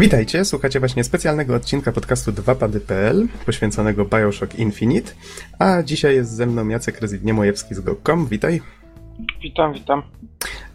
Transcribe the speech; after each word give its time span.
Witajcie, 0.00 0.44
słuchacie 0.44 0.80
właśnie 0.80 1.04
specjalnego 1.04 1.54
odcinka 1.54 1.92
podcastu 1.92 2.32
2pady.pl 2.32 3.28
poświęconego 3.46 4.04
Bioshock 4.04 4.54
Infinite, 4.54 5.12
a 5.58 5.82
dzisiaj 5.82 6.14
jest 6.14 6.30
ze 6.32 6.46
mną 6.46 6.68
Jacek 6.68 7.00
Rezydniemojewski 7.00 7.74
z 7.74 7.80
GOG.com, 7.80 8.26
witaj. 8.26 8.60
Witam, 9.42 9.72
witam. 9.72 10.02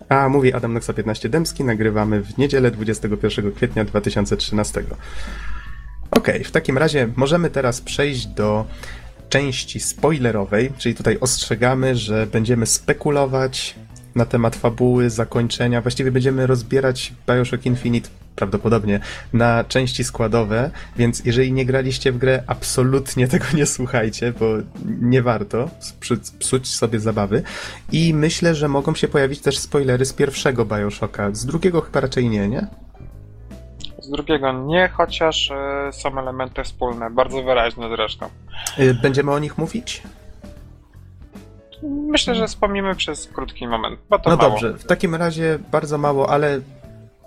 A 0.10 0.30
mówi 0.30 0.54
Adam 0.54 0.74
Noxa 0.74 0.94
15 0.94 1.30
Dębski, 1.30 1.64
nagrywamy 1.64 2.22
w 2.22 2.38
niedzielę 2.38 2.72
21 2.72 3.52
kwietnia 3.52 3.86
2013. 3.86 4.84
Ok, 6.12 6.28
w 6.44 6.52
takim 6.52 6.78
razie 6.78 7.10
możemy 7.16 7.50
teraz 7.50 7.82
przejść 7.82 8.28
do 8.28 8.66
części 9.30 9.80
spoilerowej, 9.80 10.72
czyli 10.78 10.96
tutaj 10.96 11.18
ostrzegamy, 11.20 11.96
że 11.96 12.28
będziemy 12.28 12.66
spekulować 12.66 13.76
na 14.16 14.26
temat 14.26 14.56
fabuły, 14.56 15.10
zakończenia, 15.10 15.82
właściwie 15.82 16.12
będziemy 16.12 16.48
rozbierać 16.48 17.14
Bioshock 17.28 17.66
Infinite 17.66 18.10
prawdopodobnie 18.36 19.00
na 19.34 19.64
części 19.64 20.04
składowe, 20.04 20.72
więc 20.96 21.26
jeżeli 21.26 21.52
nie 21.52 21.66
graliście 21.66 22.12
w 22.12 22.18
grę, 22.18 22.44
absolutnie 22.48 23.28
tego 23.28 23.46
nie 23.54 23.66
słuchajcie, 23.66 24.34
bo 24.40 24.46
nie 24.86 25.22
warto 25.22 25.70
psuć 26.40 26.76
sobie 26.76 27.00
zabawy. 27.00 27.44
I 27.92 28.14
myślę, 28.14 28.56
że 28.56 28.68
mogą 28.68 28.96
się 28.96 29.08
pojawić 29.08 29.42
też 29.42 29.60
spoilery 29.60 30.06
z 30.06 30.14
pierwszego 30.14 30.66
Bioshocka, 30.66 31.30
z 31.32 31.46
drugiego 31.46 31.82
chyba 31.82 32.00
raczej 32.00 32.30
nie, 32.30 32.48
nie? 32.48 32.68
Z 34.00 34.10
drugiego 34.10 34.52
nie, 34.52 34.90
chociaż 34.90 35.52
y, 35.90 35.94
są 35.94 36.20
elementy 36.20 36.64
wspólne, 36.64 37.10
bardzo 37.10 37.44
wyraźne 37.44 37.90
zresztą. 37.90 38.30
Y, 38.80 38.94
będziemy 38.94 39.32
o 39.32 39.40
nich 39.40 39.58
mówić? 39.58 40.04
Myślę, 41.84 42.36
że 42.36 42.48
wspomnimy 42.48 42.96
przez 42.96 43.28
krótki 43.28 43.68
moment. 43.68 44.00
no 44.10 44.20
mało. 44.26 44.38
dobrze, 44.38 44.74
w 44.74 44.86
takim 44.86 45.16
razie 45.16 45.60
bardzo 45.72 45.98
mało, 45.98 46.30
ale 46.30 46.60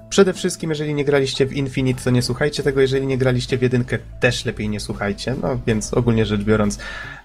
Przede 0.08 0.32
wszystkim, 0.32 0.70
jeżeli 0.70 0.94
nie 0.94 1.04
graliście 1.04 1.46
w 1.46 1.52
Infinite, 1.52 2.04
to 2.04 2.10
nie 2.10 2.22
słuchajcie 2.22 2.62
tego. 2.62 2.80
Jeżeli 2.80 3.06
nie 3.06 3.18
graliście 3.18 3.58
w 3.58 3.62
jedynkę, 3.62 3.98
też 4.20 4.44
lepiej 4.44 4.68
nie 4.68 4.80
słuchajcie. 4.80 5.34
No 5.42 5.60
więc 5.66 5.94
ogólnie 5.94 6.26
rzecz 6.26 6.42
biorąc, 6.42 6.78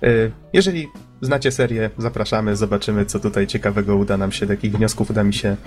y, 0.04 0.32
jeżeli 0.54 0.88
znacie 1.22 1.52
serię, 1.52 1.90
zapraszamy, 1.98 2.56
zobaczymy, 2.56 3.06
co 3.06 3.20
tutaj 3.20 3.48
ciekawego 3.48 3.96
uda 3.96 4.18
nam 4.18 4.32
się, 4.32 4.46
do 4.46 4.54
jakich 4.54 4.72
wniosków 4.72 5.10
uda 5.10 5.24
mi 5.24 5.34
się 5.34 5.58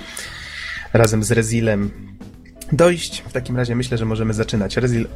razem 0.92 1.25
z 1.25 1.31
Rezilem 1.31 1.91
dojść. 2.73 3.20
W 3.28 3.33
takim 3.33 3.56
razie 3.56 3.77
myślę, 3.77 3.98
że 3.98 4.05
możemy 4.05 4.34
zaczynać. 4.34 4.77
Rezil, 4.77 5.06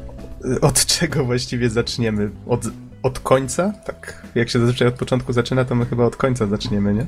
y, 0.45 0.61
od 0.61 0.87
czego 0.87 1.25
właściwie 1.25 1.71
zaczniemy? 1.71 2.31
Od, 2.47 2.65
od 3.03 3.19
końca? 3.19 3.73
Tak, 3.87 4.27
jak 4.35 4.51
się 4.51 4.59
zazwyczaj 4.59 4.89
od 4.89 4.95
początku 4.95 5.33
zaczyna, 5.33 5.65
to 5.65 5.75
my 5.75 5.87
chyba 5.87 6.05
od 6.05 6.17
końca 6.17 6.47
zaczniemy, 6.47 6.95
nie? 6.95 7.07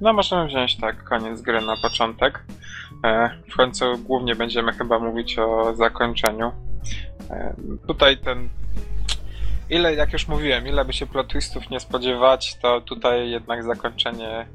No 0.00 0.12
możemy 0.12 0.46
wziąć 0.46 0.76
tak, 0.76 1.04
koniec 1.04 1.40
gry 1.40 1.60
na 1.60 1.76
początek. 1.82 2.44
E, 3.04 3.30
w 3.48 3.56
końcu 3.56 3.98
głównie 3.98 4.34
będziemy 4.34 4.72
chyba 4.72 4.98
mówić 4.98 5.38
o 5.38 5.74
zakończeniu. 5.74 6.52
E, 7.30 7.54
tutaj 7.86 8.18
ten. 8.18 8.48
Ile, 9.70 9.94
jak 9.94 10.12
już 10.12 10.28
mówiłem, 10.28 10.66
ile 10.66 10.84
by 10.84 10.92
się 10.92 11.06
plot 11.06 11.28
twistów 11.28 11.70
nie 11.70 11.80
spodziewać, 11.80 12.56
to 12.62 12.80
tutaj 12.80 13.30
jednak 13.30 13.64
zakończenie 13.64 14.46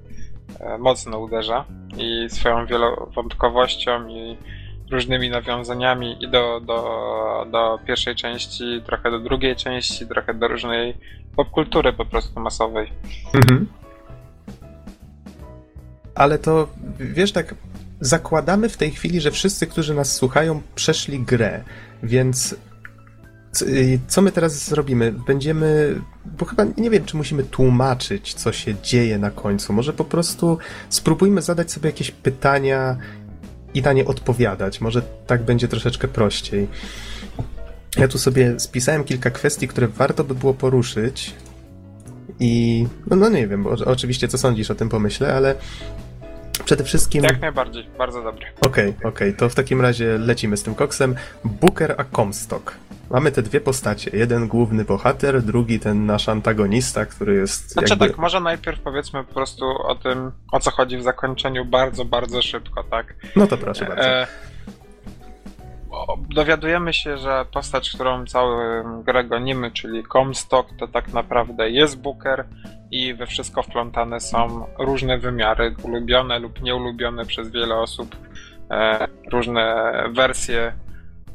e, 0.59 0.77
mocno 0.77 1.19
uderza 1.19 1.66
i 1.97 2.30
swoją 2.30 2.66
wielowątkowością 2.66 4.07
i 4.07 4.38
różnymi 4.91 5.30
nawiązaniami 5.30 6.23
i 6.23 6.30
do, 6.30 6.59
do, 6.59 7.47
do 7.52 7.80
pierwszej 7.88 8.16
części, 8.16 8.81
trochę 8.85 9.11
do 9.11 9.19
drugiej 9.19 9.55
części, 9.55 10.07
trochę 10.07 10.33
do 10.33 10.47
różnej 10.47 10.97
popkultury 11.35 11.94
po 11.94 12.05
prostu 12.05 12.39
masowej. 12.39 12.91
Mhm. 13.33 13.67
Ale 16.16 16.39
to, 16.39 16.67
wiesz, 17.00 17.31
tak 17.31 17.56
zakładamy 18.02 18.69
w 18.69 18.78
tej 18.78 18.92
chwili, 18.92 19.22
że 19.22 19.31
wszyscy, 19.31 19.68
którzy 19.68 19.94
nas 19.94 20.12
słuchają, 20.12 20.62
przeszli 20.75 21.19
grę, 21.19 21.63
więc 22.03 22.56
y, 23.62 24.00
co 24.07 24.22
my 24.22 24.31
teraz 24.31 24.69
zrobimy? 24.69 25.12
Będziemy, 25.28 26.01
bo 26.25 26.46
chyba 26.46 26.66
nie 26.78 26.90
wiem, 26.90 27.06
czy 27.06 27.18
musimy 27.18 27.44
tłumaczyć, 27.44 28.34
co 28.34 28.51
się 28.51 28.75
dzieje 28.84 29.19
na 29.19 29.31
końcu. 29.31 29.74
Może 29.74 29.94
po 29.94 30.06
prostu 30.06 30.57
spróbujmy 30.90 31.41
zadać 31.41 31.72
sobie 31.72 31.90
jakieś 31.90 32.12
pytania 32.12 32.97
i 33.74 33.81
na 33.81 33.94
nie 33.94 34.06
odpowiadać. 34.06 34.81
Może 34.81 35.01
tak 35.28 35.44
będzie 35.44 35.68
troszeczkę 35.68 36.07
prościej. 36.07 36.68
Ja 37.97 38.07
tu 38.07 38.18
sobie 38.18 38.59
spisałem 38.59 39.03
kilka 39.03 39.31
kwestii, 39.31 39.68
które 39.68 39.88
warto 39.88 40.24
by 40.24 40.35
było 40.35 40.53
poruszyć. 40.53 41.34
I 42.40 42.85
no, 43.07 43.16
no 43.16 43.30
nie 43.30 43.47
wiem, 43.47 43.63
bo 43.63 43.69
oczywiście 43.69 44.28
co 44.28 44.38
sądzisz 44.38 44.72
o 44.72 44.75
tym 44.75 44.90
pomyśle, 44.90 45.34
ale 45.35 45.56
Przede 46.66 46.84
wszystkim. 46.84 47.24
Jak 47.24 47.41
najbardziej, 47.41 47.88
bardzo 47.97 48.24
dobry. 48.24 48.46
Okej, 48.62 48.90
okay, 48.90 49.09
okej, 49.09 49.30
okay. 49.30 49.34
to 49.34 49.50
w 49.50 49.56
takim 49.56 49.81
razie 49.81 50.18
lecimy 50.18 50.58
z 50.58 50.64
tym 50.64 50.75
koksem. 50.75 51.16
Booker 51.44 51.96
a 51.97 52.03
Comstock. 52.16 52.75
Mamy 53.09 53.31
te 53.31 53.41
dwie 53.41 53.62
postacie. 53.62 54.12
Jeden 54.14 54.47
główny 54.47 54.86
bohater, 54.86 55.42
drugi 55.42 55.80
ten 55.80 56.06
nasz 56.06 56.30
antagonista, 56.30 57.06
który 57.06 57.36
jest. 57.36 57.72
Znaczy 57.72 57.90
jakby... 57.90 58.08
tak, 58.08 58.18
może 58.18 58.40
najpierw 58.40 58.80
powiedzmy 58.80 59.24
po 59.24 59.34
prostu 59.34 59.66
o 59.66 59.96
tym, 59.96 60.31
o 60.52 60.59
co 60.59 60.72
chodzi 60.72 60.97
w 60.97 61.03
zakończeniu 61.03 61.66
bardzo, 61.66 62.06
bardzo 62.06 62.42
szybko, 62.42 62.84
tak? 62.84 63.16
No 63.36 63.47
to 63.47 63.58
proszę 63.58 63.86
bardzo. 63.86 64.03
E... 64.03 64.28
Dowiadujemy 66.30 66.94
się, 66.94 67.18
że 67.18 67.46
postać, 67.53 67.90
którą 67.90 68.25
cały 68.25 68.84
grę 69.03 69.24
gonimy, 69.24 69.72
czyli 69.72 70.03
Comstock, 70.14 70.69
to 70.80 70.88
tak 70.88 71.14
naprawdę 71.14 71.69
jest 71.69 72.02
Booker, 72.02 72.46
i 72.94 73.14
we 73.14 73.28
wszystko 73.28 73.64
wplątane 73.64 74.19
są 74.19 74.66
różne 74.80 75.18
wymiary, 75.18 75.75
ulubione 75.84 76.40
lub 76.40 76.62
nieulubione 76.62 77.25
przez 77.25 77.52
wiele 77.52 77.75
osób, 77.75 78.16
e, 78.72 79.08
różne 79.31 79.94
wersje. 80.12 80.74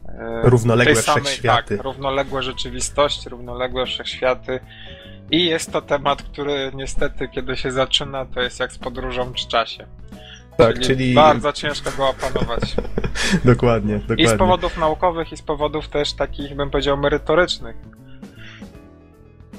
E, 0.09 0.41
równoległe 0.43 0.95
tej 0.95 1.03
samej, 1.03 1.25
wszechświaty. 1.25 1.77
Tak, 1.77 1.84
równoległe 1.84 2.43
rzeczywistości, 2.43 3.28
równoległe 3.28 3.87
wszechświaty. 3.87 4.61
I 5.31 5.47
jest 5.47 5.73
to 5.73 5.83
temat, 5.83 6.23
który 6.23 6.71
niestety, 6.75 7.28
kiedy 7.28 7.57
się 7.57 7.71
zaczyna, 7.71 8.27
to 8.27 8.41
jest 8.41 8.61
jak 8.61 8.73
z 8.73 8.78
podróżą 8.78 9.33
w 9.33 9.37
czasie. 9.37 9.87
Tak, 10.59 10.81
czyli, 10.81 11.15
bardzo 11.15 11.53
ciężko 11.53 11.91
go 11.97 12.09
opanować. 12.09 12.77
dokładnie, 13.45 13.99
dokładnie. 13.99 14.25
I 14.25 14.29
z 14.29 14.35
powodów 14.35 14.79
naukowych, 14.79 15.33
i 15.33 15.37
z 15.37 15.43
powodów 15.43 15.89
też 15.89 16.13
takich, 16.13 16.57
bym 16.57 16.71
powiedział, 16.71 16.97
merytorycznych. 16.97 17.77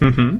Mhm. 0.02 0.40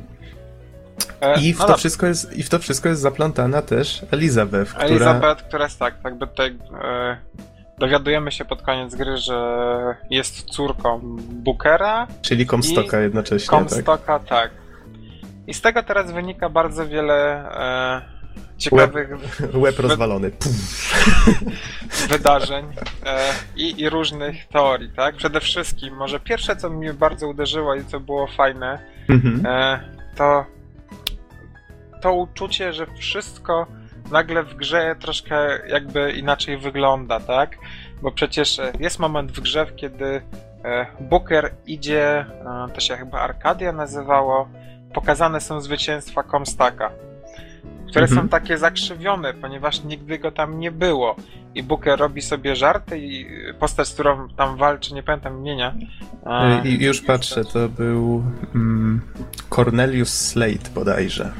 E, 1.22 1.42
I 1.42 1.54
w, 1.54 1.60
no 1.60 1.66
to 1.66 1.78
wszystko 1.78 2.06
jest, 2.06 2.38
I 2.38 2.44
w 2.44 2.50
to 2.50 2.60
wszystko 2.60 2.90
jest 2.90 3.02
zaplątana 3.02 3.62
też 3.62 4.06
Elizabeth, 4.12 4.72
która... 4.72 4.86
Elizabeth, 4.86 5.44
która 5.44 5.64
jest 5.64 5.80
tak, 5.80 5.96
jakby 6.04 6.28
tutaj 6.28 6.58
e, 6.84 7.18
dowiadujemy 7.78 8.32
się 8.32 8.46
pod 8.46 8.62
koniec 8.62 8.96
gry, 8.96 9.18
że 9.18 9.96
jest 10.10 10.44
córką 10.44 11.00
Bookera. 11.30 12.08
Czyli 12.22 12.48
Comstocka 12.48 13.00
jednocześnie, 13.00 13.50
Comstocka, 13.50 14.20
tak? 14.20 14.26
tak. 14.26 14.52
I 15.48 15.54
z 15.54 15.62
tego 15.62 15.84
teraz 15.84 16.12
wynika 16.12 16.50
bardzo 16.50 16.88
wiele 16.88 17.50
e, 17.60 18.19
ciekawych... 18.58 19.10
Łeb, 19.12 19.54
łeb 19.54 19.80
rozwalony. 19.80 20.32
wydarzeń 22.10 22.66
e, 23.06 23.34
i, 23.56 23.82
i 23.82 23.90
różnych 23.90 24.48
teorii, 24.48 24.90
tak? 24.96 25.16
Przede 25.16 25.40
wszystkim, 25.40 25.96
może 25.96 26.20
pierwsze, 26.20 26.56
co 26.56 26.70
mnie 26.70 26.94
bardzo 26.94 27.28
uderzyło 27.28 27.76
i 27.76 27.86
co 27.86 28.00
było 28.00 28.28
fajne, 28.28 28.80
mhm. 29.10 29.46
e, 29.46 29.80
to 30.16 30.46
to 32.02 32.14
uczucie, 32.14 32.74
że 32.74 32.88
wszystko 32.98 33.68
nagle 34.12 34.44
w 34.44 34.56
grze 34.56 34.96
troszkę 35.00 35.68
jakby 35.68 36.12
inaczej 36.12 36.58
wygląda, 36.58 37.20
tak? 37.20 37.58
Bo 38.02 38.12
przecież 38.12 38.60
e, 38.60 38.72
jest 38.80 39.00
moment 39.00 39.32
w 39.32 39.40
grze, 39.40 39.66
kiedy 39.76 40.22
e, 40.64 40.86
Booker 41.00 41.52
idzie, 41.66 42.20
e, 42.20 42.26
to 42.74 42.80
się 42.80 42.98
chyba 42.98 43.20
Arkadia 43.20 43.72
nazywało, 43.72 44.50
pokazane 44.94 45.42
są 45.42 45.62
zwycięstwa 45.62 46.24
Comstaka, 46.24 46.92
które 47.90 48.06
mhm. 48.06 48.22
są 48.22 48.30
takie 48.30 48.58
zakrzywione, 48.58 49.34
ponieważ 49.34 49.84
nigdy 49.84 50.20
go 50.20 50.32
tam 50.32 50.60
nie 50.60 50.72
było. 50.72 51.16
I 51.56 51.64
Booker 51.64 52.00
robi 52.00 52.22
sobie 52.22 52.56
żarty 52.56 53.00
i 53.00 53.26
postać, 53.60 53.88
z 53.88 53.94
którą 53.94 54.30
tam 54.30 54.58
walczy, 54.58 54.94
nie 54.94 55.04
pamiętam 55.04 55.40
imienia. 55.40 55.74
I 56.64 56.84
już 56.84 57.02
patrzę, 57.02 57.46
to 57.46 57.70
był 57.70 58.24
mm, 58.56 59.02
Cornelius 59.50 60.10
Slate 60.10 60.70
bodajże. 60.76 61.32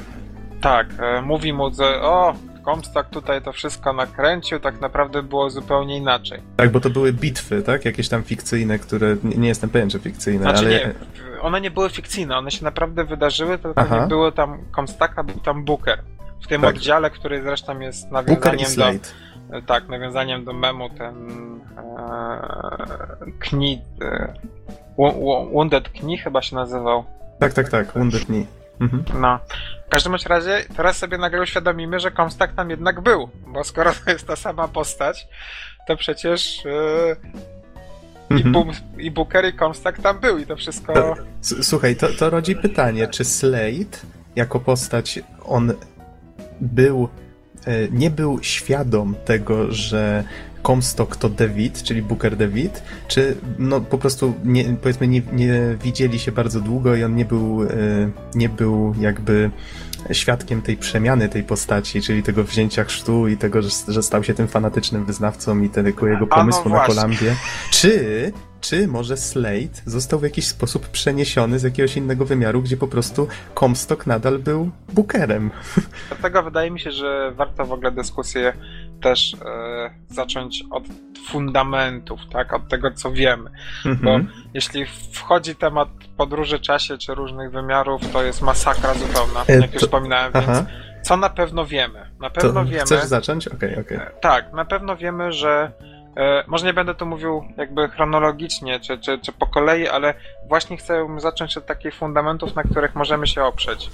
Tak, 0.60 0.86
e, 0.98 1.22
mówi 1.22 1.52
mu, 1.52 1.74
że 1.74 2.02
o, 2.02 2.34
Comstock 2.64 3.10
tutaj 3.10 3.42
to 3.42 3.52
wszystko 3.52 3.92
nakręcił, 3.92 4.60
tak 4.60 4.80
naprawdę 4.80 5.22
było 5.22 5.50
zupełnie 5.50 5.96
inaczej. 5.96 6.40
Tak, 6.56 6.72
bo 6.72 6.80
to 6.80 6.90
były 6.90 7.12
bitwy, 7.12 7.62
tak? 7.62 7.84
Jakieś 7.84 8.08
tam 8.08 8.22
fikcyjne, 8.22 8.78
które, 8.78 9.16
nie, 9.24 9.36
nie 9.36 9.48
jestem 9.48 9.70
pewien, 9.70 9.90
czy 9.90 9.98
fikcyjne, 9.98 10.42
znaczy, 10.42 10.58
ale... 10.58 10.70
nie, 10.70 10.94
one 11.40 11.60
nie 11.60 11.70
były 11.70 11.90
fikcyjne, 11.90 12.38
one 12.38 12.50
się 12.50 12.64
naprawdę 12.64 13.04
wydarzyły, 13.04 13.58
tylko 13.58 13.80
Aha. 13.80 14.00
nie 14.00 14.06
było 14.06 14.32
tam 14.32 14.58
Comstocka, 14.76 15.24
był 15.24 15.40
tam 15.40 15.64
Booker. 15.64 16.02
W 16.42 16.46
tym 16.46 16.62
tak. 16.62 16.74
oddziale, 16.74 17.10
który 17.10 17.42
zresztą 17.42 17.80
jest 17.80 18.10
nawiązaniem 18.10 18.68
do... 18.76 19.62
Tak, 19.66 19.88
nawiązaniem 19.88 20.44
do 20.44 20.52
memu 20.52 20.90
ten 20.90 21.30
e, 21.78 23.32
Kni... 23.38 23.82
E, 24.02 24.34
Wounded 25.52 25.88
Kni 25.88 26.18
chyba 26.18 26.42
się 26.42 26.56
nazywał. 26.56 27.04
Tak, 27.38 27.52
tak, 27.52 27.68
tak, 27.68 27.92
Wounded 27.94 28.24
Knee. 28.24 28.46
Mhm. 28.80 29.04
No. 29.20 29.38
W 29.86 29.90
każdym 29.90 30.14
razie 30.26 30.64
teraz 30.76 30.96
sobie 30.96 31.18
nagle 31.18 31.42
uświadomimy, 31.42 32.00
że 32.00 32.10
Comstock 32.10 32.52
tam 32.52 32.70
jednak 32.70 33.00
był, 33.00 33.28
bo 33.46 33.64
skoro 33.64 33.92
to 34.04 34.10
jest 34.10 34.26
ta 34.26 34.36
sama 34.36 34.68
postać, 34.68 35.28
to 35.86 35.96
przecież 35.96 36.64
yy, 36.64 37.16
mhm. 38.30 38.54
i, 38.98 39.06
i 39.06 39.10
Booker 39.10 39.48
i 39.48 39.58
Comstock 39.58 40.02
tam 40.02 40.20
był 40.20 40.38
i 40.38 40.46
to 40.46 40.56
wszystko... 40.56 40.92
To, 40.92 41.14
słuchaj, 41.62 41.96
to, 41.96 42.08
to 42.18 42.30
rodzi 42.30 42.56
pytanie, 42.56 43.08
czy 43.08 43.24
Slade 43.24 43.98
jako 44.36 44.60
postać, 44.60 45.20
on 45.44 45.72
był 46.60 47.08
e, 47.66 47.88
nie 47.88 48.10
był 48.10 48.38
świadom 48.42 49.14
tego, 49.24 49.72
że 49.72 50.24
Comstock 50.66 51.16
to 51.16 51.28
David, 51.28 51.82
czyli 51.82 52.02
Booker 52.02 52.36
David, 52.36 52.82
czy 53.08 53.36
no 53.58 53.80
po 53.80 53.98
prostu 53.98 54.34
nie, 54.44 54.64
powiedzmy 54.64 55.08
nie, 55.08 55.22
nie 55.32 55.76
widzieli 55.82 56.18
się 56.18 56.32
bardzo 56.32 56.60
długo 56.60 56.96
i 56.96 57.04
on 57.04 57.14
nie 57.14 57.24
był, 57.24 57.62
e, 57.62 57.66
nie 58.34 58.48
był 58.48 58.94
jakby 59.00 59.50
świadkiem 60.12 60.62
tej 60.62 60.76
przemiany 60.76 61.28
tej 61.28 61.42
postaci, 61.44 62.02
czyli 62.02 62.22
tego 62.22 62.44
wzięcia 62.44 62.84
chrztu 62.84 63.28
i 63.28 63.36
tego, 63.36 63.62
że, 63.62 63.68
że 63.88 64.02
stał 64.02 64.24
się 64.24 64.34
tym 64.34 64.48
fanatycznym 64.48 65.04
wyznawcą 65.04 65.60
i 65.62 65.70
tego 65.70 66.06
jego 66.06 66.26
pomysłu 66.26 66.70
no 66.70 66.76
na 66.76 66.86
Kolumbię. 66.86 67.36
Czy 67.70 68.32
czy 68.60 68.88
może 68.88 69.16
Slade 69.16 69.82
został 69.86 70.18
w 70.18 70.22
jakiś 70.22 70.46
sposób 70.46 70.88
przeniesiony 70.88 71.58
z 71.58 71.62
jakiegoś 71.62 71.96
innego 71.96 72.24
wymiaru, 72.24 72.62
gdzie 72.62 72.76
po 72.76 72.88
prostu 72.88 73.28
Comstock 73.60 74.06
nadal 74.06 74.38
był 74.38 74.70
Bookerem. 74.92 75.50
Dlatego 76.08 76.42
wydaje 76.42 76.70
mi 76.70 76.80
się, 76.80 76.90
że 76.92 77.32
warto 77.36 77.64
w 77.64 77.72
ogóle 77.72 77.90
dyskusję 77.92 78.52
też 79.00 79.34
e, 79.34 79.90
zacząć 80.08 80.64
od 80.70 80.84
fundamentów, 81.28 82.20
tak, 82.32 82.52
od 82.52 82.68
tego, 82.68 82.90
co 82.90 83.12
wiemy. 83.12 83.50
Mhm. 83.86 84.26
Bo 84.26 84.32
jeśli 84.54 84.86
wchodzi 85.12 85.56
temat 85.56 85.88
podróży 86.16 86.60
czasie 86.60 86.98
czy 86.98 87.14
różnych 87.14 87.50
wymiarów, 87.50 88.12
to 88.12 88.22
jest 88.22 88.42
masakra 88.42 88.94
zupełna, 88.94 89.44
e, 89.48 89.60
jak 89.60 89.70
to... 89.70 89.74
już 89.74 89.82
wspominałem, 89.82 90.32
Aha. 90.34 90.52
więc 90.52 90.68
co 91.06 91.16
na 91.16 91.28
pewno 91.28 91.66
wiemy? 91.66 92.10
Na 92.20 92.30
pewno 92.30 92.52
to 92.52 92.64
wiemy. 92.64 92.84
Chcesz 92.84 93.04
zacząć? 93.04 93.48
Okej, 93.48 93.70
okay, 93.70 93.84
okej. 93.84 93.96
Okay. 93.96 94.08
E, 94.08 94.20
tak, 94.20 94.52
na 94.52 94.64
pewno 94.64 94.96
wiemy, 94.96 95.32
że 95.32 95.72
E, 96.16 96.44
może 96.46 96.66
nie 96.66 96.72
będę 96.72 96.94
to 96.94 97.06
mówił 97.06 97.44
jakby 97.56 97.88
chronologicznie 97.88 98.80
czy, 98.80 98.98
czy, 98.98 99.18
czy 99.18 99.32
po 99.32 99.46
kolei, 99.46 99.88
ale 99.88 100.14
właśnie 100.48 100.76
chcę 100.76 101.06
zacząć 101.18 101.56
od 101.56 101.66
takich 101.66 101.94
fundamentów, 101.94 102.56
na 102.56 102.62
których 102.62 102.94
możemy 102.94 103.26
się 103.26 103.42
oprzeć. 103.42 103.90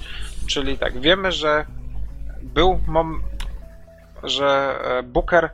Czyli 0.46 0.78
tak, 0.78 1.00
wiemy, 1.00 1.32
że 1.32 1.66
był 2.42 2.80
mom, 2.86 3.22
że 4.22 4.78
e, 4.84 5.02
Booker 5.02 5.50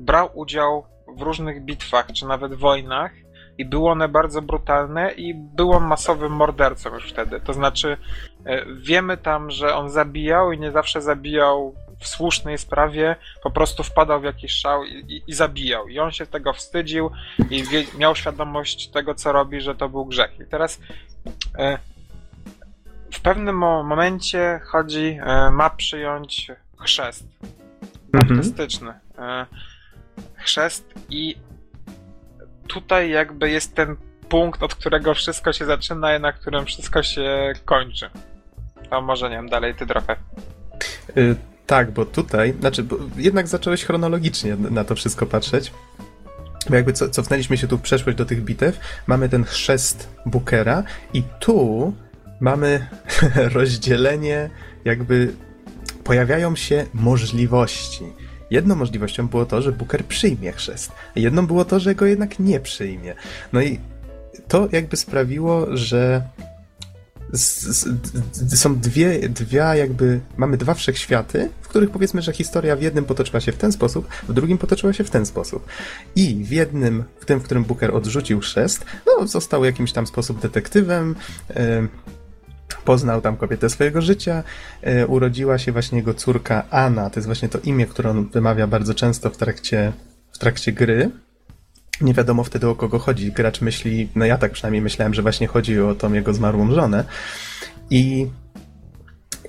brał 0.00 0.30
udział 0.34 0.84
w 1.16 1.22
różnych 1.22 1.64
bitwach, 1.64 2.06
czy 2.12 2.26
nawet 2.26 2.54
wojnach 2.54 3.12
i 3.58 3.64
były 3.64 3.90
one 3.90 4.08
bardzo 4.08 4.42
brutalne 4.42 5.12
i 5.12 5.34
był 5.34 5.72
on 5.72 5.84
masowym 5.84 6.32
mordercą 6.32 6.94
już 6.94 7.10
wtedy. 7.10 7.40
To 7.40 7.52
znaczy 7.52 7.96
e, 8.44 8.64
wiemy 8.74 9.16
tam, 9.16 9.50
że 9.50 9.74
on 9.74 9.90
zabijał 9.90 10.52
i 10.52 10.58
nie 10.58 10.72
zawsze 10.72 11.02
zabijał 11.02 11.74
w 11.98 12.06
słusznej 12.06 12.58
sprawie 12.58 13.16
po 13.42 13.50
prostu 13.50 13.82
wpadał 13.82 14.20
w 14.20 14.24
jakiś 14.24 14.52
szał 14.52 14.84
i, 14.84 15.04
i, 15.08 15.22
i 15.26 15.32
zabijał. 15.32 15.88
I 15.88 15.98
on 15.98 16.10
się 16.10 16.26
tego 16.26 16.52
wstydził 16.52 17.10
i 17.50 17.64
miał 17.98 18.16
świadomość 18.16 18.88
tego, 18.88 19.14
co 19.14 19.32
robi, 19.32 19.60
że 19.60 19.74
to 19.74 19.88
był 19.88 20.04
grzech. 20.04 20.40
I 20.40 20.46
teraz 20.46 20.80
e, 21.58 21.78
w 23.12 23.20
pewnym 23.20 23.58
momencie 23.58 24.60
chodzi, 24.64 25.18
ma 25.52 25.70
przyjąć 25.70 26.52
chrzest 26.78 27.24
Mhm. 28.12 28.42
E, 29.18 29.46
chrzest 30.36 30.94
i 31.10 31.36
tutaj 32.66 33.10
jakby 33.10 33.50
jest 33.50 33.74
ten 33.74 33.96
punkt, 34.28 34.62
od 34.62 34.74
którego 34.74 35.14
wszystko 35.14 35.52
się 35.52 35.64
zaczyna 35.64 36.16
i 36.16 36.20
na 36.20 36.32
którym 36.32 36.66
wszystko 36.66 37.02
się 37.02 37.52
kończy. 37.64 38.10
To 38.90 39.02
może 39.02 39.30
nie 39.30 39.36
wiem, 39.36 39.48
dalej 39.48 39.74
ty 39.74 39.86
trochę. 39.86 40.16
Y, 41.16 41.36
tak, 41.66 41.90
bo 41.90 42.06
tutaj, 42.06 42.54
znaczy, 42.60 42.82
bo 42.82 42.96
jednak 43.16 43.48
zacząłeś 43.48 43.84
chronologicznie 43.84 44.56
na 44.56 44.84
to 44.84 44.94
wszystko 44.94 45.26
patrzeć. 45.26 45.72
Bo 46.68 46.76
jakby 46.76 46.92
co, 46.92 47.10
cofnęliśmy 47.10 47.56
się 47.56 47.68
tu 47.68 47.78
w 47.78 47.82
przeszłość 47.82 48.18
do 48.18 48.24
tych 48.24 48.44
bitew, 48.44 48.80
mamy 49.06 49.28
ten 49.28 49.44
chrzest 49.44 50.08
Bookera 50.26 50.82
i 51.12 51.22
tu 51.40 51.92
mamy 52.40 52.86
rozdzielenie, 53.54 54.50
jakby 54.84 55.32
pojawiają 56.10 56.56
się 56.56 56.86
możliwości. 56.94 58.04
Jedną 58.50 58.74
możliwością 58.74 59.28
było 59.28 59.46
to, 59.46 59.62
że 59.62 59.72
Booker 59.72 60.04
przyjmie 60.04 60.52
chrzest, 60.52 60.92
a 61.16 61.20
jedną 61.20 61.46
było 61.46 61.64
to, 61.64 61.80
że 61.80 61.94
go 61.94 62.06
jednak 62.06 62.38
nie 62.38 62.60
przyjmie. 62.60 63.14
No 63.52 63.62
i 63.62 63.80
to 64.48 64.68
jakby 64.72 64.96
sprawiło, 64.96 65.76
że 65.76 66.22
są 68.54 68.76
dwie, 68.76 69.28
dwie 69.28 69.58
jakby, 69.58 70.20
mamy 70.36 70.56
dwa 70.56 70.74
wszechświaty, 70.74 71.48
w 71.60 71.68
których 71.68 71.90
powiedzmy, 71.90 72.22
że 72.22 72.32
historia 72.32 72.76
w 72.76 72.82
jednym 72.82 73.04
potoczyła 73.04 73.40
się 73.40 73.52
w 73.52 73.56
ten 73.56 73.72
sposób, 73.72 74.08
w 74.28 74.32
drugim 74.32 74.58
potoczyła 74.58 74.92
się 74.92 75.04
w 75.04 75.10
ten 75.10 75.26
sposób. 75.26 75.66
I 76.16 76.34
w 76.34 76.50
jednym, 76.50 77.04
w 77.20 77.24
tym, 77.24 77.40
w 77.40 77.42
którym 77.42 77.64
Booker 77.64 77.96
odrzucił 77.96 78.40
chrzest, 78.40 78.84
no, 79.06 79.26
został 79.26 79.64
jakimś 79.64 79.92
tam 79.92 80.06
sposób 80.06 80.40
detektywem, 80.40 81.14
poznał 82.84 83.20
tam 83.20 83.36
kobietę 83.36 83.70
swojego 83.70 84.02
życia, 84.02 84.42
e, 84.82 85.06
urodziła 85.06 85.58
się 85.58 85.72
właśnie 85.72 85.98
jego 85.98 86.14
córka 86.14 86.64
Anna, 86.70 87.10
to 87.10 87.20
jest 87.20 87.26
właśnie 87.26 87.48
to 87.48 87.58
imię, 87.58 87.86
które 87.86 88.10
on 88.10 88.28
wymawia 88.28 88.66
bardzo 88.66 88.94
często 88.94 89.30
w 89.30 89.36
trakcie, 89.36 89.92
w 90.32 90.38
trakcie 90.38 90.72
gry, 90.72 91.10
nie 92.00 92.14
wiadomo 92.14 92.44
wtedy 92.44 92.68
o 92.68 92.74
kogo 92.74 92.98
chodzi. 92.98 93.32
Gracz 93.32 93.60
myśli, 93.60 94.08
no 94.14 94.24
ja 94.24 94.38
tak 94.38 94.52
przynajmniej 94.52 94.82
myślałem, 94.82 95.14
że 95.14 95.22
właśnie 95.22 95.46
chodzi 95.46 95.80
o 95.80 95.94
tą 95.94 96.12
jego 96.12 96.34
zmarłą 96.34 96.72
żonę. 96.72 97.04
I, 97.90 98.26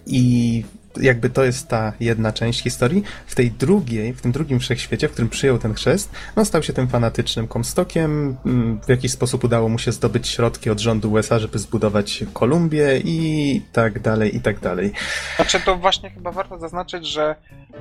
i 0.05 0.63
jakby 0.99 1.29
to 1.29 1.43
jest 1.43 1.67
ta 1.67 1.93
jedna 1.99 2.31
część 2.31 2.61
historii. 2.61 3.03
W 3.27 3.35
tej 3.35 3.51
drugiej, 3.51 4.13
w 4.13 4.21
tym 4.21 4.31
drugim 4.31 4.59
wszechświecie, 4.59 5.07
w 5.07 5.11
którym 5.11 5.29
przyjął 5.29 5.57
ten 5.57 5.73
chrzest, 5.73 6.11
no 6.35 6.45
stał 6.45 6.63
się 6.63 6.73
tym 6.73 6.87
fanatycznym 6.87 7.47
komstokiem. 7.47 8.37
Mm, 8.45 8.81
w 8.81 8.89
jakiś 8.89 9.11
sposób 9.11 9.43
udało 9.43 9.69
mu 9.69 9.79
się 9.79 9.91
zdobyć 9.91 10.27
środki 10.27 10.69
od 10.69 10.79
rządu 10.79 11.11
USA, 11.11 11.39
żeby 11.39 11.59
zbudować 11.59 12.23
Kolumbię 12.33 12.97
i 13.03 13.61
tak 13.73 13.99
dalej, 13.99 14.35
i 14.35 14.41
tak 14.41 14.59
dalej. 14.59 14.91
Znaczy 15.35 15.59
to 15.59 15.77
właśnie 15.77 16.09
chyba 16.09 16.31
warto 16.31 16.59
zaznaczyć, 16.59 17.07
że 17.07 17.35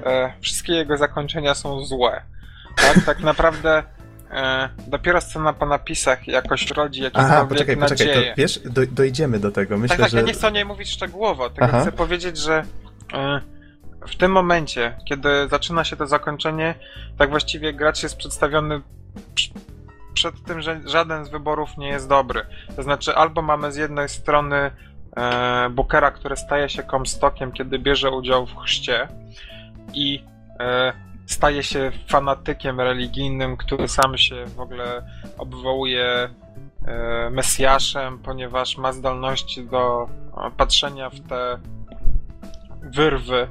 e, 0.05 0.33
wszystkie 0.41 0.73
jego 0.73 0.97
zakończenia 0.97 1.55
są 1.55 1.85
złe. 1.85 2.23
Tak, 2.77 3.05
tak 3.05 3.21
naprawdę 3.21 3.83
dopiero 4.87 5.21
scena 5.21 5.53
po 5.53 5.67
napisach 5.67 6.29
jakoś 6.29 6.71
rodzi 6.71 7.03
jakiekolwiek 7.03 7.33
Aha, 7.33 7.47
poczekaj, 7.49 7.77
nadzieję. 7.77 8.11
poczekaj, 8.11 8.31
to 8.31 8.37
wiesz, 8.37 8.61
do, 8.65 8.87
dojdziemy 8.87 9.39
do 9.39 9.51
tego. 9.51 9.79
Myślę, 9.79 9.97
tak, 9.97 10.05
tak, 10.05 10.11
że... 10.11 10.17
ja 10.17 10.23
nie 10.23 10.33
chcę 10.33 10.47
o 10.47 10.51
niej 10.51 10.65
mówić 10.65 10.91
szczegółowo, 10.91 11.51
tylko 11.51 11.65
Aha. 11.65 11.81
chcę 11.81 11.93
powiedzieć, 11.93 12.39
że 12.39 12.65
e, 13.13 13.41
w 14.09 14.17
tym 14.17 14.33
momencie, 14.33 14.97
kiedy 15.09 15.29
zaczyna 15.51 15.85
się 15.85 15.97
to 15.97 16.07
zakończenie, 16.07 16.75
tak 17.19 17.31
właściwie 17.31 17.73
gracz 17.73 18.03
jest 18.03 18.17
przedstawiony 18.17 18.81
przed 20.15 20.45
tym, 20.45 20.61
że 20.61 20.81
żaden 20.85 21.25
z 21.25 21.29
wyborów 21.29 21.77
nie 21.79 21.89
jest 21.89 22.09
dobry. 22.09 22.47
To 22.77 22.83
znaczy, 22.83 23.15
albo 23.15 23.43
mamy 23.43 23.73
z 23.73 23.77
jednej 23.77 24.09
strony 24.09 24.71
e, 25.17 25.71
Bookera, 25.71 26.11
który 26.11 26.37
staje 26.37 26.69
się 26.69 26.83
komstokiem, 26.83 27.53
kiedy 27.53 27.79
bierze 27.79 28.11
udział 28.11 28.47
w 28.47 28.57
chrzcie 28.57 29.09
i 29.95 30.25
e, 30.61 30.93
staje 31.31 31.63
się 31.63 31.93
fanatykiem 32.09 32.81
religijnym, 32.81 33.57
który 33.57 33.89
sam 33.89 34.19
się 34.19 34.47
w 34.47 34.61
ogóle 34.61 35.03
obwołuje 35.39 36.29
e, 36.87 37.31
Mesjaszem, 37.31 38.19
ponieważ 38.19 38.77
ma 38.77 38.93
zdolności 38.93 39.65
do 39.65 40.09
e, 40.37 40.51
patrzenia 40.57 41.11
w 41.11 41.21
te 41.21 41.59
wyrwy, 42.83 43.49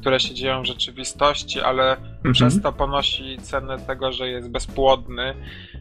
które 0.00 0.20
się 0.20 0.34
dzieją 0.34 0.62
w 0.62 0.66
rzeczywistości, 0.66 1.60
ale 1.60 1.96
mhm. 1.96 2.34
przez 2.34 2.62
to 2.62 2.72
ponosi 2.72 3.38
cenę 3.42 3.78
tego, 3.78 4.12
że 4.12 4.28
jest 4.28 4.50
bezpłodny 4.50 5.34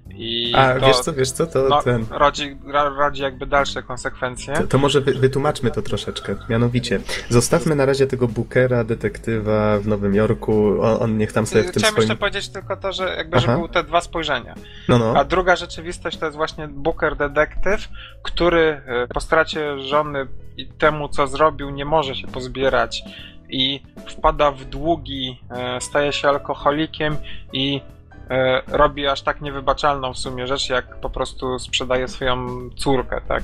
i 0.09 0.53
A 0.55 0.79
to, 0.79 0.87
wiesz 0.87 0.99
co, 0.99 1.13
wiesz 1.13 1.31
co, 1.31 1.47
to 1.47 1.67
no, 1.69 1.81
ten... 1.81 2.05
rodzi, 2.11 2.57
rodzi 2.97 3.21
jakby 3.21 3.45
dalsze 3.45 3.83
konsekwencje. 3.83 4.53
To, 4.53 4.67
to 4.67 4.77
może 4.77 5.01
wy, 5.01 5.13
wytłumaczmy 5.13 5.71
to 5.71 5.81
troszeczkę. 5.81 6.35
Mianowicie, 6.49 6.99
zostawmy 7.29 7.75
na 7.75 7.85
razie 7.85 8.07
tego 8.07 8.27
Bookera, 8.27 8.83
detektywa 8.83 9.79
w 9.79 9.87
Nowym 9.87 10.15
Jorku, 10.15 10.81
on, 10.81 11.03
on 11.03 11.17
niech 11.17 11.33
tam 11.33 11.45
sobie 11.45 11.63
w 11.63 11.65
tym 11.65 11.73
Chciałem 11.73 11.93
swoim... 11.93 12.01
jeszcze 12.01 12.19
powiedzieć 12.19 12.49
tylko 12.49 12.77
to, 12.77 12.91
że 12.91 13.15
jakby, 13.17 13.39
że 13.39 13.47
były 13.47 13.69
te 13.69 13.83
dwa 13.83 14.01
spojrzenia. 14.01 14.55
No, 14.89 14.97
no. 14.97 15.13
A 15.15 15.23
druga 15.23 15.55
rzeczywistość 15.55 16.17
to 16.17 16.25
jest 16.25 16.37
właśnie 16.37 16.67
Booker 16.67 17.15
detektyw, 17.15 17.89
który 18.23 18.81
e, 18.85 19.07
po 19.07 19.19
stracie 19.19 19.79
żony 19.79 20.27
i 20.57 20.67
temu, 20.67 21.09
co 21.09 21.27
zrobił, 21.27 21.69
nie 21.69 21.85
może 21.85 22.15
się 22.15 22.27
pozbierać 22.27 23.03
i 23.49 23.79
wpada 24.07 24.51
w 24.51 24.65
długi, 24.65 25.39
e, 25.49 25.81
staje 25.81 26.13
się 26.13 26.27
alkoholikiem 26.27 27.17
i 27.53 27.81
E, 28.29 28.61
robi 28.67 29.07
aż 29.07 29.21
tak 29.21 29.41
niewybaczalną 29.41 30.13
w 30.13 30.17
sumie 30.17 30.47
rzecz, 30.47 30.69
jak 30.69 30.99
po 30.99 31.09
prostu 31.09 31.59
sprzedaje 31.59 32.07
swoją 32.07 32.47
córkę, 32.75 33.21
tak? 33.27 33.43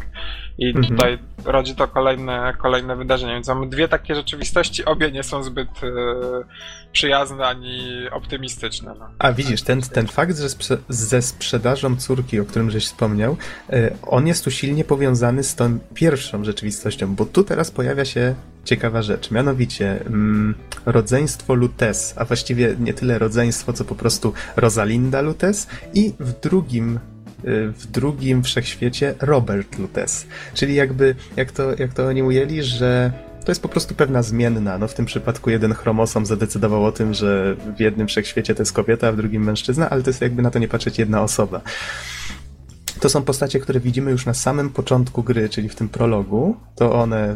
I 0.58 0.68
mhm. 0.68 0.86
tutaj 0.88 1.18
rodzi 1.46 1.76
to 1.76 1.88
kolejne, 1.88 2.54
kolejne 2.62 2.96
wydarzenie. 2.96 3.34
Więc 3.34 3.48
mamy 3.48 3.68
dwie 3.68 3.88
takie 3.88 4.16
rzeczywistości, 4.16 4.86
obie 4.86 5.12
nie 5.12 5.24
są 5.24 5.44
zbyt 5.44 5.70
e, 5.70 5.92
przyjazne 6.92 7.46
ani 7.46 8.08
optymistyczne. 8.12 8.96
No. 9.00 9.10
A 9.20 9.32
widzisz, 9.32 9.62
ten, 9.62 9.82
ten 9.82 10.08
fakt 10.08 10.38
że 10.38 10.50
sprze 10.50 10.78
ze 10.90 11.22
sprzedażą 11.22 11.96
córki, 11.96 12.40
o 12.40 12.46
którym 12.46 12.72
żeś 12.72 12.86
wspomniał, 12.86 13.38
e, 13.70 13.92
on 14.08 14.28
jest 14.28 14.44
tu 14.44 14.52
silnie 14.52 14.84
powiązany 14.84 15.44
z 15.44 15.56
tą 15.56 15.80
pierwszą 15.94 16.44
rzeczywistością, 16.44 17.16
bo 17.16 17.26
tu 17.26 17.44
teraz 17.44 17.72
pojawia 17.72 18.06
się 18.06 18.36
ciekawa 18.66 19.02
rzecz, 19.02 19.32
mianowicie 19.32 20.06
mm, 20.06 20.56
rodzeństwo 20.86 21.54
Lutes, 21.54 22.14
a 22.18 22.26
właściwie 22.26 22.76
nie 22.80 22.94
tyle 22.94 23.20
rodzeństwo, 23.20 23.74
co 23.74 23.86
po 23.86 23.96
prostu 23.96 24.34
Rosalinda 24.56 25.22
Lutes 25.22 25.68
i 25.94 26.14
w 26.20 26.40
drugim 26.40 27.00
w 27.78 27.88
drugim 27.92 28.44
wszechświecie 28.44 29.16
Robert 29.22 29.80
Lutes. 29.80 30.28
Czyli 30.54 30.76
jakby, 30.76 31.16
jak 31.36 31.52
to, 31.52 31.76
jak 31.80 31.94
to 31.94 32.06
oni 32.06 32.24
ujęli, 32.24 32.64
że 32.64 33.12
to 33.46 33.52
jest 33.52 33.62
po 33.62 33.70
prostu 33.70 33.96
pewna 33.96 34.24
zmienna. 34.24 34.78
No 34.78 34.88
w 34.88 34.94
tym 34.94 35.06
przypadku 35.06 35.50
jeden 35.50 35.74
chromosom 35.74 36.26
zadecydował 36.26 36.86
o 36.86 36.92
tym, 36.92 37.14
że 37.14 37.56
w 37.78 37.80
jednym 37.80 38.08
wszechświecie 38.08 38.56
to 38.56 38.62
jest 38.62 38.74
kobieta, 38.74 39.08
a 39.08 39.12
w 39.12 39.16
drugim 39.18 39.44
mężczyzna, 39.44 39.90
ale 39.90 40.04
to 40.04 40.10
jest 40.10 40.22
jakby 40.22 40.42
na 40.42 40.52
to 40.52 40.60
nie 40.60 40.68
patrzeć 40.68 41.00
jedna 41.00 41.22
osoba. 41.22 41.62
To 43.04 43.10
są 43.10 43.22
postacie, 43.22 43.60
które 43.60 43.80
widzimy 43.80 44.12
już 44.12 44.26
na 44.26 44.34
samym 44.34 44.70
początku 44.70 45.24
gry, 45.24 45.50
czyli 45.50 45.70
w 45.70 45.76
tym 45.76 45.90
prologu. 45.90 46.56
To 46.76 46.94
one 46.94 47.36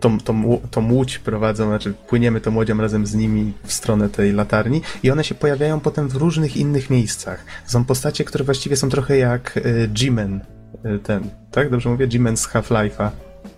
tą, 0.00 0.18
tą, 0.18 0.60
tą 0.70 0.92
łódź 0.92 1.18
prowadzą, 1.18 1.66
znaczy 1.66 1.92
płyniemy 2.08 2.40
tą 2.40 2.56
łodzią 2.56 2.76
razem 2.76 3.06
z 3.06 3.14
nimi 3.14 3.52
w 3.64 3.72
stronę 3.72 4.08
tej 4.08 4.32
latarni 4.32 4.82
i 5.02 5.10
one 5.10 5.24
się 5.24 5.34
pojawiają 5.34 5.80
potem 5.80 6.08
w 6.08 6.16
różnych 6.16 6.56
innych 6.56 6.90
miejscach. 6.90 7.44
To 7.64 7.72
są 7.72 7.84
postacie, 7.84 8.24
które 8.24 8.44
właściwie 8.44 8.76
są 8.76 8.88
trochę 8.88 9.18
jak 9.18 9.56
y, 9.56 9.88
G-Men, 9.88 10.40
y, 10.84 10.98
ten, 10.98 11.30
tak? 11.50 11.70
Dobrze 11.70 11.88
mówię? 11.88 12.06
G-Men 12.06 12.36
z 12.36 12.48
Half-Life'a. 12.48 13.10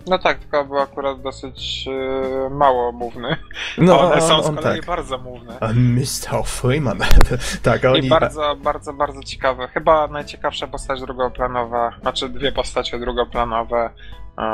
No 0.07 0.19
tak, 0.19 0.39
tylko 0.39 0.65
był 0.65 0.79
akurat 0.79 1.21
dosyć 1.21 1.85
yy, 1.85 2.49
mało 2.49 2.91
mówny. 2.91 3.37
No, 3.77 3.99
one 3.99 4.21
są 4.21 4.33
on, 4.33 4.45
on, 4.45 4.53
z 4.53 4.59
kolei 4.59 4.79
tak. 4.79 4.87
bardzo 4.87 5.17
mówne. 5.17 5.57
Mr. 5.73 6.43
Freeman. 6.45 6.99
tak, 7.63 7.85
oni... 7.85 8.05
I 8.05 8.09
bardzo, 8.09 8.55
bardzo, 8.55 8.93
bardzo 8.93 9.23
ciekawe. 9.23 9.67
Chyba 9.67 10.07
najciekawsza 10.07 10.67
postać 10.67 11.01
drugoplanowa, 11.01 11.91
znaczy 12.01 12.29
dwie 12.29 12.51
postacie 12.51 12.99
drugoplanowe 12.99 13.89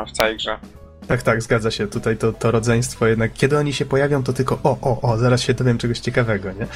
w 0.08 0.12
całej 0.12 0.38
grze. 0.38 0.60
Tak, 1.08 1.22
tak, 1.22 1.42
zgadza 1.42 1.72
się. 1.72 1.88
Tutaj 1.88 2.18
to, 2.18 2.34
to 2.34 2.52
rodzeństwo 2.52 3.08
jednak, 3.08 3.34
kiedy 3.34 3.58
oni 3.58 3.74
się 3.74 3.86
pojawią, 3.86 4.24
to 4.24 4.34
tylko 4.34 4.60
o, 4.64 4.78
o, 4.82 5.02
o, 5.02 5.18
zaraz 5.18 5.42
się 5.42 5.54
dowiem 5.54 5.78
czegoś 5.78 6.00
ciekawego, 6.00 6.52
nie? 6.52 6.68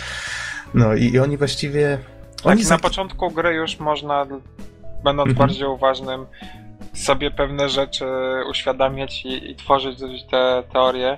No 0.73 0.93
i, 0.93 1.03
i 1.03 1.19
oni 1.19 1.37
właściwie... 1.37 1.97
Tak, 2.37 2.45
oni 2.45 2.63
na 2.65 2.77
początku 2.77 3.31
gry 3.31 3.53
już 3.53 3.79
można, 3.79 4.25
będąc 5.03 5.29
mhm. 5.29 5.35
bardziej 5.35 5.67
uważnym, 5.67 6.25
sobie 6.93 7.31
pewne 7.31 7.69
rzeczy 7.69 8.05
uświadamiać 8.49 9.25
i, 9.25 9.51
i 9.51 9.55
tworzyć 9.55 9.99
te 10.31 10.63
teorie. 10.73 11.17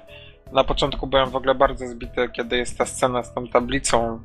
Na 0.52 0.64
początku 0.64 1.08
byłem 1.08 1.30
w 1.30 1.36
ogóle 1.36 1.56
bardzo 1.56 1.88
zbity, 1.88 2.30
kiedy 2.34 2.58
jest 2.58 2.78
ta 2.78 2.86
scena 2.86 3.24
z 3.24 3.34
tą 3.34 3.48
tablicą 3.48 4.20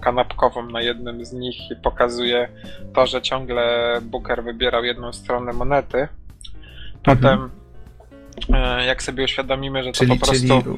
kanapkową 0.00 0.66
na 0.66 0.80
jednym 0.82 1.24
z 1.24 1.32
nich 1.32 1.70
i 1.70 1.76
pokazuje 1.76 2.48
to, 2.94 3.06
że 3.06 3.22
ciągle 3.22 3.98
Booker 4.02 4.44
wybierał 4.44 4.84
jedną 4.84 5.12
stronę 5.12 5.52
monety. 5.52 6.08
Potem 7.02 7.32
mhm. 7.32 7.50
E, 8.52 8.86
jak 8.86 9.02
sobie 9.02 9.24
uświadomimy, 9.24 9.84
że 9.84 9.92
czyli, 9.92 10.10
to 10.10 10.16
po 10.16 10.26
prostu... 10.26 10.46
Czyli 10.46 10.74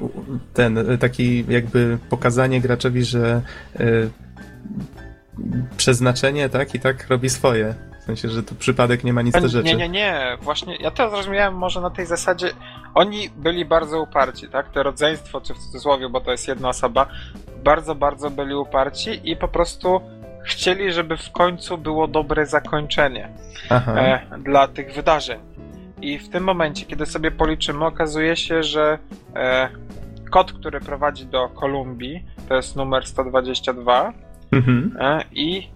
ten, 0.55 0.99
taki 1.01 1.45
jakby 1.49 1.99
pokazanie 2.11 2.61
graczowi, 2.61 3.05
że 3.05 3.43
y, 3.81 4.11
przeznaczenie, 5.77 6.49
tak, 6.49 6.75
i 6.75 6.81
tak 6.81 7.09
robi 7.09 7.31
swoje. 7.31 7.75
W 8.03 8.05
sensie, 8.05 8.29
że 8.29 8.43
to 8.43 8.55
przypadek 8.55 9.05
nie 9.05 9.13
ma 9.13 9.23
nic 9.23 9.41
do 9.41 9.49
rzeczy. 9.49 9.69
Nie, 9.69 9.77
nie, 9.77 9.89
nie. 9.89 10.37
Właśnie 10.41 10.77
ja 10.77 10.91
to 10.91 11.11
zrozumiałem 11.11 11.55
może 11.55 11.81
na 11.81 11.91
tej 11.91 12.07
zasadzie. 12.07 12.51
Oni 12.95 13.31
byli 13.37 13.65
bardzo 13.65 14.03
uparci, 14.03 14.49
tak? 14.49 14.71
To 14.71 14.83
rodzeństwo, 14.83 15.41
czy 15.41 15.55
w 15.55 15.59
cudzysłowie, 15.59 16.09
bo 16.09 16.21
to 16.21 16.31
jest 16.31 16.49
jedna 16.49 16.69
osoba, 16.69 17.07
bardzo, 17.65 17.95
bardzo 17.95 18.31
byli 18.31 18.55
uparci 18.55 19.31
i 19.31 19.37
po 19.37 19.49
prostu 19.49 20.01
chcieli, 20.45 20.93
żeby 20.93 21.17
w 21.17 21.33
końcu 21.33 21.79
było 21.79 22.09
dobre 22.09 22.47
zakończenie 22.47 23.29
e, 23.71 24.21
dla 24.39 24.69
tych 24.69 24.95
wydarzeń. 24.95 25.41
I 26.01 26.19
w 26.19 26.29
tym 26.29 26.45
momencie, 26.45 26.87
kiedy 26.87 27.07
sobie 27.07 27.31
policzymy, 27.31 27.85
okazuje 27.85 28.37
się, 28.37 28.63
że 28.63 28.99
e, 29.37 29.69
kod, 30.31 30.53
który 30.53 30.81
prowadzi 30.81 31.27
do 31.27 31.49
Kolumbii, 31.49 32.25
to 32.49 32.55
jest 32.55 32.77
numer 32.77 33.07
122 33.07 34.13
mhm. 34.53 34.97
e, 35.01 35.25
i 35.33 35.69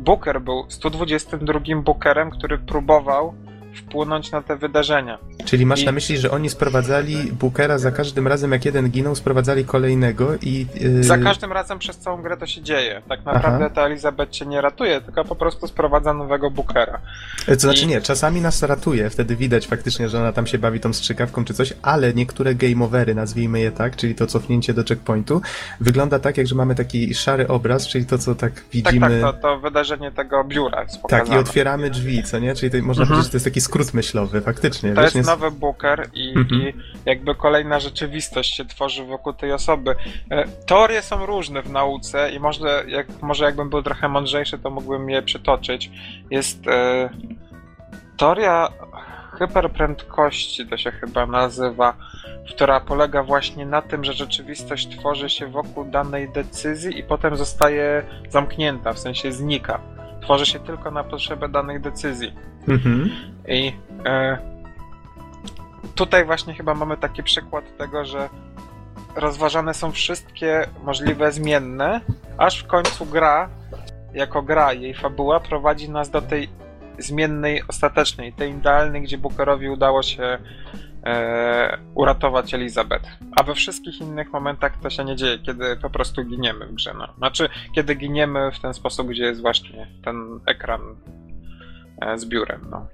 Booker 0.00 0.40
był 0.40 0.64
122 0.68 1.60
Bookerem, 1.82 2.30
który 2.30 2.58
próbował 2.58 3.34
wpłynąć 3.74 4.32
na 4.32 4.42
te 4.42 4.56
wydarzenia. 4.56 5.18
Czyli 5.44 5.66
masz 5.66 5.82
I... 5.82 5.86
na 5.86 5.92
myśli, 5.92 6.18
że 6.18 6.30
oni 6.30 6.50
sprowadzali 6.50 7.32
Bookera 7.32 7.78
za 7.78 7.90
każdym 7.90 8.28
razem, 8.28 8.52
jak 8.52 8.64
jeden 8.64 8.90
ginął, 8.90 9.14
sprowadzali 9.14 9.64
kolejnego 9.64 10.28
i... 10.42 10.66
Yy... 10.80 11.04
Za 11.04 11.18
każdym 11.18 11.52
razem 11.52 11.78
przez 11.78 11.98
całą 11.98 12.22
grę 12.22 12.36
to 12.36 12.46
się 12.46 12.62
dzieje. 12.62 13.02
Tak 13.08 13.24
naprawdę 13.24 13.64
Aha. 13.64 13.74
ta 13.74 13.82
Elizabeth 13.86 14.32
cię 14.32 14.46
nie 14.46 14.60
ratuje, 14.60 15.00
tylko 15.00 15.24
po 15.24 15.36
prostu 15.36 15.66
sprowadza 15.66 16.14
nowego 16.14 16.50
Bookera. 16.50 17.00
To 17.46 17.54
znaczy 17.54 17.84
I... 17.84 17.86
nie, 17.86 18.00
czasami 18.00 18.40
nas 18.40 18.62
ratuje, 18.62 19.10
wtedy 19.10 19.36
widać 19.36 19.66
faktycznie, 19.66 20.08
że 20.08 20.20
ona 20.20 20.32
tam 20.32 20.46
się 20.46 20.58
bawi 20.58 20.80
tą 20.80 20.92
strzykawką 20.92 21.44
czy 21.44 21.54
coś, 21.54 21.72
ale 21.82 22.14
niektóre 22.14 22.54
game 22.54 22.84
overy, 22.84 23.14
nazwijmy 23.14 23.60
je 23.60 23.72
tak, 23.72 23.96
czyli 23.96 24.14
to 24.14 24.26
cofnięcie 24.26 24.74
do 24.74 24.84
checkpointu, 24.84 25.42
wygląda 25.80 26.18
tak, 26.18 26.36
jak 26.36 26.46
że 26.46 26.54
mamy 26.54 26.74
taki 26.74 27.14
szary 27.14 27.48
obraz, 27.48 27.86
czyli 27.86 28.06
to, 28.06 28.18
co 28.18 28.34
tak 28.34 28.52
widzimy... 28.72 29.20
Tak, 29.20 29.32
tak, 29.32 29.42
to, 29.42 29.48
to 29.48 29.60
wydarzenie 29.60 30.12
tego 30.12 30.44
biura. 30.44 30.86
Tak, 31.08 31.28
i 31.28 31.34
otwieramy 31.34 31.90
drzwi, 31.90 32.22
co 32.22 32.38
nie? 32.38 32.54
Czyli 32.54 32.72
to, 32.72 32.86
można 32.86 33.02
mhm. 33.02 33.08
powiedzieć, 33.08 33.24
że 33.24 33.30
to 33.30 33.36
jest 33.36 33.44
taki 33.44 33.59
skrót 33.60 33.94
myślowy, 33.94 34.40
faktycznie. 34.40 34.94
To 34.94 35.02
wiesz, 35.02 35.14
jest 35.14 35.28
nowy 35.28 35.50
Booker 35.50 36.08
i, 36.14 36.28
mhm. 36.36 36.60
i, 36.60 36.74
jakby 37.06 37.34
kolejna 37.34 37.80
rzeczywistość 37.80 38.56
się 38.56 38.64
tworzy 38.64 39.04
wokół 39.04 39.32
tej 39.32 39.52
osoby. 39.52 39.94
E, 40.30 40.48
teorie 40.48 41.02
są 41.02 41.26
różne 41.26 41.62
w 41.62 41.70
nauce 41.70 42.32
i 42.32 42.40
może, 42.40 42.84
jak, 42.88 43.06
może 43.22 43.44
jakbym 43.44 43.70
był 43.70 43.82
trochę 43.82 44.08
mądrzejszy, 44.08 44.58
to 44.58 44.70
mógłbym 44.70 45.10
je 45.10 45.22
przytoczyć. 45.22 45.90
Jest 46.30 46.66
e, 46.66 47.10
teoria 48.16 48.68
hyperprędkości, 49.38 50.66
to 50.66 50.76
się 50.76 50.90
chyba 50.90 51.26
nazywa, 51.26 51.96
która 52.48 52.80
polega 52.80 53.22
właśnie 53.22 53.66
na 53.66 53.82
tym, 53.82 54.04
że 54.04 54.12
rzeczywistość 54.12 54.98
tworzy 54.98 55.30
się 55.30 55.46
wokół 55.46 55.84
danej 55.84 56.32
decyzji 56.32 56.98
i 56.98 57.02
potem 57.02 57.36
zostaje 57.36 58.02
zamknięta, 58.28 58.92
w 58.92 58.98
sensie 58.98 59.32
znika. 59.32 59.80
Tworzy 60.22 60.46
się 60.46 60.60
tylko 60.60 60.90
na 60.90 61.04
potrzebę 61.04 61.48
danych 61.48 61.80
decyzji. 61.80 62.32
Mhm. 62.70 63.10
I 63.48 63.72
e, 64.06 64.38
tutaj 65.94 66.24
właśnie 66.24 66.54
chyba 66.54 66.74
mamy 66.74 66.96
taki 66.96 67.22
przykład 67.22 67.76
tego, 67.76 68.04
że 68.04 68.28
rozważane 69.16 69.74
są 69.74 69.92
wszystkie 69.92 70.66
możliwe 70.84 71.32
zmienne, 71.32 72.00
aż 72.38 72.62
w 72.62 72.66
końcu 72.66 73.06
gra, 73.06 73.48
jako 74.14 74.42
gra, 74.42 74.72
jej 74.72 74.94
fabuła 74.94 75.40
prowadzi 75.40 75.90
nas 75.90 76.10
do 76.10 76.22
tej 76.22 76.48
zmiennej, 76.98 77.62
ostatecznej, 77.68 78.32
tej 78.32 78.50
idealnej, 78.50 79.02
gdzie 79.02 79.18
Bookerowi 79.18 79.68
udało 79.68 80.02
się 80.02 80.38
e, 81.04 81.78
uratować 81.94 82.54
Elizabeth. 82.54 83.08
A 83.36 83.42
we 83.42 83.54
wszystkich 83.54 84.00
innych 84.00 84.32
momentach 84.32 84.80
to 84.82 84.90
się 84.90 85.04
nie 85.04 85.16
dzieje, 85.16 85.38
kiedy 85.38 85.76
po 85.76 85.90
prostu 85.90 86.24
giniemy 86.24 86.66
w 86.66 86.74
grze. 86.74 86.94
No. 86.98 87.08
Znaczy, 87.18 87.48
kiedy 87.74 87.94
giniemy 87.94 88.52
w 88.52 88.60
ten 88.60 88.74
sposób, 88.74 89.08
gdzie 89.08 89.24
jest 89.24 89.40
właśnie 89.40 89.86
ten 90.04 90.40
ekran 90.46 90.80
z 92.16 92.24
biurem. 92.24 92.60
No. 92.70 92.86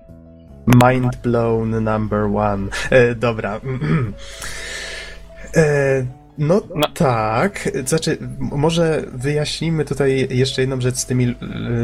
Mind 0.66 1.16
blown 1.22 1.84
number 1.84 2.22
one. 2.36 2.68
E, 2.90 3.14
dobra. 3.14 3.60
E, 5.56 6.06
no, 6.38 6.62
no, 6.74 6.88
tak. 6.88 7.68
Znaczy, 7.84 8.18
może 8.38 9.04
wyjaśnijmy 9.12 9.84
tutaj 9.84 10.28
jeszcze 10.30 10.60
jedną 10.60 10.80
rzecz 10.80 10.96
z, 10.96 11.06
tymi, 11.06 11.34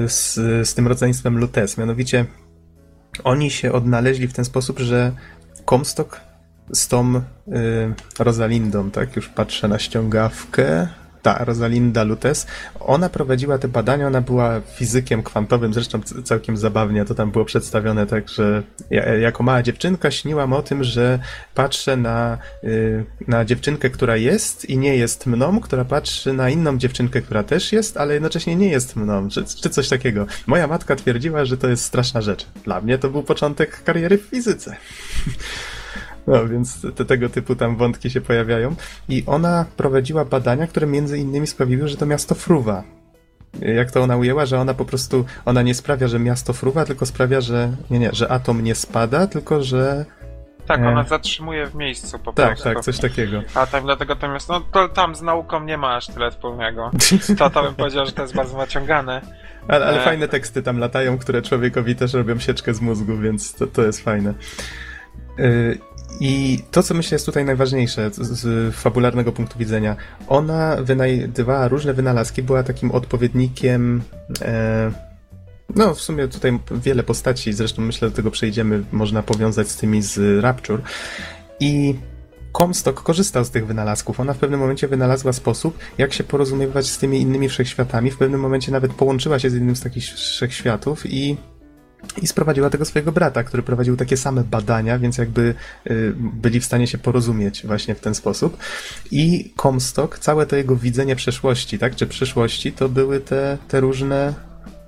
z, 0.06 0.34
z 0.68 0.74
tym 0.74 0.88
rodzeństwem 0.88 1.38
Lutes. 1.38 1.78
Mianowicie, 1.78 2.26
oni 3.24 3.50
się 3.50 3.72
odnaleźli 3.72 4.28
w 4.28 4.32
ten 4.32 4.44
sposób, 4.44 4.78
że 4.78 5.12
Comstock 5.70 6.20
z 6.72 6.88
tą 6.88 7.16
y, 7.16 7.22
Rosalindą, 8.18 8.90
tak? 8.90 9.16
Już 9.16 9.28
patrzę 9.28 9.68
na 9.68 9.78
ściągawkę 9.78 10.88
ta 11.22 11.44
Rosalinda 11.44 12.04
Lutes, 12.04 12.46
ona 12.80 13.08
prowadziła 13.08 13.58
te 13.58 13.68
badania, 13.68 14.06
ona 14.06 14.20
była 14.20 14.60
fizykiem 14.60 15.22
kwantowym, 15.22 15.74
zresztą 15.74 16.00
całkiem 16.24 16.56
zabawnie 16.56 17.04
to 17.04 17.14
tam 17.14 17.30
było 17.30 17.44
przedstawione, 17.44 18.06
tak, 18.06 18.28
że 18.28 18.62
ja, 18.90 19.14
jako 19.14 19.42
mała 19.42 19.62
dziewczynka 19.62 20.10
śniłam 20.10 20.52
o 20.52 20.62
tym, 20.62 20.84
że 20.84 21.18
patrzę 21.54 21.96
na, 21.96 22.38
y, 22.64 23.04
na 23.28 23.44
dziewczynkę, 23.44 23.90
która 23.90 24.16
jest 24.16 24.64
i 24.64 24.78
nie 24.78 24.96
jest 24.96 25.26
mną, 25.26 25.60
która 25.60 25.84
patrzy 25.84 26.32
na 26.32 26.50
inną 26.50 26.78
dziewczynkę, 26.78 27.22
która 27.22 27.42
też 27.42 27.72
jest, 27.72 27.96
ale 27.96 28.14
jednocześnie 28.14 28.56
nie 28.56 28.68
jest 28.68 28.96
mną, 28.96 29.28
czy, 29.28 29.44
czy 29.44 29.70
coś 29.70 29.88
takiego. 29.88 30.26
Moja 30.46 30.66
matka 30.66 30.96
twierdziła, 30.96 31.44
że 31.44 31.56
to 31.56 31.68
jest 31.68 31.84
straszna 31.84 32.20
rzecz. 32.20 32.46
Dla 32.64 32.80
mnie 32.80 32.98
to 32.98 33.10
był 33.10 33.22
początek 33.22 33.82
kariery 33.84 34.18
w 34.18 34.22
fizyce. 34.22 34.76
No, 36.26 36.48
więc 36.48 36.86
te, 36.94 37.04
tego 37.04 37.28
typu 37.28 37.56
tam 37.56 37.76
wątki 37.76 38.10
się 38.10 38.20
pojawiają. 38.20 38.74
I 39.08 39.24
ona 39.26 39.64
prowadziła 39.76 40.24
badania, 40.24 40.66
które 40.66 40.86
między 40.86 41.18
innymi 41.18 41.46
sprawiły, 41.46 41.88
że 41.88 41.96
to 41.96 42.06
miasto 42.06 42.34
fruwa. 42.34 42.82
Jak 43.60 43.90
to 43.90 44.02
ona 44.02 44.16
ujęła, 44.16 44.46
że 44.46 44.60
ona 44.60 44.74
po 44.74 44.84
prostu, 44.84 45.24
ona 45.44 45.62
nie 45.62 45.74
sprawia, 45.74 46.08
że 46.08 46.18
miasto 46.18 46.52
fruwa, 46.52 46.84
tylko 46.84 47.06
sprawia, 47.06 47.40
że, 47.40 47.72
nie, 47.90 47.98
nie, 47.98 48.10
że 48.12 48.32
atom 48.32 48.64
nie 48.64 48.74
spada, 48.74 49.26
tylko 49.26 49.62
że 49.62 50.04
tak, 50.66 50.80
ona 50.80 51.00
e... 51.00 51.04
zatrzymuje 51.04 51.66
w 51.66 51.74
miejscu 51.74 52.18
po 52.18 52.32
tak, 52.32 52.46
prostu. 52.46 52.64
Tak, 52.64 52.74
tak, 52.74 52.84
coś 52.84 52.98
takiego. 52.98 53.42
A 53.54 53.66
tak, 53.66 53.82
dlatego 53.82 54.16
tam 54.16 54.34
jest, 54.34 54.48
no 54.48 54.60
to 54.60 54.88
tam 54.88 55.14
z 55.14 55.22
nauką 55.22 55.64
nie 55.64 55.78
ma 55.78 55.96
aż 55.96 56.06
tyle 56.06 56.30
wspólnego. 56.30 56.90
To, 57.38 57.50
to 57.50 57.62
bym 57.62 57.74
powiedział, 57.74 58.06
że 58.06 58.12
to 58.12 58.22
jest 58.22 58.34
bardzo 58.34 58.58
naciągane. 58.58 59.20
Ale, 59.68 59.86
ale 59.86 60.00
e... 60.00 60.04
fajne 60.04 60.28
teksty 60.28 60.62
tam 60.62 60.78
latają, 60.78 61.18
które 61.18 61.42
człowiekowi 61.42 61.96
też 61.96 62.14
robią 62.14 62.38
sieczkę 62.38 62.74
z 62.74 62.80
mózgu, 62.80 63.16
więc 63.16 63.54
to, 63.54 63.66
to 63.66 63.82
jest 63.82 64.04
fajne. 64.04 64.34
E, 65.38 65.44
i 66.20 66.58
to, 66.70 66.82
co 66.82 66.94
myślę 66.94 67.14
jest 67.14 67.26
tutaj 67.26 67.44
najważniejsze 67.44 68.10
z, 68.10 68.18
z 68.18 68.74
fabularnego 68.74 69.32
punktu 69.32 69.58
widzenia, 69.58 69.96
ona 70.28 70.76
wynajdywała 70.82 71.68
różne 71.68 71.94
wynalazki, 71.94 72.42
była 72.42 72.62
takim 72.62 72.90
odpowiednikiem 72.90 74.02
e, 74.42 74.92
No, 75.76 75.94
w 75.94 76.00
sumie 76.00 76.28
tutaj 76.28 76.58
wiele 76.70 77.02
postaci, 77.02 77.52
zresztą 77.52 77.82
myślę, 77.82 78.10
do 78.10 78.16
tego 78.16 78.30
przejdziemy, 78.30 78.84
można 78.92 79.22
powiązać 79.22 79.68
z 79.68 79.76
tymi 79.76 80.02
z 80.02 80.42
Rapture. 80.42 80.80
I 81.60 81.94
Comstock 82.58 83.02
korzystał 83.02 83.44
z 83.44 83.50
tych 83.50 83.66
wynalazków. 83.66 84.20
Ona 84.20 84.34
w 84.34 84.38
pewnym 84.38 84.60
momencie 84.60 84.88
wynalazła 84.88 85.32
sposób, 85.32 85.78
jak 85.98 86.12
się 86.12 86.24
porozumiewać 86.24 86.86
z 86.86 86.98
tymi 86.98 87.20
innymi 87.20 87.48
wszechświatami. 87.48 88.10
W 88.10 88.18
pewnym 88.18 88.40
momencie 88.40 88.72
nawet 88.72 88.92
połączyła 88.92 89.38
się 89.38 89.50
z 89.50 89.54
jednym 89.54 89.76
z 89.76 89.80
takich 89.80 90.04
wszechświatów 90.04 91.06
i 91.06 91.36
i 92.22 92.26
sprowadziła 92.26 92.70
tego 92.70 92.84
swojego 92.84 93.12
brata, 93.12 93.44
który 93.44 93.62
prowadził 93.62 93.96
takie 93.96 94.16
same 94.16 94.44
badania, 94.44 94.98
więc 94.98 95.18
jakby 95.18 95.54
y, 95.90 96.12
byli 96.16 96.60
w 96.60 96.64
stanie 96.64 96.86
się 96.86 96.98
porozumieć 96.98 97.66
właśnie 97.66 97.94
w 97.94 98.00
ten 98.00 98.14
sposób. 98.14 98.56
I 99.10 99.52
Comstock, 99.62 100.18
całe 100.18 100.46
to 100.46 100.56
jego 100.56 100.76
widzenie 100.76 101.16
przeszłości, 101.16 101.78
tak, 101.78 101.96
czy 101.96 102.06
przyszłości, 102.06 102.72
to 102.72 102.88
były 102.88 103.20
te, 103.20 103.58
te 103.68 103.80
różne 103.80 104.34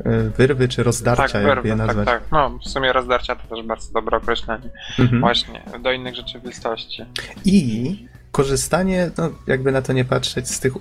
y, 0.00 0.30
wyrwy 0.30 0.68
czy 0.68 0.82
rozdarcia, 0.82 1.28
tak, 1.28 1.46
jakby 1.46 1.68
je 1.68 1.76
tak, 1.76 1.86
nazwać. 1.86 2.06
Tak, 2.06 2.20
tak. 2.22 2.32
No, 2.32 2.58
w 2.58 2.68
sumie 2.68 2.92
rozdarcia 2.92 3.36
to 3.36 3.56
też 3.56 3.66
bardzo 3.66 3.92
dobre 3.92 4.16
określenie. 4.16 4.70
Mhm. 4.98 5.20
Właśnie, 5.20 5.62
do 5.82 5.92
innych 5.92 6.14
rzeczywistości. 6.14 7.02
I 7.44 8.08
korzystanie, 8.34 9.10
no 9.18 9.30
jakby 9.46 9.72
na 9.72 9.82
to 9.82 9.92
nie 9.92 10.04
patrzeć, 10.04 10.48
z 10.50 10.60
tych, 10.60 10.72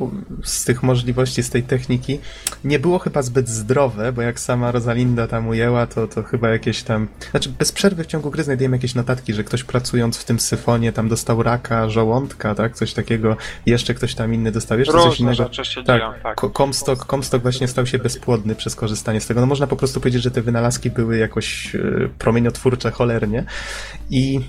z 0.44 0.66
tych 0.66 0.84
możliwości, 0.84 1.44
z 1.44 1.50
tej 1.50 1.64
techniki, 1.64 2.20
nie 2.64 2.80
było 2.80 3.00
chyba 3.00 3.22
zbyt 3.22 3.50
zdrowe, 3.50 4.12
bo 4.12 4.22
jak 4.22 4.40
sama 4.40 4.72
Rosalinda 4.72 5.28
tam 5.28 5.48
ujęła, 5.48 5.88
to, 5.88 6.08
to 6.08 6.24
chyba 6.24 6.50
jakieś 6.50 6.84
tam, 6.84 7.08
znaczy 7.32 7.50
bez 7.50 7.72
przerwy 7.72 8.04
w 8.04 8.08
ciągu 8.08 8.32
gry 8.32 8.44
znajdujemy 8.44 8.78
jakieś 8.78 8.96
notatki, 8.96 9.34
że 9.34 9.44
ktoś 9.44 9.64
pracując 9.64 10.18
w 10.18 10.26
tym 10.26 10.40
syfonie 10.40 10.92
tam 10.92 11.10
dostał 11.10 11.44
raka 11.44 11.90
żołądka, 11.90 12.56
tak, 12.56 12.76
coś 12.76 12.94
takiego, 12.94 13.38
jeszcze 13.66 13.94
ktoś 13.94 14.16
tam 14.16 14.34
inny 14.34 14.52
dostał, 14.52 14.80
jeszcze 14.80 14.94
Różne 14.94 15.10
coś 15.10 15.20
innego. 15.20 15.44
Rzeczy 15.44 15.66
się 15.66 15.84
tak, 15.84 16.02
dzieją, 16.02 16.14
tak. 16.24 16.42
Comstock, 16.58 17.06
Comstock 17.06 17.42
właśnie 17.42 17.68
stał 17.68 17.86
się 17.86 18.00
bezpłodny 18.00 18.56
przez 18.56 18.76
korzystanie 18.76 19.22
z 19.22 19.28
tego. 19.28 19.42
No 19.42 19.48
można 19.48 19.68
po 19.68 19.76
prostu 19.76 20.00
powiedzieć, 20.00 20.24
że 20.24 20.32
te 20.32 20.42
wynalazki 20.42 20.90
były 20.90 21.18
jakoś 21.18 21.76
e, 21.76 21.80
promieniotwórcze 22.20 22.92
cholernie 22.92 23.46
i 24.10 24.42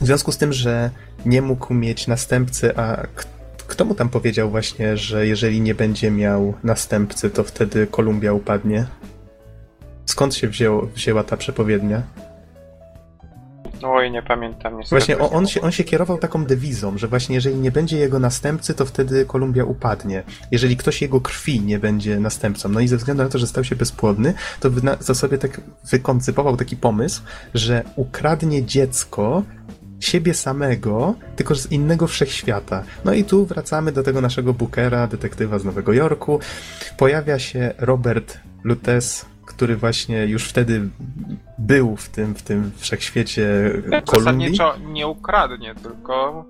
w 0.00 0.06
związku 0.06 0.32
z 0.32 0.38
tym, 0.38 0.52
że 0.52 0.90
nie 1.26 1.42
mógł 1.42 1.74
mieć 1.74 2.06
następcy, 2.06 2.76
a 2.76 3.06
kto 3.66 3.84
mu 3.84 3.94
tam 3.94 4.08
powiedział 4.08 4.50
właśnie, 4.50 4.96
że 4.96 5.26
jeżeli 5.26 5.60
nie 5.60 5.74
będzie 5.74 6.10
miał 6.10 6.54
następcy, 6.64 7.30
to 7.30 7.44
wtedy 7.44 7.86
Kolumbia 7.86 8.32
upadnie? 8.32 8.86
Skąd 10.04 10.34
się 10.34 10.48
wzięło, 10.48 10.86
wzięła 10.86 11.24
ta 11.24 11.36
przepowiednia? 11.36 12.02
Oj, 13.82 14.10
nie 14.10 14.22
pamiętam. 14.22 14.76
Niestety. 14.76 14.90
Właśnie 14.90 15.18
on, 15.18 15.36
on, 15.36 15.46
się, 15.46 15.60
on 15.60 15.72
się 15.72 15.84
kierował 15.84 16.18
taką 16.18 16.44
dewizą, 16.44 16.98
że 16.98 17.08
właśnie 17.08 17.34
jeżeli 17.34 17.56
nie 17.56 17.70
będzie 17.70 17.96
jego 17.96 18.18
następcy, 18.18 18.74
to 18.74 18.84
wtedy 18.84 19.24
Kolumbia 19.24 19.64
upadnie. 19.64 20.22
Jeżeli 20.50 20.76
ktoś 20.76 21.02
jego 21.02 21.20
krwi 21.20 21.60
nie 21.60 21.78
będzie 21.78 22.20
następcą. 22.20 22.68
No 22.68 22.80
i 22.80 22.88
ze 22.88 22.96
względu 22.96 23.22
na 23.22 23.28
to, 23.28 23.38
że 23.38 23.46
stał 23.46 23.64
się 23.64 23.76
bezpłodny, 23.76 24.34
to, 24.60 24.70
to 25.06 25.14
sobie 25.14 25.38
tak 25.38 25.60
wykoncypował 25.90 26.56
taki 26.56 26.76
pomysł, 26.76 27.22
że 27.54 27.82
ukradnie 27.96 28.64
dziecko 28.64 29.42
siebie 30.00 30.34
samego, 30.34 31.14
tylko 31.36 31.54
z 31.54 31.72
innego 31.72 32.06
wszechświata. 32.06 32.82
No 33.04 33.12
i 33.12 33.24
tu 33.24 33.46
wracamy 33.46 33.92
do 33.92 34.02
tego 34.02 34.20
naszego 34.20 34.54
Bookera, 34.54 35.06
detektywa 35.06 35.58
z 35.58 35.64
Nowego 35.64 35.92
Jorku. 35.92 36.40
Pojawia 36.96 37.38
się 37.38 37.74
Robert 37.78 38.38
Lutes, 38.64 39.26
który 39.46 39.76
właśnie 39.76 40.26
już 40.26 40.44
wtedy 40.44 40.88
był 41.58 41.96
w 41.96 42.08
tym, 42.08 42.34
w 42.34 42.42
tym 42.42 42.70
wszechświecie 42.76 43.72
Kolumbii. 44.06 44.56
Zasadniczo 44.56 44.74
nie 44.92 45.06
ukradnie, 45.06 45.74
tylko 45.74 46.44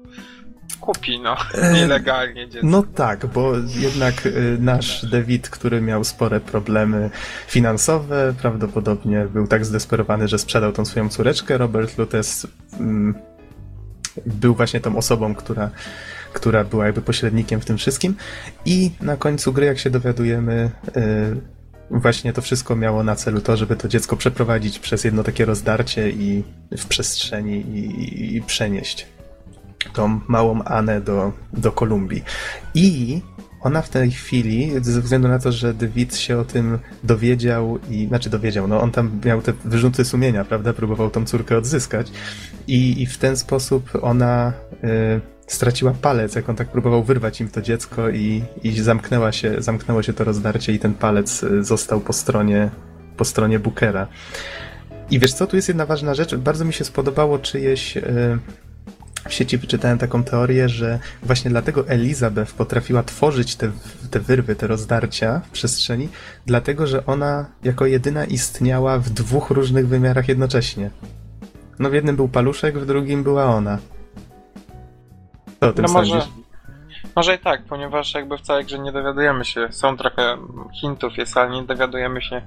kupi, 0.80 1.20
no, 1.20 1.36
e, 1.54 1.72
nielegalnie 1.72 2.48
dziecko. 2.48 2.66
No 2.66 2.82
tak, 2.82 3.26
bo 3.26 3.52
jednak 3.76 4.26
y, 4.26 4.56
nasz 4.60 5.06
David, 5.06 5.50
który 5.50 5.80
miał 5.80 6.04
spore 6.04 6.40
problemy 6.40 7.10
finansowe, 7.46 8.34
prawdopodobnie 8.40 9.26
był 9.32 9.46
tak 9.46 9.64
zdesperowany, 9.64 10.28
że 10.28 10.38
sprzedał 10.38 10.72
tą 10.72 10.84
swoją 10.84 11.08
córeczkę. 11.08 11.58
Robert 11.58 11.98
Lutes 11.98 12.46
mm, 12.80 13.14
był 14.26 14.54
właśnie 14.54 14.80
tą 14.80 14.96
osobą, 14.96 15.34
która, 15.34 15.70
która 16.32 16.64
była 16.64 16.86
jakby 16.86 17.02
pośrednikiem 17.02 17.60
w 17.60 17.64
tym 17.64 17.78
wszystkim. 17.78 18.14
I 18.64 18.90
na 19.00 19.16
końcu 19.16 19.52
gry, 19.52 19.66
jak 19.66 19.78
się 19.78 19.90
dowiadujemy, 19.90 20.70
yy, 20.96 21.40
właśnie 21.90 22.32
to 22.32 22.42
wszystko 22.42 22.76
miało 22.76 23.02
na 23.02 23.16
celu 23.16 23.40
to, 23.40 23.56
żeby 23.56 23.76
to 23.76 23.88
dziecko 23.88 24.16
przeprowadzić 24.16 24.78
przez 24.78 25.04
jedno 25.04 25.24
takie 25.24 25.44
rozdarcie 25.44 26.10
i 26.10 26.44
w 26.78 26.86
przestrzeni 26.86 27.60
i, 27.60 28.36
i 28.36 28.42
przenieść 28.42 29.06
tą 29.92 30.20
małą 30.28 30.62
Anę 30.62 31.00
do, 31.00 31.32
do 31.52 31.72
Kolumbii. 31.72 32.22
I 32.74 33.20
ona 33.60 33.82
w 33.82 33.88
tej 33.88 34.10
chwili, 34.10 34.72
ze 34.82 35.00
względu 35.00 35.28
na 35.28 35.38
to, 35.38 35.52
że 35.52 35.74
David 35.74 36.16
się 36.16 36.38
o 36.38 36.44
tym 36.44 36.78
dowiedział 37.04 37.78
i, 37.90 38.06
znaczy 38.06 38.30
dowiedział, 38.30 38.68
no 38.68 38.80
on 38.80 38.90
tam 38.90 39.20
miał 39.24 39.42
te 39.42 39.52
wyrzuty 39.64 40.04
sumienia, 40.04 40.44
prawda, 40.44 40.72
próbował 40.72 41.10
tą 41.10 41.24
córkę 41.24 41.58
odzyskać 41.58 42.12
i, 42.66 43.02
i 43.02 43.06
w 43.06 43.18
ten 43.18 43.36
sposób 43.36 43.90
ona 44.02 44.52
y, 44.84 45.20
straciła 45.46 45.94
palec, 46.02 46.34
jak 46.34 46.48
on 46.48 46.56
tak 46.56 46.68
próbował 46.68 47.04
wyrwać 47.04 47.40
im 47.40 47.48
to 47.48 47.62
dziecko 47.62 48.08
i, 48.10 48.44
i 48.62 48.80
zamknęła 48.80 49.32
się, 49.32 49.62
zamknęło 49.62 50.02
się 50.02 50.12
to 50.12 50.24
rozdarcie 50.24 50.72
i 50.72 50.78
ten 50.78 50.94
palec 50.94 51.42
y, 51.42 51.64
został 51.64 52.00
po 52.00 52.12
stronie, 52.12 52.70
po 53.16 53.24
stronie 53.24 53.58
Bookera. 53.58 54.06
I 55.10 55.18
wiesz 55.18 55.32
co, 55.32 55.46
tu 55.46 55.56
jest 55.56 55.68
jedna 55.68 55.86
ważna 55.86 56.14
rzecz, 56.14 56.34
bardzo 56.34 56.64
mi 56.64 56.72
się 56.72 56.84
spodobało 56.84 57.38
czyjeś... 57.38 57.96
Y, 57.96 58.38
w 59.28 59.34
sieci 59.34 59.58
wyczytałem 59.58 59.98
taką 59.98 60.24
teorię, 60.24 60.68
że 60.68 60.98
właśnie 61.22 61.50
dlatego 61.50 61.88
Elizabeth 61.88 62.52
potrafiła 62.52 63.02
tworzyć 63.02 63.56
te, 63.56 63.70
te 64.10 64.20
wyrwy, 64.20 64.56
te 64.56 64.66
rozdarcia 64.66 65.40
w 65.40 65.50
przestrzeni, 65.50 66.08
dlatego 66.46 66.86
że 66.86 67.06
ona 67.06 67.46
jako 67.64 67.86
jedyna 67.86 68.24
istniała 68.24 68.98
w 68.98 69.10
dwóch 69.10 69.50
różnych 69.50 69.88
wymiarach 69.88 70.28
jednocześnie. 70.28 70.90
No 71.78 71.90
w 71.90 71.94
jednym 71.94 72.16
był 72.16 72.28
paluszek, 72.28 72.78
w 72.78 72.86
drugim 72.86 73.22
była 73.22 73.44
ona. 73.44 73.78
Co 75.60 75.68
o 75.68 75.72
tym 75.72 75.84
no 75.84 75.92
może, 75.92 76.26
może 77.16 77.34
i 77.34 77.38
tak, 77.38 77.62
ponieważ 77.62 78.14
jakby 78.14 78.38
w 78.38 78.40
całej 78.40 78.64
grze 78.64 78.78
nie 78.78 78.92
dowiadujemy 78.92 79.44
się, 79.44 79.68
są 79.70 79.96
trochę 79.96 80.36
hintów 80.80 81.16
jest, 81.18 81.36
ale 81.36 81.50
nie 81.50 81.62
dowiadujemy 81.62 82.22
się 82.22 82.42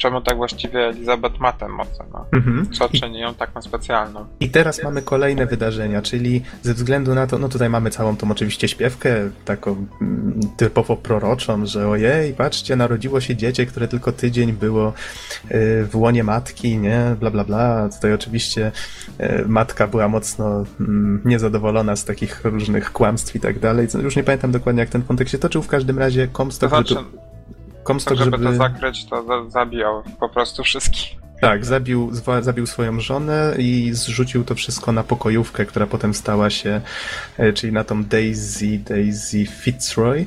czemu 0.00 0.20
tak 0.20 0.36
właściwie 0.36 0.86
Elizabeth 0.86 1.40
ma 1.40 1.52
tę 1.52 1.68
moc, 1.68 1.88
no. 2.12 2.26
Mhm. 2.32 2.70
Co 2.72 2.88
czyni 2.88 3.20
ją 3.20 3.34
taką 3.34 3.62
specjalną. 3.62 4.26
I 4.40 4.50
teraz 4.50 4.82
mamy 4.82 5.02
kolejne 5.02 5.46
wydarzenia, 5.46 6.02
czyli 6.02 6.42
ze 6.62 6.74
względu 6.74 7.14
na 7.14 7.26
to, 7.26 7.38
no 7.38 7.48
tutaj 7.48 7.70
mamy 7.70 7.90
całą 7.90 8.16
tą 8.16 8.30
oczywiście 8.30 8.68
śpiewkę, 8.68 9.30
taką 9.44 9.86
mm, 10.00 10.40
typowo 10.56 10.96
proroczą, 10.96 11.66
że 11.66 11.88
ojej, 11.88 12.32
patrzcie, 12.32 12.76
narodziło 12.76 13.20
się 13.20 13.36
dziecię, 13.36 13.66
które 13.66 13.88
tylko 13.88 14.12
tydzień 14.12 14.52
było 14.52 14.88
y, 14.88 15.86
w 15.90 15.96
łonie 15.96 16.24
matki, 16.24 16.78
nie, 16.78 17.16
bla 17.20 17.30
bla 17.30 17.44
bla. 17.44 17.88
Tutaj 17.88 18.12
oczywiście 18.12 18.72
y, 19.20 19.44
matka 19.48 19.86
była 19.86 20.08
mocno 20.08 20.64
mm, 20.80 21.20
niezadowolona 21.24 21.96
z 21.96 22.04
takich 22.04 22.44
różnych 22.44 22.92
kłamstw 22.92 23.36
i 23.36 23.40
tak 23.40 23.58
dalej. 23.58 23.88
Już 24.02 24.16
nie 24.16 24.24
pamiętam 24.24 24.52
dokładnie, 24.52 24.80
jak 24.80 24.90
ten 24.90 25.02
wątek 25.02 25.28
się 25.28 25.38
toczył, 25.38 25.62
w 25.62 25.68
każdym 25.68 25.98
razie 25.98 26.28
Comstock... 26.28 26.70
To 26.70 26.82
znaczy, 26.82 27.29
Comstock, 27.84 28.18
żeby, 28.18 28.30
żeby 28.30 28.44
to 28.44 28.54
zakryć, 28.54 29.04
to 29.04 29.50
zabijał 29.50 30.02
po 30.20 30.28
prostu 30.28 30.62
wszystkich. 30.62 31.20
Tak, 31.40 31.64
zabił, 31.64 32.10
zabił 32.40 32.66
swoją 32.66 33.00
żonę 33.00 33.54
i 33.58 33.90
zrzucił 33.92 34.44
to 34.44 34.54
wszystko 34.54 34.92
na 34.92 35.02
pokojówkę, 35.02 35.66
która 35.66 35.86
potem 35.86 36.14
stała 36.14 36.50
się, 36.50 36.80
e, 37.38 37.52
czyli 37.52 37.72
na 37.72 37.84
tą 37.84 38.04
Daisy, 38.04 38.78
Daisy 38.78 39.46
Fitzroy. 39.46 40.26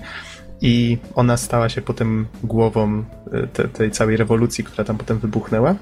I 0.62 0.98
ona 1.16 1.38
stała 1.38 1.70
się 1.70 1.82
potem 1.82 2.28
głową 2.44 3.04
e, 3.32 3.48
te, 3.48 3.68
tej 3.68 3.92
całej 3.92 4.18
rewolucji, 4.18 4.64
która 4.64 4.84
tam 4.84 4.98
potem 4.98 5.20
wybuchnęła. 5.20 5.76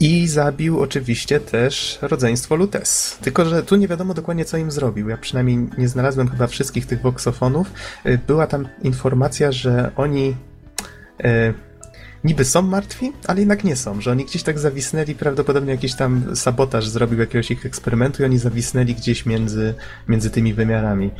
I 0.00 0.28
zabił 0.28 0.80
oczywiście 0.80 1.40
też 1.40 1.98
rodzeństwo 2.02 2.56
Lutes. 2.56 3.18
Tylko, 3.22 3.44
że 3.44 3.62
tu 3.62 3.76
nie 3.76 3.88
wiadomo 3.88 4.14
dokładnie, 4.14 4.44
co 4.44 4.56
im 4.56 4.70
zrobił. 4.70 5.08
Ja 5.08 5.16
przynajmniej 5.16 5.68
nie 5.78 5.88
znalazłem 5.88 6.28
chyba 6.28 6.46
wszystkich 6.46 6.86
tych 6.86 7.02
woksofonów. 7.02 7.72
Y, 8.06 8.18
była 8.26 8.46
tam 8.46 8.68
informacja, 8.82 9.52
że 9.52 9.90
oni 9.96 10.36
e, 11.24 11.54
niby 12.24 12.44
są 12.44 12.62
martwi, 12.62 13.12
ale 13.26 13.40
jednak 13.40 13.64
nie 13.64 13.76
są, 13.76 14.00
że 14.00 14.10
oni 14.10 14.24
gdzieś 14.24 14.42
tak 14.42 14.58
zawisnęli, 14.58 15.14
prawdopodobnie 15.14 15.72
jakiś 15.72 15.94
tam 15.94 16.36
sabotaż 16.36 16.88
zrobił 16.88 17.18
jakiegoś 17.18 17.50
ich 17.50 17.66
eksperymentu 17.66 18.22
i 18.22 18.24
oni 18.24 18.38
zawisnęli 18.38 18.94
gdzieś 18.94 19.26
między, 19.26 19.74
między 20.08 20.30
tymi 20.30 20.54
wymiarami. 20.54 21.10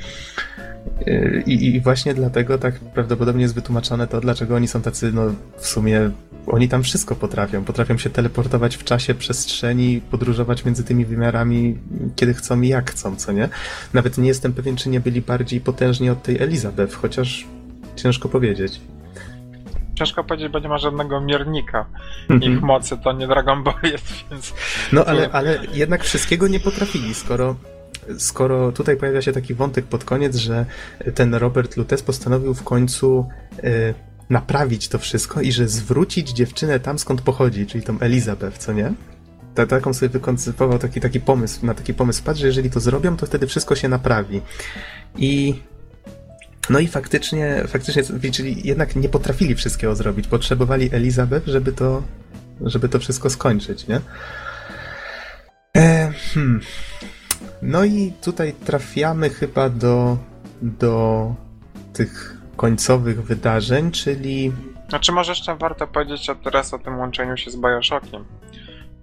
Y, 1.07 1.43
I, 1.47 1.67
I, 1.67 1.81
właśnie 1.81 2.15
dlatego 2.15 2.59
tak 2.59 2.75
prawdopodobnie 2.81 3.43
jest 3.43 3.55
wytłumaczone 3.55 4.07
to, 4.07 4.21
dlaczego 4.21 4.55
oni 4.55 4.69
są 4.69 4.83
tacy, 4.83 5.13
no 5.13 5.35
w 5.57 5.67
sumie 5.67 6.11
oni 6.47 6.69
tam 6.69 6.83
wszystko 6.83 7.17
potrafią. 7.17 7.65
Potrafią 7.65 7.99
się 7.99 8.11
teleportować 8.11 8.77
w 8.77 8.85
czasie, 8.85 9.15
przestrzeni, 9.15 10.01
podróżować 10.11 10.65
między 10.65 10.85
tymi 10.85 11.05
wymiarami, 11.05 11.79
kiedy 12.17 12.35
chcą 12.35 12.61
i 12.61 12.69
jak 12.69 12.91
chcą, 12.91 13.17
co 13.17 13.33
nie? 13.33 13.49
Nawet 13.95 14.19
nie 14.19 14.29
jestem 14.29 14.53
pewien, 14.53 14.77
czy 14.77 14.89
nie 14.89 15.01
byli 15.01 15.21
bardziej 15.21 15.61
potężni 15.61 16.11
od 16.11 16.23
tej 16.23 16.43
Elizabeth, 16.43 16.95
chociaż 16.95 17.47
ciężko 17.97 18.29
powiedzieć. 18.29 18.81
Ciężko 20.01 20.25
powiedzieć, 20.25 20.49
bo 20.49 20.59
nie 20.59 20.69
ma 20.69 20.79
żadnego 20.79 21.21
miernika 21.21 21.87
-hmm. 22.29 22.43
ich 22.43 22.63
mocy, 22.63 22.99
to 23.05 23.13
nie 23.13 23.27
Dragon 23.27 23.63
Ball 23.63 23.75
jest, 23.93 24.25
więc... 24.31 24.55
No 24.93 25.05
ale, 25.05 25.31
ale 25.33 25.59
jednak 25.73 26.05
wszystkiego 26.05 26.49
nie 26.49 26.61
potrafili, 26.61 27.15
skoro 27.15 27.57
skoro 28.19 28.73
tutaj 28.73 28.97
pojawia 28.97 29.23
się 29.23 29.33
taki 29.33 29.55
wątek 29.55 29.85
pod 29.85 30.05
koniec, 30.05 30.37
że 30.37 30.67
ten 31.15 31.35
Robert 31.35 31.77
Lutes 31.77 32.03
postanowił 32.03 32.55
w 32.55 32.63
końcu 32.63 33.29
y, 33.65 33.95
naprawić 34.31 34.89
to 34.89 34.99
wszystko 34.99 35.41
i 35.41 35.53
że 35.53 35.69
zwrócić 35.69 36.31
dziewczynę 36.31 36.81
tam, 36.81 36.99
skąd 36.99 37.23
pochodzi, 37.23 37.67
czyli 37.67 37.85
tą 37.85 38.01
Elizabeth, 38.01 38.59
co 38.59 38.73
nie? 38.73 38.93
Ta, 39.55 39.67
taką 39.67 39.95
sobie 39.95 40.09
wykoncypował 40.09 40.79
taki, 40.79 41.01
taki 41.01 41.21
pomysł, 41.21 41.67
na 41.67 41.75
taki 41.75 41.95
pomysł 41.95 42.21
wpadł, 42.21 42.39
że 42.39 42.47
jeżeli 42.47 42.71
to 42.71 42.81
zrobią, 42.81 43.17
to 43.17 43.27
wtedy 43.27 43.47
wszystko 43.47 43.75
się 43.75 43.89
naprawi. 43.89 44.41
I 45.17 45.55
no 46.71 46.79
i 46.79 46.89
faktycznie, 46.89 47.63
faktycznie, 47.67 48.03
czyli 48.33 48.67
jednak 48.69 48.97
nie 48.97 49.09
potrafili 49.09 49.55
wszystkiego 49.55 49.95
zrobić. 49.95 50.29
Potrzebowali 50.29 50.91
Elizabeth, 50.93 51.47
żeby 51.47 51.73
to, 51.73 52.03
żeby 52.61 52.89
to 52.89 52.99
wszystko 52.99 53.31
skończyć, 53.31 53.87
nie? 53.89 54.01
E, 55.77 56.13
hmm. 56.35 56.61
No 57.63 57.85
i 57.85 58.13
tutaj 58.23 58.53
trafiamy 58.53 59.31
chyba 59.31 59.69
do, 59.69 60.17
do 60.63 61.35
tych 61.93 62.37
końcowych 62.57 63.23
wydarzeń, 63.23 63.91
czyli... 63.91 64.53
Znaczy 64.89 65.13
może 65.13 65.33
jeszcze 65.33 65.57
warto 65.57 65.87
powiedzieć 65.87 66.31
o, 66.31 66.35
teraz 66.35 66.75
o 66.75 66.79
tym 66.79 66.99
łączeniu 66.99 67.37
się 67.37 67.51
z 67.51 67.57
Bioshockiem 67.57 68.25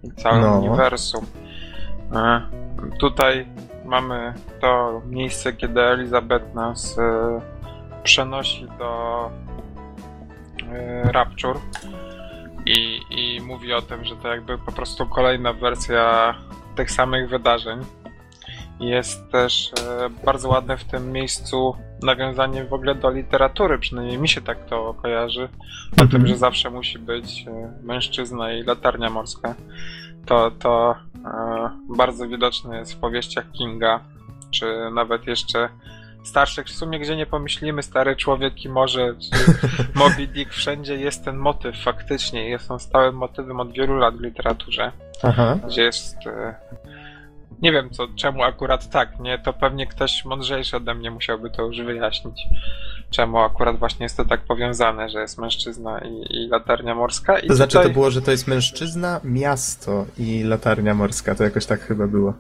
i 0.04 0.12
całym 0.12 0.42
no. 0.42 0.60
uniwersum. 0.60 1.26
E, 2.16 2.42
tutaj 3.00 3.48
mamy 3.86 4.34
to 4.62 5.02
miejsce, 5.10 5.54
kiedy 5.54 5.82
Elizabeth 5.82 6.56
nas 6.56 6.98
e, 7.00 7.57
przenosi 8.08 8.68
do 8.80 9.32
e, 10.72 11.12
Rapture 11.12 11.58
i, 12.66 13.00
i 13.10 13.42
mówi 13.42 13.74
o 13.74 13.82
tym, 13.82 14.06
że 14.06 14.16
to 14.16 14.28
jakby 14.28 14.58
po 14.58 14.72
prostu 14.72 15.08
kolejna 15.08 15.54
wersja 15.54 16.36
tych 16.76 16.92
samych 16.92 17.30
wydarzeń. 17.30 17.80
Jest 18.80 19.32
też 19.32 19.72
e, 19.74 20.10
bardzo 20.26 20.50
ładne 20.50 20.78
w 20.78 20.84
tym 20.84 21.12
miejscu 21.12 21.76
nawiązanie 22.04 22.66
w 22.66 22.74
ogóle 22.74 22.96
do 22.96 23.10
literatury, 23.10 23.80
przynajmniej 23.80 24.18
mi 24.18 24.30
się 24.30 24.42
tak 24.42 24.66
to 24.66 24.94
kojarzy, 24.94 25.50
o 25.94 25.96
tym, 25.96 26.06
mhm. 26.06 26.28
że 26.28 26.38
zawsze 26.38 26.70
musi 26.70 27.00
być 27.00 27.46
e, 27.48 27.74
mężczyzna 27.84 28.54
i 28.54 28.64
latarnia 28.64 29.10
morska. 29.10 29.56
To, 30.26 30.52
to 30.52 30.96
bardzo 31.98 32.28
widoczne 32.28 32.78
jest 32.78 32.94
w 32.94 33.00
powieściach 33.00 33.52
Kinga, 33.52 34.00
czy 34.52 34.66
nawet 34.94 35.28
jeszcze 35.28 35.70
starszych, 36.24 36.68
w 36.68 36.76
sumie 36.76 37.00
gdzie 37.00 37.16
nie 37.16 37.26
pomyślimy, 37.26 37.84
stary 37.84 38.16
człowiek 38.16 38.66
i 38.66 38.70
czy 39.20 39.38
Moby 40.00 40.28
Dick, 40.28 40.54
wszędzie 40.54 40.98
jest 40.98 41.26
ten 41.26 41.38
motyw 41.38 41.84
faktycznie, 41.84 42.50
jest 42.50 42.72
on 42.72 42.80
stałym 42.80 43.16
motywem 43.16 43.60
od 43.60 43.72
wielu 43.72 43.96
lat 43.96 44.18
w 44.18 44.22
literaturze, 44.22 44.92
Aha. 45.24 45.60
gdzie 45.68 45.84
jest 45.84 46.18
nie 47.62 47.72
wiem 47.72 47.90
co, 47.90 48.08
czemu 48.16 48.44
akurat 48.44 48.90
tak, 48.90 49.20
nie? 49.20 49.40
To 49.40 49.54
pewnie 49.54 49.88
ktoś 49.88 50.26
mądrzejszy 50.26 50.78
ode 50.78 50.94
mnie 50.94 51.12
musiałby 51.12 51.50
to 51.50 51.62
już 51.62 51.82
wyjaśnić. 51.82 52.48
Czemu 53.10 53.40
akurat 53.40 53.80
właśnie 53.80 54.04
jest 54.04 54.18
to 54.18 54.26
tak 54.26 54.42
powiązane, 54.42 55.10
że 55.10 55.22
jest 55.22 55.38
mężczyzna 55.38 56.00
i, 56.00 56.38
i 56.38 56.48
latarnia 56.48 56.96
morska. 56.96 57.40
I 57.40 57.48
to 57.48 57.56
znaczy 57.56 57.80
to 57.84 57.90
było, 57.90 58.12
że 58.12 58.22
to 58.22 58.32
jest 58.32 58.48
mężczyzna, 58.48 59.22
miasto 59.24 60.06
i 60.18 60.44
latarnia 60.44 60.94
morska. 60.94 61.36
To 61.36 61.44
jakoś 61.44 61.66
tak 61.66 61.82
chyba 61.82 62.08
było. 62.08 62.34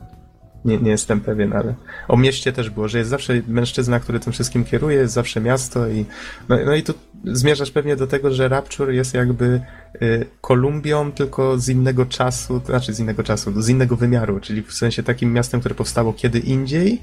Nie, 0.67 0.77
nie 0.77 0.91
jestem 0.91 1.21
pewien, 1.21 1.53
ale 1.53 1.73
o 2.07 2.17
mieście 2.17 2.53
też 2.53 2.69
było, 2.69 2.87
że 2.87 2.97
jest 2.97 3.09
zawsze 3.09 3.33
mężczyzna, 3.47 3.99
który 3.99 4.19
tym 4.19 4.33
wszystkim 4.33 4.65
kieruje, 4.65 4.97
jest 4.97 5.13
zawsze 5.13 5.41
miasto 5.41 5.87
i 5.87 6.05
no, 6.49 6.57
no 6.65 6.75
i 6.75 6.83
tu 6.83 6.93
zmierzasz 7.23 7.71
pewnie 7.71 7.95
do 7.95 8.07
tego, 8.07 8.31
że 8.31 8.47
Rapture 8.47 8.89
jest 8.89 9.13
jakby 9.13 9.61
y, 10.01 10.25
Kolumbią, 10.41 11.11
tylko 11.11 11.57
z 11.57 11.69
innego 11.69 12.05
czasu, 12.05 12.59
to 12.59 12.65
znaczy 12.65 12.93
z 12.93 12.99
innego 12.99 13.23
czasu, 13.23 13.61
z 13.61 13.69
innego 13.69 13.95
wymiaru, 13.95 14.39
czyli 14.39 14.61
w 14.61 14.73
sensie 14.73 15.03
takim 15.03 15.33
miastem, 15.33 15.59
które 15.59 15.75
powstało 15.75 16.13
kiedy 16.13 16.39
indziej, 16.39 17.01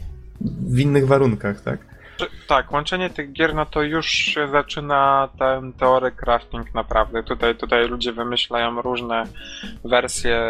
w 0.70 0.78
innych 0.78 1.06
warunkach, 1.06 1.60
tak? 1.60 1.78
Tak, 2.48 2.72
łączenie 2.72 3.10
tych 3.10 3.32
gier, 3.32 3.54
no 3.54 3.66
to 3.66 3.82
już 3.82 4.06
się 4.06 4.48
zaczyna 4.48 5.28
ten 5.38 5.72
teory 5.72 6.12
crafting 6.12 6.74
naprawdę. 6.74 7.22
Tutaj, 7.22 7.54
tutaj 7.54 7.88
ludzie 7.88 8.12
wymyślają 8.12 8.82
różne 8.82 9.24
wersje 9.84 10.40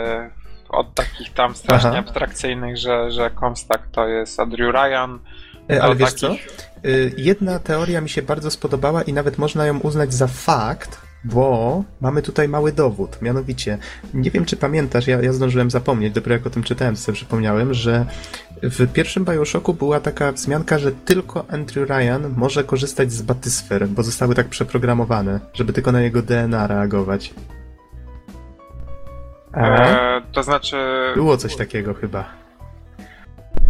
od 0.76 0.94
takich 0.94 1.32
tam 1.32 1.54
strasznie 1.54 1.90
Aha. 1.90 1.98
abstrakcyjnych, 1.98 2.76
że, 2.76 3.10
że 3.10 3.30
Comstack 3.40 3.86
to 3.92 4.08
jest 4.08 4.40
Andrew 4.40 4.74
Ryan. 4.74 5.18
E, 5.70 5.82
ale 5.82 5.96
wiesz 5.96 6.14
takich... 6.14 6.46
co? 6.46 6.88
Y, 6.88 7.12
jedna 7.16 7.58
teoria 7.58 8.00
mi 8.00 8.08
się 8.08 8.22
bardzo 8.22 8.50
spodobała 8.50 9.02
i 9.02 9.12
nawet 9.12 9.38
można 9.38 9.66
ją 9.66 9.78
uznać 9.78 10.14
za 10.14 10.26
fakt, 10.26 11.00
bo 11.24 11.84
mamy 12.00 12.22
tutaj 12.22 12.48
mały 12.48 12.72
dowód. 12.72 13.22
Mianowicie, 13.22 13.78
nie 14.14 14.30
wiem 14.30 14.44
czy 14.44 14.56
pamiętasz, 14.56 15.06
ja, 15.06 15.22
ja 15.22 15.32
zdążyłem 15.32 15.70
zapomnieć, 15.70 16.14
dopiero 16.14 16.34
jak 16.34 16.46
o 16.46 16.50
tym 16.50 16.62
czytałem, 16.62 16.96
sobie 16.96 17.16
przypomniałem, 17.16 17.74
że 17.74 18.06
w 18.62 18.92
pierwszym 18.92 19.24
Bioshocku 19.24 19.74
była 19.74 20.00
taka 20.00 20.32
wzmianka, 20.32 20.78
że 20.78 20.92
tylko 20.92 21.44
Andrew 21.48 21.90
Ryan 21.90 22.34
może 22.36 22.64
korzystać 22.64 23.12
z 23.12 23.22
batysfer, 23.22 23.88
bo 23.88 24.02
zostały 24.02 24.34
tak 24.34 24.48
przeprogramowane, 24.48 25.40
żeby 25.54 25.72
tylko 25.72 25.92
na 25.92 26.00
jego 26.00 26.22
DNA 26.22 26.66
reagować. 26.66 27.34
E, 29.56 30.22
to 30.32 30.42
znaczy. 30.42 30.76
Było 31.14 31.36
coś 31.36 31.56
takiego 31.56 31.94
chyba. 31.94 32.24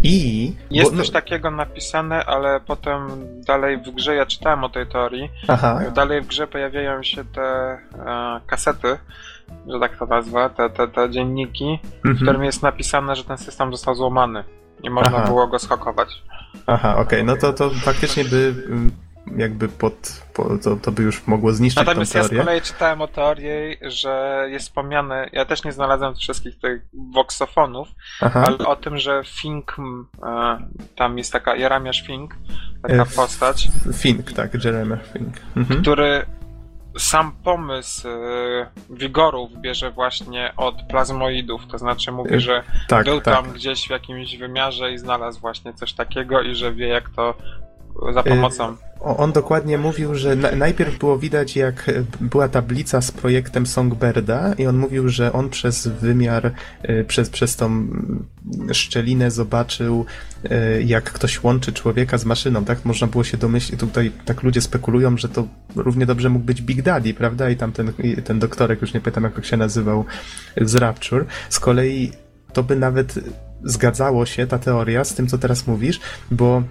I. 0.03 0.53
Jest 0.70 0.90
bo, 0.90 0.97
no... 0.97 1.03
coś 1.03 1.12
takiego 1.12 1.51
napisane, 1.51 2.25
ale 2.25 2.61
potem 2.61 3.09
dalej 3.47 3.79
w 3.79 3.90
grze, 3.90 4.14
ja 4.14 4.27
czytałem 4.27 4.64
o 4.64 4.68
tej 4.68 4.87
teorii. 4.87 5.31
Aha. 5.49 5.81
Dalej 5.94 6.23
w 6.23 6.27
grze 6.27 6.47
pojawiają 6.47 7.03
się 7.03 7.25
te 7.25 7.42
e, 7.42 7.79
kasety, 8.47 8.99
że 9.66 9.81
tak 9.81 9.99
to 9.99 10.07
nazwę, 10.07 10.51
te, 10.57 10.70
te, 10.70 10.88
te 10.88 11.11
dzienniki, 11.11 11.79
mhm. 11.97 12.14
w 12.14 12.23
którym 12.23 12.44
jest 12.44 12.62
napisane, 12.62 13.16
że 13.16 13.25
ten 13.25 13.38
system 13.38 13.73
został 13.73 13.94
złamany. 13.94 14.44
Nie 14.83 14.90
można 14.90 15.16
Aha. 15.18 15.27
było 15.27 15.47
go 15.47 15.59
skakować. 15.59 16.09
Aha, 16.66 16.92
okej, 16.92 17.03
okay. 17.03 17.25
no 17.25 17.37
to, 17.37 17.53
to 17.53 17.70
faktycznie 17.70 18.25
by 18.25 18.55
mm, 18.66 18.90
jakby 19.37 19.69
pod, 19.69 20.23
po, 20.35 20.59
to, 20.59 20.77
to 20.77 20.93
by 20.93 21.03
już 21.03 21.27
mogło 21.27 21.53
zniszczyć 21.53 21.87
Natomiast 21.87 22.13
tą 22.13 22.19
teorię. 22.19 22.37
ja 22.37 22.43
z 22.43 22.47
kolei 22.47 22.63
czytałem 22.63 23.01
o 23.01 23.09
teorii, 23.09 23.77
że 23.83 24.45
jest 24.51 24.67
wspomniane, 24.67 25.29
ja 25.33 25.45
też 25.45 25.65
nie 25.65 25.73
znalazłem 25.73 26.15
wszystkich 26.15 26.59
tych 26.59 26.83
woksofonów, 27.15 27.89
Aha. 28.21 28.45
ale 28.47 28.59
o 28.59 28.77
tym, 28.77 28.99
że 28.99 29.23
Fink, 29.27 29.77
e, 30.23 30.59
tam 30.97 31.19
jest 31.19 31.33
taka 31.33 31.57
Jeremiasz 31.57 32.03
Fink, 32.07 32.35
taka 32.83 33.03
e, 33.03 33.07
postać. 33.07 33.69
Fink, 33.95 34.33
tak, 34.33 34.65
Jeremiah 34.65 35.07
Fink. 35.13 35.37
Mhm. 35.57 35.83
Który 35.83 36.27
sam 36.99 37.33
pomysł 37.45 38.09
e, 38.09 38.67
wigorów 38.91 39.51
bierze 39.61 39.91
właśnie 39.91 40.53
od 40.57 40.83
plazmoidów, 40.83 41.67
to 41.67 41.79
znaczy 41.79 42.13
mówi, 42.13 42.41
że 42.41 42.63
tak, 42.89 43.05
był 43.05 43.21
tak. 43.21 43.35
tam 43.35 43.53
gdzieś 43.53 43.87
w 43.87 43.91
jakimś 43.91 44.37
wymiarze 44.37 44.93
i 44.93 44.99
znalazł 44.99 45.41
właśnie 45.41 45.75
coś 45.75 45.93
takiego 45.93 46.43
i 46.43 46.55
że 46.55 46.73
wie 46.73 46.89
jak 46.89 47.09
to 47.09 47.35
za 48.15 48.23
pomocą. 48.23 48.77
On 49.01 49.33
dokładnie 49.33 49.79
mówił, 49.79 50.15
że 50.15 50.37
najpierw 50.37 50.99
było 50.99 51.19
widać, 51.19 51.57
jak 51.57 51.91
była 52.21 52.49
tablica 52.49 53.01
z 53.01 53.11
projektem 53.11 53.67
Songbirda, 53.67 54.55
i 54.59 54.67
on 54.67 54.79
mówił, 54.79 55.09
że 55.09 55.33
on 55.33 55.51
przez 55.51 55.87
wymiar, 55.87 56.53
y, 56.91 57.05
przez, 57.09 57.31
przez 57.31 57.57
tą 57.57 57.87
szczelinę 58.73 59.31
zobaczył, 59.31 60.07
y, 60.45 60.83
jak 60.83 61.05
ktoś 61.05 61.43
łączy 61.43 61.73
człowieka 61.73 62.19
z 62.19 62.25
maszyną, 62.25 62.65
tak? 62.65 62.85
Można 62.85 63.07
było 63.07 63.25
się 63.25 63.37
domyślić, 63.37 63.81
tutaj 63.81 64.13
tak 64.25 64.43
ludzie 64.43 64.61
spekulują, 64.61 65.17
że 65.17 65.29
to 65.29 65.47
równie 65.77 66.07
dobrze 66.07 66.31
mógł 66.31 66.45
być 66.45 66.63
Big 66.63 66.83
Daddy, 66.83 67.15
prawda? 67.15 67.51
I 67.51 67.57
tam 67.57 67.73
ten, 67.73 67.93
ten 68.25 68.39
doktorek, 68.39 68.81
już 68.81 68.95
nie 68.95 69.01
pamiętam 69.01 69.25
jak 69.25 69.45
się 69.45 69.57
nazywał, 69.57 70.05
z 70.61 70.75
Rapture. 70.75 71.25
Z 71.51 71.61
kolei 71.61 72.13
to 72.53 72.63
by 72.63 72.77
nawet 72.77 73.15
zgadzało 73.65 74.27
się, 74.27 74.47
ta 74.47 74.59
teoria, 74.59 75.05
z 75.05 75.15
tym, 75.15 75.27
co 75.27 75.39
teraz 75.39 75.67
mówisz, 75.67 76.01
bo 76.31 76.63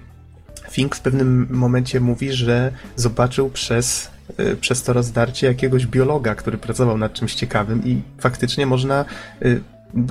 Fink 0.72 0.96
w 0.96 1.02
pewnym 1.02 1.48
momencie 1.50 2.00
mówi, 2.00 2.34
że 2.34 2.72
zobaczył 2.96 3.50
przez, 3.50 4.12
y, 4.40 4.56
przez 4.56 4.84
to 4.84 4.94
rozdarcie 4.94 5.48
jakiegoś 5.48 5.86
biologa, 5.86 6.36
który 6.36 6.58
pracował 6.58 6.98
nad 6.98 7.14
czymś 7.14 7.36
ciekawym 7.36 7.86
i 7.86 8.02
faktycznie 8.20 8.66
można 8.66 9.06
y, 9.42 9.62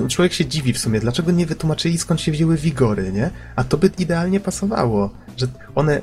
człowiek 0.08 0.32
się 0.32 0.46
dziwi 0.46 0.72
w 0.72 0.78
sumie, 0.78 1.00
dlaczego 1.00 1.32
nie 1.32 1.46
wytłumaczyli 1.46 1.98
skąd 1.98 2.20
się 2.20 2.32
wzięły 2.32 2.56
wigory, 2.56 3.12
nie? 3.12 3.30
A 3.56 3.64
to 3.64 3.78
by 3.78 3.90
idealnie 3.98 4.40
pasowało, 4.40 5.10
że 5.36 5.46
one 5.74 6.00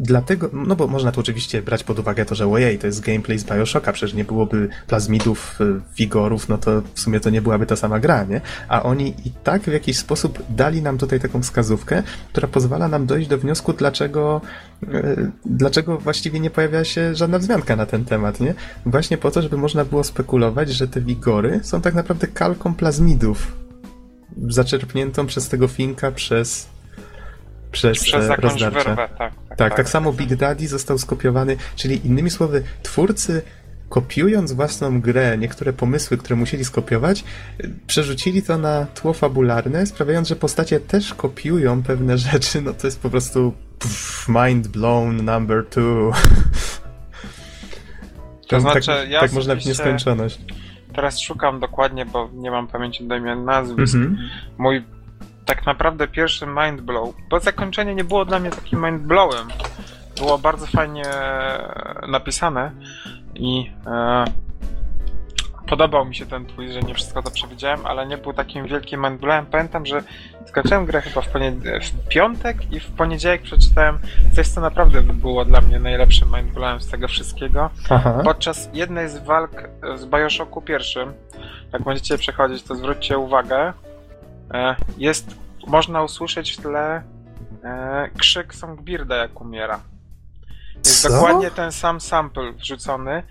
dlatego, 0.00 0.50
no 0.52 0.76
bo 0.76 0.86
można 0.86 1.12
tu 1.12 1.20
oczywiście 1.20 1.62
brać 1.62 1.84
pod 1.84 1.98
uwagę 1.98 2.24
to, 2.24 2.34
że 2.34 2.46
ojej, 2.46 2.78
to 2.78 2.86
jest 2.86 3.00
gameplay 3.00 3.38
z 3.38 3.44
Bioshocka, 3.44 3.92
przecież 3.92 4.14
nie 4.14 4.24
byłoby 4.24 4.68
plazmidów, 4.86 5.60
y, 5.60 5.80
wigorów, 5.96 6.48
no 6.48 6.58
to 6.58 6.82
w 6.94 7.00
sumie 7.00 7.20
to 7.20 7.30
nie 7.30 7.42
byłaby 7.42 7.66
ta 7.66 7.76
sama 7.76 8.00
gra, 8.00 8.24
nie? 8.24 8.40
A 8.68 8.82
oni 8.82 9.14
i 9.24 9.30
tak 9.44 9.62
w 9.62 9.72
jakiś 9.72 9.98
sposób 9.98 10.42
dali 10.50 10.82
nam 10.82 10.98
tutaj 10.98 11.20
taką 11.20 11.42
wskazówkę, 11.42 12.02
która 12.32 12.48
pozwala 12.48 12.88
nam 12.88 13.06
dojść 13.06 13.28
do 13.28 13.38
wniosku, 13.38 13.72
dlaczego, 13.72 14.40
yy, 14.82 15.30
dlaczego 15.44 15.98
właściwie 15.98 16.40
nie 16.40 16.50
pojawia 16.50 16.84
się 16.84 17.14
żadna 17.14 17.38
wzmianka 17.38 17.76
na 17.76 17.86
ten 17.86 18.04
temat, 18.04 18.40
nie? 18.40 18.54
Właśnie 18.86 19.18
po 19.18 19.30
to, 19.30 19.42
żeby 19.42 19.56
można 19.56 19.84
było 19.84 20.04
spekulować, 20.04 20.70
że 20.70 20.88
te 20.88 21.00
wigory 21.00 21.60
są 21.62 21.80
tak 21.80 21.94
naprawdę 21.94 22.26
kalką 22.26 22.74
plazmidów, 22.74 23.56
zaczerpniętą 24.48 25.26
przez 25.26 25.48
tego 25.48 25.68
Finka 25.68 26.10
przez 26.10 26.77
przez, 27.72 27.98
przez 28.02 28.28
rozdarcie. 28.28 28.70
Wyrwę, 28.70 28.96
tak, 28.96 29.18
tak, 29.18 29.32
tak, 29.48 29.58
tak, 29.58 29.76
tak 29.76 29.88
samo 29.88 30.12
Big 30.12 30.36
Daddy 30.36 30.68
został 30.68 30.98
skopiowany, 30.98 31.56
czyli 31.76 32.06
innymi 32.06 32.30
słowy, 32.30 32.62
twórcy 32.82 33.42
kopiując 33.88 34.52
własną 34.52 35.00
grę, 35.00 35.38
niektóre 35.38 35.72
pomysły, 35.72 36.18
które 36.18 36.36
musieli 36.36 36.64
skopiować, 36.64 37.24
przerzucili 37.86 38.42
to 38.42 38.58
na 38.58 38.86
tło 38.86 39.12
fabularne, 39.12 39.86
sprawiając, 39.86 40.28
że 40.28 40.36
postacie 40.36 40.80
też 40.80 41.14
kopiują 41.14 41.82
pewne 41.82 42.18
rzeczy, 42.28 42.62
no 42.62 42.72
to 42.72 42.86
jest 42.86 43.00
po 43.00 43.10
prostu 43.10 43.52
pff, 43.78 44.28
mind 44.28 44.68
blown 44.68 45.24
number 45.24 45.66
two. 45.66 46.12
To 48.48 48.48
tak, 48.48 48.60
znaczy, 48.60 48.86
tak, 48.86 49.10
ja 49.10 49.20
tak 49.20 49.32
można 49.32 49.54
w 49.54 49.66
nieskończoność. 49.66 50.40
Teraz 50.94 51.20
szukam 51.20 51.60
dokładnie, 51.60 52.06
bo 52.06 52.30
nie 52.34 52.50
mam 52.50 52.68
pamięci 52.68 53.08
do 53.08 53.16
imion 53.16 53.44
nazwisk. 53.44 53.94
Mm 53.94 54.16
-hmm. 54.16 54.18
Mój 54.58 54.84
tak 55.48 55.66
naprawdę 55.66 56.08
pierwszy 56.08 56.46
mindblow, 56.46 57.14
bo 57.30 57.40
zakończenie 57.40 57.94
nie 57.94 58.04
było 58.04 58.24
dla 58.24 58.38
mnie 58.38 58.50
takim 58.50 58.84
mindblowem. 58.84 59.48
Było 60.16 60.38
bardzo 60.38 60.66
fajnie 60.66 61.04
napisane 62.08 62.70
i 63.34 63.72
e, 63.86 64.24
podobał 65.68 66.04
mi 66.04 66.14
się 66.14 66.26
ten 66.26 66.46
twist, 66.46 66.74
że 66.74 66.80
nie 66.80 66.94
wszystko 66.94 67.22
to 67.22 67.30
przewidziałem, 67.30 67.86
ale 67.86 68.06
nie 68.06 68.18
był 68.18 68.32
takim 68.32 68.66
wielkim 68.66 69.02
mindblowem. 69.02 69.46
Pamiętam, 69.46 69.86
że 69.86 70.02
skończyłem 70.46 70.86
grę 70.86 71.00
chyba 71.00 71.20
w, 71.20 71.28
w 71.82 72.08
piątek 72.08 72.72
i 72.72 72.80
w 72.80 72.90
poniedziałek 72.90 73.42
przeczytałem 73.42 73.98
coś, 74.32 74.48
co 74.48 74.60
naprawdę 74.60 75.02
było 75.02 75.44
dla 75.44 75.60
mnie 75.60 75.78
najlepszym 75.78 76.28
mindblowem 76.36 76.80
z 76.80 76.88
tego 76.88 77.08
wszystkiego. 77.08 77.70
Aha. 77.90 78.20
Podczas 78.24 78.70
jednej 78.72 79.08
z 79.08 79.18
walk 79.18 79.68
z 79.96 80.06
Bioshocku 80.06 80.62
pierwszym, 80.62 81.12
jak 81.72 81.82
będziecie 81.82 82.18
przechodzić, 82.18 82.62
to 82.62 82.74
zwróćcie 82.74 83.18
uwagę, 83.18 83.56
e, 83.58 83.87
jest, 84.98 85.36
można 85.66 86.02
usłyszeć 86.02 86.52
w 86.52 86.62
tle 86.62 87.02
e, 87.64 88.10
krzyk 88.18 88.54
Songbirda, 88.54 89.16
jak 89.16 89.40
umiera. 89.40 89.80
Jest 90.76 91.02
Co? 91.02 91.08
dokładnie 91.08 91.50
ten 91.50 91.72
sam 91.72 92.00
sample 92.00 92.52
wrzucony 92.52 93.22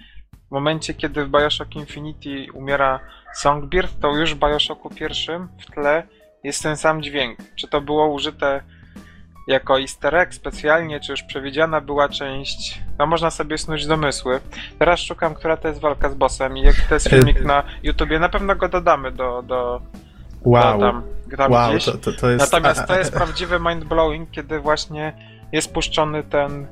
w 0.47 0.51
momencie, 0.51 0.93
kiedy 0.93 1.25
w 1.25 1.29
Bioshock 1.29 1.75
Infinity 1.75 2.45
umiera 2.53 2.99
Songbird, 3.33 3.99
to 3.99 4.15
już 4.15 4.35
w 4.35 4.39
Bioshocku 4.39 4.89
pierwszym 4.89 5.49
w 5.59 5.65
tle 5.65 6.03
jest 6.43 6.63
ten 6.63 6.77
sam 6.77 7.01
dźwięk. 7.01 7.39
Czy 7.55 7.67
to 7.67 7.81
było 7.81 8.07
użyte 8.07 8.61
jako 9.47 9.79
easter 9.79 10.15
egg 10.15 10.33
specjalnie, 10.33 10.99
czy 10.99 11.11
już 11.11 11.23
przewidziana 11.23 11.81
była 11.81 12.09
część, 12.09 12.81
no 12.99 13.05
można 13.05 13.31
sobie 13.31 13.57
snuć 13.57 13.85
domysły. 13.85 14.39
Teraz 14.79 14.99
szukam, 14.99 15.35
która 15.35 15.57
to 15.57 15.67
jest 15.67 15.79
walka 15.79 16.09
z 16.09 16.15
bossem 16.15 16.57
i 16.57 16.61
jaki 16.61 16.81
to 16.89 16.93
jest 16.93 17.09
filmik 17.09 17.41
na 17.41 17.63
YouTubie. 17.83 18.19
Na 18.19 18.29
pewno 18.29 18.55
go 18.55 18.69
dodamy 18.69 19.11
do, 19.11 19.41
do, 19.41 19.81
wow. 20.41 20.79
tam, 20.79 21.03
wow, 21.49 21.71
gdzieś. 21.71 21.85
To, 21.85 21.91
to, 21.91 22.11
to 22.13 22.29
jest... 22.29 22.51
Natomiast 22.51 22.85
to 22.87 22.97
jest 22.97 23.13
prawdziwy 23.13 23.59
mind-blowing, 23.59 24.25
kiedy 24.31 24.59
właśnie 24.59 25.13
jest 25.51 25.73
puszczony 25.73 26.23
ten 26.23 26.67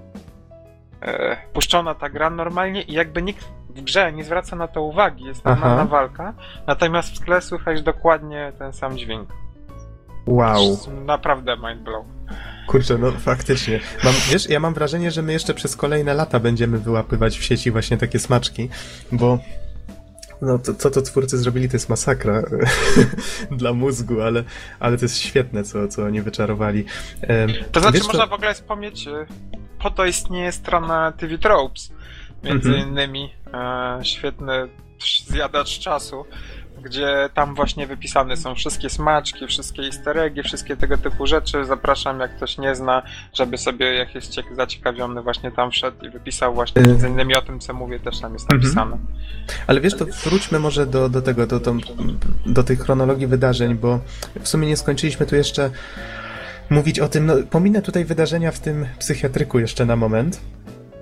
e, 1.01 1.37
puszczona 1.53 1.95
ta 1.95 2.09
gra 2.09 2.29
normalnie 2.29 2.81
i 2.81 2.93
jakby 2.93 3.21
nikt 3.21 3.45
w 3.69 3.81
grze 3.81 4.13
nie 4.13 4.23
zwraca 4.23 4.55
na 4.55 4.67
to 4.67 4.81
uwagi, 4.81 5.23
jest 5.23 5.45
normalna 5.45 5.85
walka, 5.85 6.33
natomiast 6.67 7.15
w 7.15 7.25
tle 7.25 7.41
słychać 7.41 7.81
dokładnie 7.81 8.51
ten 8.59 8.73
sam 8.73 8.97
dźwięk. 8.97 9.29
Wow. 10.25 10.77
Naprawdę 11.05 11.57
mindblow. 11.57 12.05
Kurczę, 12.67 12.97
no 12.97 13.11
faktycznie. 13.11 13.79
Mam, 14.03 14.13
wiesz, 14.31 14.49
ja 14.49 14.59
mam 14.59 14.73
wrażenie, 14.73 15.11
że 15.11 15.21
my 15.21 15.33
jeszcze 15.33 15.53
przez 15.53 15.75
kolejne 15.75 16.13
lata 16.13 16.39
będziemy 16.39 16.77
wyłapywać 16.77 17.37
w 17.37 17.43
sieci 17.43 17.71
właśnie 17.71 17.97
takie 17.97 18.19
smaczki, 18.19 18.69
bo 19.11 19.39
no 20.41 20.59
to, 20.59 20.73
co 20.73 20.89
to 20.89 21.01
twórcy 21.01 21.37
zrobili, 21.37 21.69
to 21.69 21.75
jest 21.75 21.89
masakra 21.89 22.43
dla 23.51 23.73
mózgu, 23.73 24.21
ale, 24.21 24.43
ale 24.79 24.97
to 24.97 25.05
jest 25.05 25.17
świetne, 25.17 25.63
co, 25.63 25.87
co 25.87 26.03
oni 26.03 26.21
wyczarowali. 26.21 26.85
to 27.71 27.79
znaczy, 27.79 27.97
wiesz, 27.97 28.07
można 28.07 28.27
w 28.27 28.33
ogóle 28.33 28.53
wspomnieć, 28.53 29.07
y, 29.07 29.25
po 29.79 29.91
to 29.91 30.05
istnieje 30.05 30.51
strona 30.51 31.11
TV 31.11 31.37
Tropes, 31.37 31.91
między 32.43 32.69
mhm. 32.69 32.89
innymi 32.89 33.33
e, 33.53 33.99
świetny 34.03 34.67
zjadacz 35.27 35.79
czasu, 35.79 36.25
gdzie 36.83 37.29
tam 37.33 37.55
właśnie 37.55 37.87
wypisane 37.87 38.37
są 38.37 38.55
wszystkie 38.55 38.89
smaczki, 38.89 39.47
wszystkie 39.47 39.81
easter 39.81 40.17
eggi, 40.17 40.43
wszystkie 40.43 40.77
tego 40.77 40.97
typu 40.97 41.27
rzeczy. 41.27 41.65
Zapraszam, 41.65 42.19
jak 42.19 42.35
ktoś 42.35 42.57
nie 42.57 42.75
zna, 42.75 43.03
żeby 43.33 43.57
sobie, 43.57 43.93
jak 43.93 44.15
jest 44.15 44.35
zaciekawiony, 44.51 45.21
właśnie 45.21 45.51
tam 45.51 45.71
wszedł 45.71 46.05
i 46.05 46.09
wypisał 46.09 46.53
właśnie 46.53 46.81
y- 46.81 46.87
między 46.87 47.09
innymi 47.09 47.35
o 47.35 47.41
tym, 47.41 47.59
co 47.59 47.73
mówię, 47.73 47.99
też 47.99 48.19
tam 48.19 48.33
jest 48.33 48.49
napisane. 48.49 48.95
Mhm. 48.95 49.07
Ale 49.67 49.81
wiesz, 49.81 49.95
to 49.95 50.05
wróćmy 50.05 50.59
może 50.59 50.85
do, 50.85 51.09
do 51.09 51.21
tego, 51.21 51.47
do, 51.47 51.59
do, 51.59 51.75
do 52.45 52.63
tej 52.63 52.77
chronologii 52.77 53.27
wydarzeń, 53.27 53.75
bo 53.75 53.99
w 54.41 54.47
sumie 54.47 54.67
nie 54.67 54.77
skończyliśmy 54.77 55.25
tu 55.25 55.35
jeszcze 55.35 55.69
mówić 56.69 56.99
o 56.99 57.07
tym, 57.07 57.25
no 57.25 57.33
pominę 57.49 57.81
tutaj 57.81 58.05
wydarzenia 58.05 58.51
w 58.51 58.59
tym 58.59 58.85
psychiatryku 58.99 59.59
jeszcze 59.59 59.85
na 59.85 59.95
moment, 59.95 60.41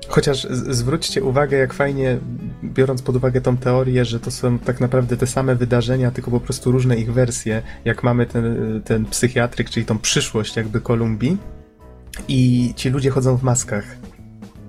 Chociaż 0.09 0.47
zwróćcie 0.49 1.23
uwagę, 1.23 1.57
jak 1.57 1.73
fajnie, 1.73 2.17
biorąc 2.63 3.01
pod 3.01 3.15
uwagę 3.15 3.41
tą 3.41 3.57
teorię, 3.57 4.05
że 4.05 4.19
to 4.19 4.31
są 4.31 4.59
tak 4.59 4.79
naprawdę 4.79 5.17
te 5.17 5.27
same 5.27 5.55
wydarzenia, 5.55 6.11
tylko 6.11 6.31
po 6.31 6.39
prostu 6.39 6.71
różne 6.71 6.97
ich 6.97 7.13
wersje, 7.13 7.61
jak 7.85 8.03
mamy 8.03 8.25
ten, 8.25 8.81
ten 8.85 9.05
psychiatryk, 9.05 9.69
czyli 9.69 9.85
tą 9.85 9.99
przyszłość 9.99 10.55
jakby 10.55 10.81
Kolumbii. 10.81 11.37
I 12.27 12.73
ci 12.75 12.89
ludzie 12.89 13.09
chodzą 13.09 13.37
w 13.37 13.43
maskach 13.43 13.85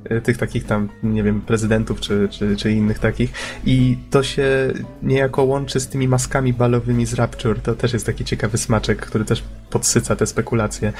e, 0.04 0.20
tych 0.20 0.38
takich 0.38 0.64
tam, 0.64 0.88
nie 1.02 1.22
wiem, 1.22 1.40
prezydentów 1.40 2.00
czy, 2.00 2.28
czy, 2.30 2.56
czy 2.56 2.72
innych 2.72 2.98
takich. 2.98 3.32
I 3.66 3.98
to 4.10 4.22
się 4.22 4.72
niejako 5.02 5.44
łączy 5.44 5.80
z 5.80 5.88
tymi 5.88 6.08
maskami 6.08 6.52
balowymi 6.52 7.06
z 7.06 7.14
Rapture, 7.14 7.60
to 7.60 7.74
też 7.74 7.92
jest 7.92 8.06
taki 8.06 8.24
ciekawy 8.24 8.58
smaczek, 8.58 8.98
który 8.98 9.24
też 9.24 9.44
podsyca 9.70 10.16
te 10.16 10.26
spekulacje. 10.26 10.92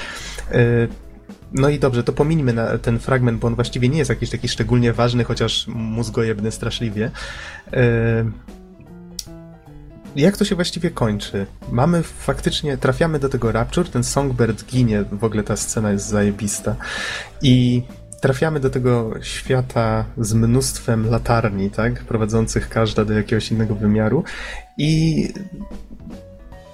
No 1.53 1.69
i 1.69 1.79
dobrze, 1.79 2.03
to 2.03 2.13
pomińmy 2.13 2.53
na 2.53 2.77
ten 2.77 2.99
fragment, 2.99 3.39
bo 3.39 3.47
on 3.47 3.55
właściwie 3.55 3.89
nie 3.89 3.97
jest 3.97 4.09
jakiś 4.09 4.29
taki 4.29 4.47
szczególnie 4.47 4.93
ważny, 4.93 5.23
chociaż 5.23 5.67
mózgojebny 5.67 6.51
straszliwie. 6.51 7.11
E, 7.73 8.25
jak 10.15 10.37
to 10.37 10.45
się 10.45 10.55
właściwie 10.55 10.91
kończy? 10.91 11.45
Mamy 11.71 12.03
faktycznie, 12.03 12.77
trafiamy 12.77 13.19
do 13.19 13.29
tego 13.29 13.51
Rapture, 13.51 13.89
ten 13.89 14.03
Songbird 14.03 14.65
ginie, 14.65 15.03
w 15.11 15.23
ogóle 15.23 15.43
ta 15.43 15.55
scena 15.55 15.91
jest 15.91 16.07
zajebista. 16.07 16.75
I 17.41 17.83
trafiamy 18.21 18.59
do 18.59 18.69
tego 18.69 19.13
świata 19.21 20.05
z 20.17 20.33
mnóstwem 20.33 21.09
latarni, 21.09 21.69
tak? 21.69 22.03
Prowadzących 22.03 22.69
każda 22.69 23.05
do 23.05 23.13
jakiegoś 23.13 23.51
innego 23.51 23.75
wymiaru. 23.75 24.23
I 24.77 25.29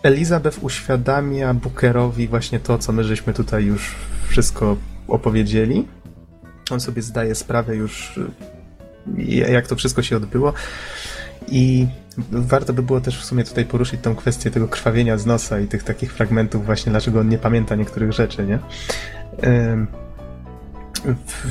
Elizabeth 0.03 0.63
uświadamia 0.63 1.53
Bookerowi 1.53 2.27
właśnie 2.27 2.59
to, 2.59 2.77
co 2.77 2.91
my 2.91 3.03
żeśmy 3.03 3.33
tutaj 3.33 3.65
już 3.65 3.95
wszystko 4.27 4.77
opowiedzieli. 5.07 5.87
On 6.71 6.79
sobie 6.79 7.01
zdaje 7.01 7.35
sprawę 7.35 7.75
już, 7.75 8.19
jak 9.27 9.67
to 9.67 9.75
wszystko 9.75 10.01
się 10.01 10.17
odbyło. 10.17 10.53
I 11.47 11.87
warto 12.31 12.73
by 12.73 12.83
było 12.83 13.01
też 13.01 13.19
w 13.19 13.25
sumie 13.25 13.43
tutaj 13.43 13.65
poruszyć 13.65 14.01
tą 14.01 14.15
kwestię 14.15 14.51
tego 14.51 14.67
krwawienia 14.67 15.17
z 15.17 15.25
nosa 15.25 15.59
i 15.59 15.67
tych 15.67 15.83
takich 15.83 16.13
fragmentów 16.13 16.65
właśnie, 16.65 16.89
dlaczego 16.91 17.19
on 17.19 17.29
nie 17.29 17.37
pamięta 17.37 17.75
niektórych 17.75 18.11
rzeczy, 18.11 18.45
nie? 18.45 18.59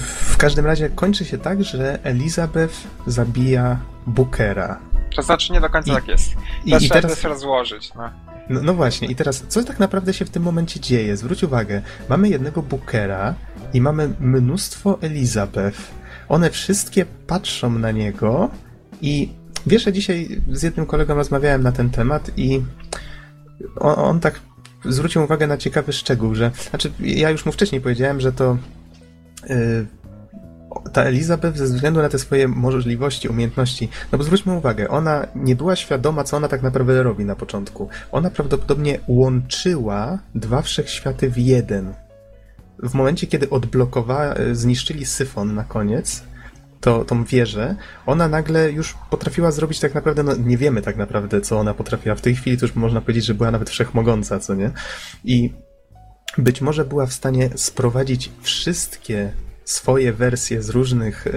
W, 0.05 0.37
każdym 0.37 0.67
razie 0.67 0.91
kończy 0.91 1.25
się 1.25 1.39
tak, 1.39 1.65
że 1.65 1.99
Elizabeth 2.05 2.75
zabija 3.07 3.79
Bookera. 4.07 4.81
To 5.17 5.23
znaczy 5.23 5.53
nie 5.53 5.61
do 5.61 5.71
końca 5.71 5.93
I, 5.93 5.95
tak 5.95 6.09
jest. 6.09 6.33
I, 6.65 6.85
i 6.85 6.89
teraz 6.89 7.25
rozłożyć. 7.25 7.95
No. 7.95 8.11
No, 8.51 8.63
no, 8.63 8.75
właśnie, 8.75 9.09
i 9.09 9.15
teraz, 9.15 9.45
co 9.49 9.65
tak 9.65 9.79
naprawdę 9.79 10.15
się 10.15 10.25
w 10.25 10.31
tym 10.31 10.43
momencie 10.43 10.81
dzieje? 10.81 11.17
Zwróć 11.17 11.43
uwagę, 11.43 11.83
mamy 12.09 12.29
jednego 12.29 12.63
Bookera 12.63 13.35
i 13.75 13.81
mamy 13.81 14.11
mnóstwo 14.21 14.99
Elizabeth. 15.01 15.79
One 16.29 16.51
wszystkie 16.51 17.07
patrzą 17.27 17.79
na 17.79 17.91
niego 17.91 18.51
i 19.03 19.29
wiesz, 19.67 19.85
że 19.85 19.93
dzisiaj 19.93 20.43
z 20.53 20.63
jednym 20.63 20.87
kolegą 20.87 21.15
rozmawiałem 21.15 21.63
na 21.63 21.73
ten 21.73 21.91
temat 21.91 22.31
i 22.37 22.63
on, 23.77 23.95
on 23.99 24.21
tak 24.21 24.41
zwrócił 24.85 25.23
uwagę 25.23 25.47
na 25.47 25.57
ciekawy 25.57 25.93
szczegół, 25.93 26.35
że, 26.35 26.51
znaczy, 26.71 26.93
ja 27.01 27.31
już 27.31 27.47
mu 27.47 27.53
wcześniej 27.53 27.81
powiedziałem, 27.81 28.21
że 28.21 28.33
to 28.33 28.59
yy, 29.49 29.87
ta 30.93 31.03
Elizabeth 31.03 31.57
ze 31.57 31.65
względu 31.65 32.03
na 32.03 32.09
te 32.09 32.19
swoje 32.19 32.49
możliwości, 32.49 33.29
umiejętności, 33.29 33.89
no 34.13 34.19
bo 34.19 34.25
zwróćmy 34.25 34.53
uwagę, 34.53 34.89
ona 34.89 35.27
nie 35.35 35.57
była 35.57 35.77
świadoma, 35.77 36.25
co 36.25 36.37
ona 36.37 36.49
tak 36.49 36.63
naprawdę 36.63 37.03
robi 37.03 37.25
na 37.25 37.37
początku. 37.37 37.89
Ona 38.13 38.31
prawdopodobnie 38.31 38.99
łączyła 39.09 40.19
dwa 40.35 40.63
wszechświaty 40.63 41.31
w 41.31 41.39
jeden. 41.39 41.95
W 42.83 42.95
momencie, 42.95 43.27
kiedy 43.27 43.51
odblokowała, 43.51 44.35
e, 44.35 44.55
zniszczyli 44.55 45.07
syfon 45.07 45.55
na 45.55 45.65
koniec, 45.65 46.23
to, 46.81 47.05
tą 47.05 47.25
wieżę, 47.25 47.77
ona 48.07 48.29
nagle 48.29 48.73
już 48.73 48.95
potrafiła 49.11 49.51
zrobić 49.51 49.81
tak 49.81 49.95
naprawdę, 49.95 50.23
no 50.23 50.37
nie 50.37 50.57
wiemy 50.57 50.83
tak 50.83 50.97
naprawdę, 50.97 51.41
co 51.41 51.59
ona 51.59 51.75
potrafiła. 51.75 52.15
W 52.15 52.21
tej 52.21 52.37
chwili 52.37 52.59
to 52.59 52.67
już 52.67 52.75
można 52.75 53.01
powiedzieć, 53.01 53.25
że 53.25 53.35
była 53.35 53.51
nawet 53.51 53.71
wszechmogąca, 53.71 54.41
co 54.41 54.55
nie? 54.55 54.71
I 55.25 55.53
być 56.39 56.61
może 56.61 56.85
była 56.85 57.07
w 57.07 57.13
stanie 57.13 57.51
sprowadzić 57.57 58.31
wszystkie 58.43 59.33
swoje 59.71 60.13
wersje 60.13 60.63
z 60.63 60.71
różnych 60.71 61.27
e, 61.27 61.33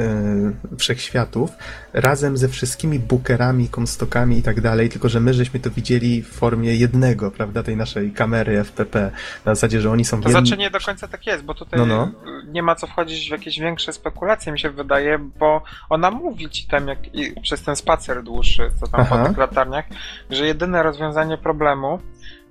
wszechświatów 0.77 1.51
razem 1.93 2.37
ze 2.37 2.47
wszystkimi 2.47 2.99
bookerami, 2.99 3.69
komstokami 3.69 4.37
i 4.37 4.43
tak 4.43 4.61
dalej, 4.61 4.89
tylko 4.89 5.09
że 5.09 5.19
my 5.19 5.33
żeśmy 5.33 5.59
to 5.59 5.71
widzieli 5.71 6.21
w 6.21 6.27
formie 6.27 6.75
jednego, 6.75 7.31
prawda, 7.31 7.63
tej 7.63 7.77
naszej 7.77 8.11
kamery 8.11 8.63
FPP, 8.63 9.11
na 9.45 9.55
zasadzie, 9.55 9.81
że 9.81 9.91
oni 9.91 10.05
są... 10.05 10.21
To 10.21 10.29
znaczy 10.29 10.57
nie 10.57 10.69
do 10.69 10.79
końca 10.79 11.07
tak 11.07 11.27
jest, 11.27 11.43
bo 11.43 11.53
tutaj 11.53 11.79
no, 11.79 11.85
no. 11.85 12.11
nie 12.47 12.63
ma 12.63 12.75
co 12.75 12.87
wchodzić 12.87 13.27
w 13.27 13.31
jakieś 13.31 13.59
większe 13.59 13.93
spekulacje, 13.93 14.51
mi 14.51 14.59
się 14.59 14.69
wydaje, 14.69 15.19
bo 15.39 15.63
ona 15.89 16.11
mówi 16.11 16.49
ci 16.49 16.67
tam, 16.67 16.87
jak 16.87 16.99
przez 17.41 17.63
ten 17.63 17.75
spacer 17.75 18.23
dłuższy, 18.23 18.71
co 18.79 18.87
tam 18.87 19.01
Aha. 19.01 19.17
po 19.17 19.27
tych 19.27 19.37
latarniach, 19.37 19.85
że 20.29 20.45
jedyne 20.45 20.83
rozwiązanie 20.83 21.37
problemu 21.37 21.99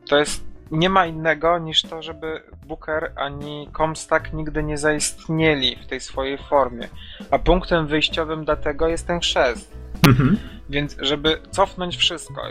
to 0.09 0.19
jest 0.19 0.52
nie 0.73 0.91
ma 0.91 1.07
innego 1.07 1.59
niż 1.59 1.83
to, 1.83 2.03
żeby 2.03 2.43
Booker 2.67 3.13
ani 3.17 3.69
Comstock 3.77 4.33
nigdy 4.33 4.63
nie 4.63 4.79
zaistnieli 4.79 5.77
w 5.77 5.87
tej 5.87 6.01
swojej 6.01 6.39
formie. 6.39 6.89
A 7.31 7.39
punktem 7.39 7.87
wyjściowym 7.87 8.45
dla 8.45 8.57
tego 8.57 8.89
jest 8.89 9.07
ten 9.07 9.21
chrzest. 9.21 9.73
Mhm. 10.07 10.39
Więc 10.71 10.97
żeby 11.01 11.41
cofnąć 11.51 11.97
wszystko, 11.97 12.43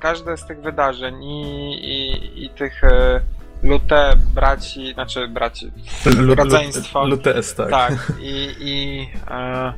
każde 0.00 0.36
z 0.36 0.46
tych 0.46 0.60
wydarzeń 0.60 1.24
i, 1.24 1.72
i, 1.74 2.44
i 2.44 2.50
tych 2.50 2.84
e, 2.84 3.20
Lute 3.62 4.12
braci, 4.34 4.92
znaczy 4.94 5.28
braci, 5.28 5.72
rodzeństwo. 6.36 7.04
Lutes, 7.04 7.54
tak. 7.54 7.70
Tak, 7.70 8.12
i, 8.20 8.54
i 8.60 9.08
e, 9.30 9.72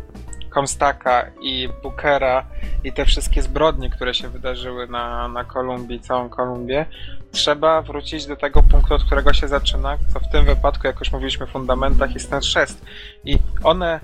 Comstaka 0.59 1.31
i 1.41 1.69
Bookera 1.83 2.45
i 2.85 2.93
te 2.93 3.05
wszystkie 3.05 3.43
zbrodnie, 3.43 3.91
które 3.91 4.15
się 4.15 4.29
wydarzyły 4.29 4.87
na, 4.87 5.29
na 5.29 5.45
Kolumbii, 5.45 6.01
całą 6.01 6.29
Kolumbię, 6.29 6.87
trzeba 7.33 7.83
wrócić 7.83 8.27
do 8.27 8.37
tego 8.37 8.63
punktu, 8.63 8.95
od 8.95 9.05
którego 9.05 9.33
się 9.33 9.49
zaczyna, 9.49 9.99
co 10.13 10.21
w 10.21 10.29
tym 10.29 10.45
wypadku, 10.45 10.87
jak 10.87 11.01
już 11.01 11.13
mówiliśmy 11.13 11.47
fundamentach, 11.47 12.15
jest 12.15 12.31
ten 12.31 12.41
chrzest. 12.41 12.85
I 13.25 13.39
one 13.65 14.01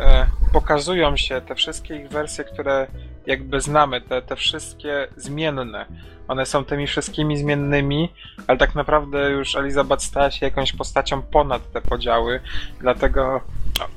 e, 0.00 0.26
pokazują 0.52 1.16
się, 1.16 1.40
te 1.40 1.54
wszystkie 1.54 1.96
ich 1.96 2.08
wersje, 2.08 2.44
które 2.44 2.86
jakby 3.26 3.60
znamy, 3.60 4.00
te, 4.00 4.22
te 4.22 4.36
wszystkie 4.36 5.08
zmienne, 5.16 5.86
one 6.28 6.46
są 6.46 6.64
tymi 6.64 6.86
wszystkimi 6.86 7.36
zmiennymi, 7.36 8.12
ale 8.46 8.58
tak 8.58 8.74
naprawdę 8.74 9.30
już 9.30 9.56
Elizabeth 9.56 10.02
stała 10.02 10.30
się 10.30 10.46
jakąś 10.46 10.72
postacią 10.72 11.22
ponad 11.22 11.72
te 11.72 11.80
podziały, 11.80 12.40
dlatego 12.80 13.40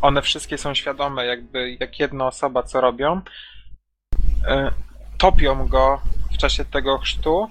one 0.01 0.21
wszystkie 0.21 0.57
są 0.57 0.73
świadome, 0.73 1.25
jakby 1.25 1.77
jak 1.79 1.99
jedna 1.99 2.27
osoba 2.27 2.63
co 2.63 2.81
robią. 2.81 3.21
E, 4.47 4.71
topią 5.17 5.67
go 5.67 6.01
w 6.33 6.37
czasie 6.37 6.65
tego 6.65 6.97
chrztu, 6.97 7.47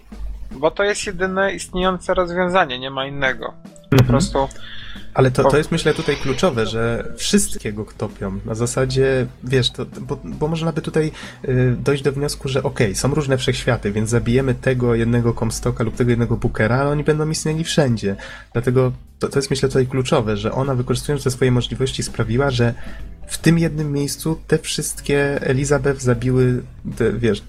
bo 0.50 0.70
to 0.70 0.84
jest 0.84 1.06
jedyne 1.06 1.54
istniejące 1.54 2.14
rozwiązanie, 2.14 2.78
nie 2.78 2.90
ma 2.90 3.06
innego. 3.06 3.54
Po 3.90 3.96
mhm. 3.96 4.06
prostu 4.06 4.48
ale 5.16 5.30
to, 5.30 5.44
to 5.44 5.58
jest 5.58 5.72
myślę 5.72 5.94
tutaj 5.94 6.16
kluczowe, 6.16 6.66
że 6.66 7.12
wszystkiego 7.16 7.86
topią. 7.98 8.38
Na 8.44 8.54
zasadzie, 8.54 9.26
wiesz, 9.44 9.70
to, 9.70 9.86
bo, 10.00 10.18
bo 10.24 10.48
można 10.48 10.72
by 10.72 10.82
tutaj 10.82 11.12
y, 11.48 11.76
dojść 11.78 12.02
do 12.02 12.12
wniosku, 12.12 12.48
że 12.48 12.62
okej, 12.62 12.86
okay, 12.86 12.94
są 12.94 13.14
różne 13.14 13.38
wszechświaty, 13.38 13.92
więc 13.92 14.10
zabijemy 14.10 14.54
tego 14.54 14.94
jednego 14.94 15.34
Comstocka 15.34 15.84
lub 15.84 15.96
tego 15.96 16.10
jednego 16.10 16.36
Bookera, 16.36 16.76
ale 16.76 16.90
oni 16.90 17.04
będą 17.04 17.30
istnieli 17.30 17.64
wszędzie. 17.64 18.16
Dlatego 18.52 18.92
to, 19.18 19.28
to 19.28 19.38
jest 19.38 19.50
myślę 19.50 19.68
tutaj 19.68 19.86
kluczowe, 19.86 20.36
że 20.36 20.52
ona 20.52 20.74
wykorzystując 20.74 21.24
te 21.24 21.30
swoje 21.30 21.50
możliwości 21.50 22.02
sprawiła, 22.02 22.50
że 22.50 22.74
w 23.26 23.38
tym 23.38 23.58
jednym 23.58 23.92
miejscu 23.92 24.40
te 24.46 24.58
wszystkie 24.58 25.40
Elizabeth 25.42 26.00
zabiły, 26.00 26.62
te, 26.96 27.12
wiesz, 27.12 27.42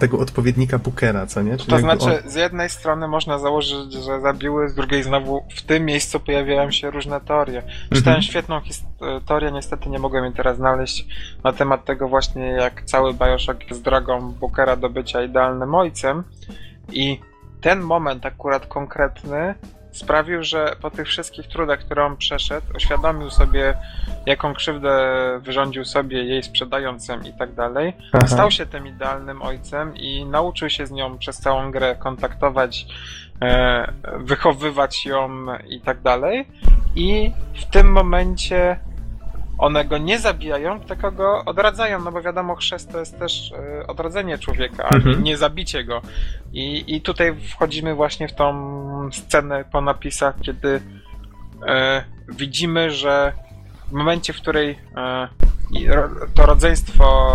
tego 0.00 0.18
odpowiednika 0.18 0.78
Bookera, 0.78 1.26
co 1.26 1.42
nie? 1.42 1.56
Czyli 1.56 1.70
to 1.70 1.78
znaczy, 1.78 2.22
on... 2.24 2.30
z 2.30 2.34
jednej 2.34 2.70
strony 2.70 3.08
można 3.08 3.38
założyć, 3.38 3.92
że 3.92 4.20
zabiły, 4.20 4.68
z 4.68 4.74
drugiej 4.74 5.02
znowu 5.02 5.44
w 5.56 5.62
tym 5.62 5.84
miejscu 5.84 6.20
pojawiają 6.20 6.70
się 6.70 6.90
różne 6.90 7.20
teorie. 7.20 7.62
Czytałem 7.82 8.18
mhm. 8.18 8.22
świetną 8.22 8.60
historię, 8.60 9.52
niestety 9.52 9.90
nie 9.90 9.98
mogłem 9.98 10.24
jej 10.24 10.32
teraz 10.32 10.56
znaleźć, 10.56 11.06
na 11.44 11.52
temat 11.52 11.84
tego 11.84 12.08
właśnie, 12.08 12.46
jak 12.46 12.82
cały 12.84 13.14
Bioshock 13.14 13.70
jest 13.70 13.82
drogą 13.82 14.32
Bookera 14.32 14.76
do 14.76 14.90
bycia 14.90 15.22
idealnym 15.22 15.74
ojcem 15.74 16.24
i 16.92 17.20
ten 17.60 17.80
moment 17.80 18.26
akurat 18.26 18.66
konkretny 18.66 19.54
sprawił, 19.92 20.42
że 20.42 20.76
po 20.82 20.90
tych 20.90 21.06
wszystkich 21.06 21.46
trudach, 21.46 21.78
które 21.78 22.04
on 22.04 22.16
przeszedł, 22.16 22.66
uświadomił 22.76 23.30
sobie, 23.30 23.74
jaką 24.26 24.54
krzywdę 24.54 24.92
wyrządził 25.42 25.84
sobie 25.84 26.24
jej 26.24 26.42
sprzedając 26.42 27.08
i 27.24 27.32
tak 27.38 27.54
dalej. 27.54 27.92
Aha. 28.12 28.26
Stał 28.26 28.50
się 28.50 28.66
tym 28.66 28.86
idealnym 28.86 29.42
ojcem 29.42 29.96
i 29.96 30.24
nauczył 30.24 30.70
się 30.70 30.86
z 30.86 30.90
nią 30.90 31.18
przez 31.18 31.38
całą 31.38 31.70
grę 31.70 31.96
kontaktować, 31.98 32.86
e, 33.42 33.92
wychowywać 34.18 35.06
ją 35.06 35.46
i 35.68 35.80
tak 35.80 36.00
dalej. 36.00 36.48
I 36.96 37.32
w 37.54 37.64
tym 37.64 37.92
momencie 37.92 38.76
one 39.58 39.84
go 39.84 39.98
nie 39.98 40.18
zabijają, 40.18 40.80
tylko 40.80 41.12
go 41.12 41.44
odradzają, 41.44 42.00
no 42.00 42.12
bo 42.12 42.22
wiadomo, 42.22 42.54
chrzest 42.54 42.92
to 42.92 42.98
jest 42.98 43.18
też 43.18 43.52
y, 43.82 43.86
odradzenie 43.86 44.38
człowieka, 44.38 44.88
a 44.90 44.94
mhm. 44.94 45.22
nie 45.22 45.36
zabicie 45.36 45.84
go. 45.84 46.02
I, 46.52 46.84
I 46.96 47.00
tutaj 47.00 47.34
wchodzimy 47.50 47.94
właśnie 47.94 48.28
w 48.28 48.34
tą 48.34 48.52
scenę 49.12 49.64
po 49.72 49.80
napisach, 49.80 50.34
kiedy 50.42 50.68
y, 50.68 50.80
widzimy, 52.28 52.90
że 52.90 53.32
w 53.88 53.92
momencie, 53.92 54.32
w 54.32 54.36
której 54.36 54.70
y, 54.70 54.76
to 56.34 56.46
rodzeństwo 56.46 57.34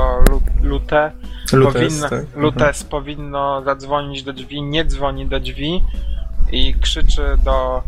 Lute 0.64 1.12
Lutes, 1.54 1.74
powinno, 1.74 2.10
tak? 2.10 2.26
Lutes 2.36 2.82
mhm. 2.82 2.90
powinno 2.90 3.64
zadzwonić 3.64 4.24
do 4.24 4.34
drzwi, 4.34 4.62
nie 4.62 4.86
dzwoni 4.86 5.26
do 5.26 5.40
drzwi 5.40 5.84
i 6.52 6.74
krzyczy 6.74 7.38
do 7.44 7.84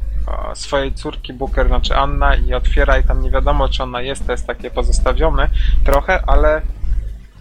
swojej 0.53 0.93
córki 0.93 1.33
Booker, 1.33 1.67
znaczy 1.67 1.95
Anna 1.95 2.35
i 2.35 2.53
otwiera 2.53 2.97
i 2.99 3.03
tam 3.03 3.21
nie 3.21 3.31
wiadomo 3.31 3.69
czy 3.69 3.83
ona 3.83 4.01
jest, 4.01 4.25
to 4.25 4.31
jest 4.31 4.47
takie 4.47 4.71
pozostawione 4.71 5.49
trochę, 5.83 6.23
ale 6.27 6.61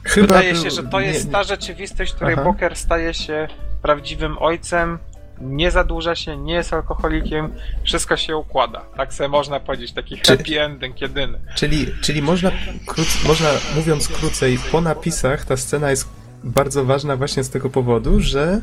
Chyba 0.03 0.27
wydaje 0.27 0.57
się, 0.57 0.71
że 0.71 0.83
to 0.83 1.01
jest 1.01 1.27
nie, 1.27 1.33
ta 1.33 1.43
rzeczywistość, 1.43 2.13
w 2.13 2.15
której 2.15 2.35
Aha. 2.35 2.45
Booker 2.45 2.77
staje 2.77 3.15
się 3.15 3.49
prawdziwym 3.83 4.39
ojcem, 4.39 4.99
nie 5.41 5.71
zadłuża 5.71 6.15
się, 6.15 6.37
nie 6.37 6.55
jest 6.55 6.73
alkoholikiem, 6.73 7.53
wszystko 7.85 8.17
się 8.17 8.37
układa. 8.37 8.85
Tak 8.97 9.15
sobie 9.15 9.29
można 9.29 9.61
powiedzieć, 9.61 9.93
taki 9.93 10.17
happy 10.17 10.63
ending 10.63 11.01
jedyny. 11.01 11.39
Czyli, 11.55 11.87
czyli 12.03 12.23
można, 12.23 12.51
króc, 12.87 13.25
można, 13.27 13.49
mówiąc 13.77 14.09
krócej, 14.09 14.59
po 14.73 14.81
napisach 14.81 15.45
ta 15.45 15.57
scena 15.57 15.91
jest 15.91 16.09
bardzo 16.45 16.85
ważna 16.85 17.17
właśnie 17.17 17.45
z 17.45 17.51
tego 17.51 17.71
powodu, 17.71 18.21
że 18.21 18.61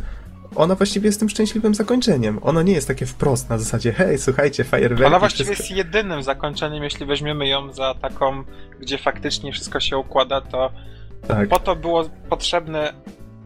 ona 0.55 0.75
właściwie 0.75 1.05
jest 1.05 1.19
tym 1.19 1.29
szczęśliwym 1.29 1.75
zakończeniem. 1.75 2.39
Ono 2.43 2.61
nie 2.61 2.73
jest 2.73 2.87
takie 2.87 3.05
wprost 3.05 3.49
na 3.49 3.57
zasadzie, 3.57 3.93
hej, 3.93 4.17
słuchajcie, 4.17 4.63
fajerwerki. 4.63 5.05
Ona 5.05 5.19
właściwie 5.19 5.45
wszystko... 5.45 5.63
jest 5.63 5.77
jedynym 5.77 6.23
zakończeniem, 6.23 6.83
jeśli 6.83 7.05
weźmiemy 7.05 7.47
ją 7.47 7.73
za 7.73 7.93
taką, 7.93 8.43
gdzie 8.79 8.97
faktycznie 8.97 9.51
wszystko 9.51 9.79
się 9.79 9.97
układa, 9.97 10.41
to 10.41 10.71
tak. 11.27 11.49
po 11.49 11.59
to 11.59 11.75
było 11.75 12.09
potrzebne 12.29 12.93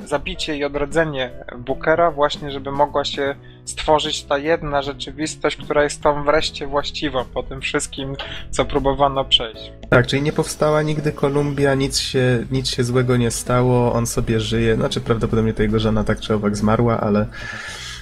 zabicie 0.05 0.57
i 0.57 0.63
odrodzenie 0.63 1.31
Bookera 1.57 2.11
właśnie, 2.11 2.51
żeby 2.51 2.71
mogła 2.71 3.05
się 3.05 3.35
stworzyć 3.65 4.23
ta 4.23 4.37
jedna 4.37 4.81
rzeczywistość, 4.81 5.57
która 5.57 5.83
jest 5.83 6.01
tą 6.01 6.23
wreszcie 6.23 6.67
właściwą 6.67 7.25
po 7.33 7.43
tym 7.43 7.61
wszystkim, 7.61 8.15
co 8.51 8.65
próbowano 8.65 9.25
przejść. 9.25 9.71
Tak, 9.89 10.07
czyli 10.07 10.21
nie 10.21 10.33
powstała 10.33 10.81
nigdy 10.81 11.11
Kolumbia, 11.11 11.75
nic 11.75 11.99
się, 11.99 12.45
nic 12.51 12.69
się 12.69 12.83
złego 12.83 13.17
nie 13.17 13.31
stało, 13.31 13.93
on 13.93 14.07
sobie 14.07 14.39
żyje, 14.39 14.75
znaczy 14.75 15.01
prawdopodobnie 15.01 15.53
to 15.53 15.63
jego 15.63 15.79
żona 15.79 16.03
tak 16.03 16.19
czy 16.19 16.33
owak 16.33 16.57
zmarła, 16.57 16.99
ale 17.01 17.27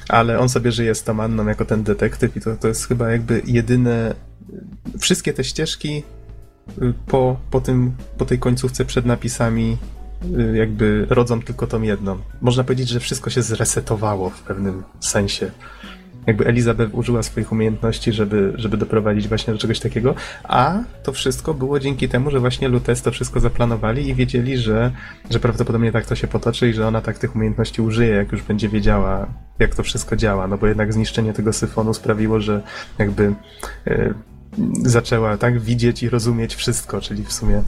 ale 0.10 0.40
on 0.40 0.50
sobie 0.50 0.72
żyje 0.72 0.96
z 0.96 1.04
tą 1.04 1.24
Anną 1.24 1.48
jako 1.48 1.66
ten 1.66 1.84
detektyw 1.84 2.38
i 2.38 2.42
to, 2.42 2.56
to 2.56 2.68
jest 2.68 2.88
chyba 2.88 3.12
jakby 3.12 3.42
jedyne 3.46 4.16
wszystkie 5.00 5.34
te 5.34 5.44
ścieżki 5.44 6.04
y, 6.82 6.94
po, 7.08 7.38
po, 7.52 7.62
tym, 7.62 7.96
po 8.18 8.26
tej 8.26 8.40
końcówce 8.40 8.86
przed 8.86 9.06
napisami 9.06 9.78
jakby 10.54 11.06
rodzą 11.10 11.42
tylko 11.42 11.68
tą 11.68 11.82
jedną. 11.82 12.18
Można 12.42 12.64
powiedzieć, 12.64 12.90
że 12.90 13.00
wszystko 13.00 13.30
się 13.30 13.42
zresetowało 13.42 14.30
w 14.30 14.42
pewnym 14.42 14.84
sensie. 15.00 15.52
Jakby 16.28 16.46
Elizabeth 16.46 16.94
użyła 16.94 17.24
swoich 17.24 17.52
umiejętności, 17.52 18.14
żeby, 18.14 18.54
żeby 18.56 18.78
doprowadzić 18.78 19.28
właśnie 19.28 19.54
do 19.54 19.60
czegoś 19.60 19.80
takiego, 19.80 20.16
a 20.44 20.80
to 21.04 21.14
wszystko 21.14 21.54
było 21.54 21.80
dzięki 21.80 22.10
temu, 22.10 22.32
że 22.32 22.40
właśnie 22.40 22.68
Lutes 22.68 23.02
to 23.02 23.12
wszystko 23.12 23.40
zaplanowali 23.40 24.10
i 24.10 24.16
wiedzieli, 24.16 24.58
że, 24.58 24.92
że 25.30 25.40
prawdopodobnie 25.40 25.92
tak 25.92 26.06
to 26.06 26.16
się 26.16 26.28
potoczy 26.28 26.70
i 26.70 26.74
że 26.74 26.88
ona 26.88 27.02
tak 27.02 27.20
tych 27.20 27.36
umiejętności 27.36 27.82
użyje, 27.82 28.12
jak 28.16 28.32
już 28.32 28.42
będzie 28.42 28.70
wiedziała, 28.70 29.28
jak 29.60 29.76
to 29.76 29.84
wszystko 29.84 30.16
działa, 30.16 30.48
no 30.48 30.58
bo 30.58 30.68
jednak 30.68 30.94
zniszczenie 30.94 31.34
tego 31.34 31.54
syfonu 31.54 31.94
sprawiło, 31.94 32.40
że 32.40 32.62
jakby 33.00 33.34
e, 33.88 34.14
zaczęła 34.84 35.38
tak 35.38 35.60
widzieć 35.60 36.04
i 36.04 36.10
rozumieć 36.10 36.56
wszystko, 36.56 37.02
czyli 37.02 37.24
w 37.24 37.34
sumie 37.34 37.64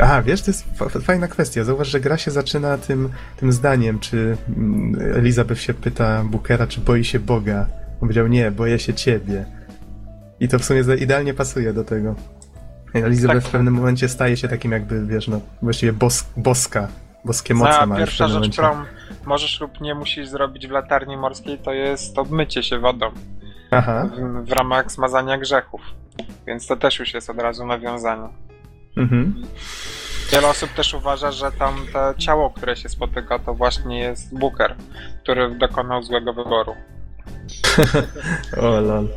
Aha, 0.00 0.22
wiesz, 0.22 0.42
to 0.42 0.50
jest 0.50 0.64
fajna 1.02 1.28
kwestia. 1.28 1.64
Zauważ, 1.64 1.88
że 1.88 2.00
gra 2.00 2.18
się 2.18 2.30
zaczyna 2.30 2.78
tym, 2.78 3.08
tym 3.36 3.52
zdaniem, 3.52 3.98
czy 3.98 4.36
mm, 4.48 5.16
Elizabeth 5.16 5.60
się 5.60 5.74
pyta 5.74 6.24
Bookera, 6.24 6.66
czy 6.66 6.80
boi 6.80 7.04
się 7.04 7.20
Boga. 7.20 7.66
On 7.92 8.00
powiedział, 8.00 8.26
nie, 8.26 8.50
boję 8.50 8.78
się 8.78 8.94
ciebie. 8.94 9.44
I 10.40 10.48
to 10.48 10.58
w 10.58 10.64
sumie 10.64 10.82
idealnie 10.98 11.34
pasuje 11.34 11.72
do 11.72 11.84
tego. 11.84 12.14
Elizabeth 12.94 13.42
tak. 13.42 13.48
w 13.48 13.52
pewnym 13.52 13.74
momencie 13.74 14.08
staje 14.08 14.36
się 14.36 14.48
takim 14.48 14.72
jakby, 14.72 15.06
wiesz, 15.06 15.28
no, 15.28 15.40
właściwie 15.62 15.92
bos, 15.92 16.24
boska. 16.36 16.88
Boskie 17.24 17.54
moce 17.54 17.86
ma 17.86 17.96
Pierwsza 17.96 18.26
rzecz, 18.26 18.34
momencie. 18.34 18.62
którą 18.62 18.84
możesz 19.26 19.60
lub 19.60 19.80
nie 19.80 19.94
musisz 19.94 20.28
zrobić 20.28 20.66
w 20.66 20.70
latarni 20.70 21.16
morskiej, 21.16 21.58
to 21.58 21.72
jest 21.72 22.18
obmycie 22.18 22.62
się 22.62 22.78
wodą. 22.78 23.10
Aha. 23.70 24.10
W, 24.16 24.48
w 24.48 24.52
ramach 24.52 24.92
zmazania 24.92 25.38
grzechów. 25.38 25.80
Więc 26.46 26.66
to 26.66 26.76
też 26.76 26.98
już 26.98 27.14
jest 27.14 27.30
od 27.30 27.38
razu 27.38 27.66
nawiązanie. 27.66 28.28
Mhm. 28.96 29.42
Wiele 30.32 30.48
osób 30.48 30.70
też 30.70 30.94
uważa, 30.94 31.32
że 31.32 31.52
tam 31.52 31.86
to 31.92 32.14
ciało, 32.14 32.50
które 32.50 32.76
się 32.76 32.88
spotyka, 32.88 33.38
to 33.38 33.54
właśnie 33.54 34.00
jest 34.00 34.38
Booker, 34.38 34.76
który 35.22 35.54
dokonał 35.54 36.02
złego 36.02 36.32
wyboru. 36.32 36.74
o 38.62 38.80
lol. 38.80 39.08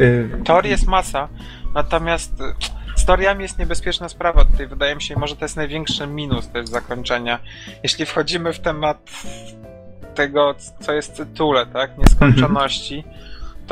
Y, 0.00 0.28
Teorii 0.44 0.70
jest 0.70 0.86
masa, 0.86 1.28
natomiast 1.74 2.32
z 2.96 3.04
teoriami 3.04 3.42
jest 3.42 3.58
niebezpieczna 3.58 4.08
sprawa. 4.08 4.44
Tutaj 4.44 4.66
wydaje 4.66 4.94
mi 4.94 5.02
się, 5.02 5.18
może 5.18 5.36
to 5.36 5.44
jest 5.44 5.56
największy 5.56 6.06
minus 6.06 6.48
też 6.48 6.68
zakończenia. 6.68 7.38
Jeśli 7.82 8.06
wchodzimy 8.06 8.52
w 8.52 8.60
temat 8.60 9.10
tego, 10.14 10.54
co 10.80 10.92
jest 10.92 11.14
w 11.14 11.16
tytule, 11.16 11.66
tak? 11.66 11.98
Nieskończoności, 11.98 13.04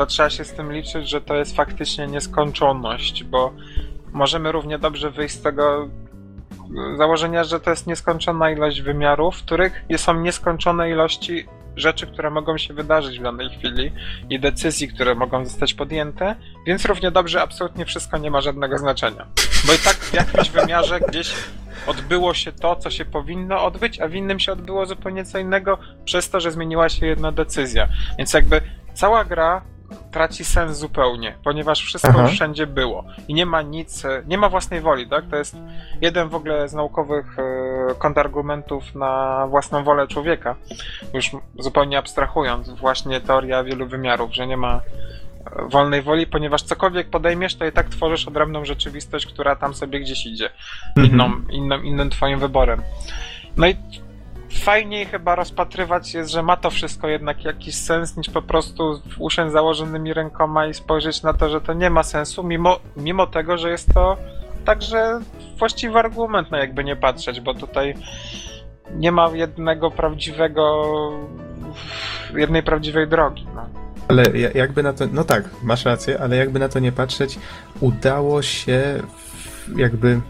to 0.01 0.05
trzeba 0.05 0.29
się 0.29 0.43
z 0.43 0.53
tym 0.53 0.71
liczyć, 0.71 1.09
że 1.09 1.21
to 1.21 1.35
jest 1.35 1.55
faktycznie 1.55 2.07
nieskończoność, 2.07 3.23
bo 3.23 3.53
możemy 4.11 4.51
równie 4.51 4.79
dobrze 4.79 5.11
wyjść 5.11 5.35
z 5.35 5.41
tego 5.41 5.89
założenia, 6.97 7.43
że 7.43 7.59
to 7.59 7.69
jest 7.69 7.87
nieskończona 7.87 8.51
ilość 8.51 8.81
wymiarów, 8.81 9.37
w 9.37 9.43
których 9.43 9.85
są 9.97 10.21
nieskończone 10.21 10.89
ilości 10.89 11.45
rzeczy, 11.75 12.07
które 12.07 12.29
mogą 12.29 12.57
się 12.57 12.73
wydarzyć 12.73 13.19
w 13.19 13.23
danej 13.23 13.49
chwili 13.49 13.91
i 14.29 14.39
decyzji, 14.39 14.87
które 14.87 15.15
mogą 15.15 15.45
zostać 15.45 15.73
podjęte, 15.73 16.35
więc 16.67 16.85
równie 16.85 17.11
dobrze 17.11 17.41
absolutnie 17.41 17.85
wszystko 17.85 18.17
nie 18.17 18.31
ma 18.31 18.41
żadnego 18.41 18.77
znaczenia. 18.77 19.27
Bo 19.67 19.73
i 19.73 19.77
tak 19.77 19.95
w 19.95 20.13
jakimś 20.13 20.49
wymiarze 20.49 20.99
gdzieś 20.99 21.33
odbyło 21.87 22.33
się 22.33 22.51
to, 22.51 22.75
co 22.75 22.89
się 22.89 23.05
powinno 23.05 23.63
odbyć, 23.63 23.99
a 23.99 24.07
w 24.07 24.15
innym 24.15 24.39
się 24.39 24.51
odbyło 24.51 24.85
zupełnie 24.85 25.25
co 25.25 25.39
innego 25.39 25.77
przez 26.05 26.29
to, 26.29 26.39
że 26.39 26.51
zmieniła 26.51 26.89
się 26.89 27.05
jedna 27.05 27.31
decyzja. 27.31 27.87
Więc 28.17 28.33
jakby 28.33 28.61
cała 28.93 29.25
gra 29.25 29.61
traci 30.11 30.45
sens 30.45 30.77
zupełnie, 30.77 31.35
ponieważ 31.43 31.83
wszystko 31.83 32.13
Aha. 32.15 32.27
wszędzie 32.27 32.67
było 32.67 33.03
i 33.27 33.33
nie 33.33 33.45
ma 33.45 33.61
nic, 33.61 34.03
nie 34.27 34.37
ma 34.37 34.49
własnej 34.49 34.81
woli, 34.81 35.07
tak? 35.07 35.25
To 35.29 35.35
jest 35.35 35.57
jeden 36.01 36.29
w 36.29 36.35
ogóle 36.35 36.69
z 36.69 36.73
naukowych 36.73 37.39
e, 37.39 37.95
kontrargumentów 37.95 38.95
na 38.95 39.45
własną 39.47 39.83
wolę 39.83 40.07
człowieka, 40.07 40.55
już 41.13 41.31
zupełnie 41.59 41.97
abstrahując, 41.97 42.69
właśnie 42.69 43.21
teoria 43.21 43.63
wielu 43.63 43.87
wymiarów, 43.87 44.33
że 44.33 44.47
nie 44.47 44.57
ma 44.57 44.81
e, 45.45 45.69
wolnej 45.69 46.01
woli, 46.01 46.27
ponieważ 46.27 46.61
cokolwiek 46.61 47.09
podejmiesz, 47.09 47.55
to 47.55 47.65
i 47.65 47.71
tak 47.71 47.89
tworzysz 47.89 48.27
odrębną 48.27 48.65
rzeczywistość, 48.65 49.25
która 49.25 49.55
tam 49.55 49.73
sobie 49.73 49.99
gdzieś 49.99 50.25
idzie, 50.25 50.49
mhm. 50.97 51.13
inną, 51.13 51.31
inną, 51.49 51.81
innym 51.81 52.09
twoim 52.09 52.39
wyborem. 52.39 52.81
No 53.57 53.67
i 53.67 53.75
fajniej 54.59 55.05
chyba 55.05 55.35
rozpatrywać 55.35 56.13
jest, 56.13 56.31
że 56.31 56.43
ma 56.43 56.57
to 56.57 56.69
wszystko 56.69 57.07
jednak 57.07 57.45
jakiś 57.45 57.75
sens, 57.75 58.17
niż 58.17 58.29
po 58.29 58.41
prostu 58.41 59.01
usiąść 59.19 59.53
założonymi 59.53 60.13
rękoma 60.13 60.67
i 60.67 60.73
spojrzeć 60.73 61.23
na 61.23 61.33
to, 61.33 61.49
że 61.49 61.61
to 61.61 61.73
nie 61.73 61.89
ma 61.89 62.03
sensu, 62.03 62.43
mimo, 62.43 62.79
mimo 62.97 63.27
tego, 63.27 63.57
że 63.57 63.69
jest 63.69 63.93
to 63.93 64.17
także 64.65 65.19
właściwy 65.57 65.99
argument, 65.99 66.51
no 66.51 66.57
jakby 66.57 66.83
nie 66.83 66.95
patrzeć, 66.95 67.41
bo 67.41 67.53
tutaj 67.53 67.95
nie 68.95 69.11
ma 69.11 69.29
jednego 69.33 69.91
prawdziwego, 69.91 70.83
jednej 72.35 72.63
prawdziwej 72.63 73.07
drogi. 73.07 73.47
No. 73.55 73.65
Ale 74.07 74.23
jakby 74.55 74.83
na 74.83 74.93
to, 74.93 75.05
no 75.11 75.23
tak, 75.23 75.49
masz 75.63 75.85
rację, 75.85 76.21
ale 76.21 76.35
jakby 76.35 76.59
na 76.59 76.69
to 76.69 76.79
nie 76.79 76.91
patrzeć, 76.91 77.39
udało 77.79 78.41
się 78.41 79.03
jakby 79.75 80.21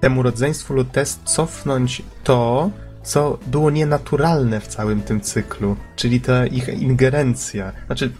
temu 0.00 0.22
rodzeństwu 0.22 0.74
Lutes 0.74 1.20
cofnąć 1.24 2.02
to, 2.24 2.70
co 3.08 3.38
było 3.46 3.70
nienaturalne 3.70 4.60
w 4.60 4.66
całym 4.66 5.02
tym 5.02 5.20
cyklu, 5.20 5.76
czyli 5.96 6.20
ta 6.20 6.46
ich 6.46 6.68
ingerencja. 6.68 7.72
Znaczy, 7.86 8.10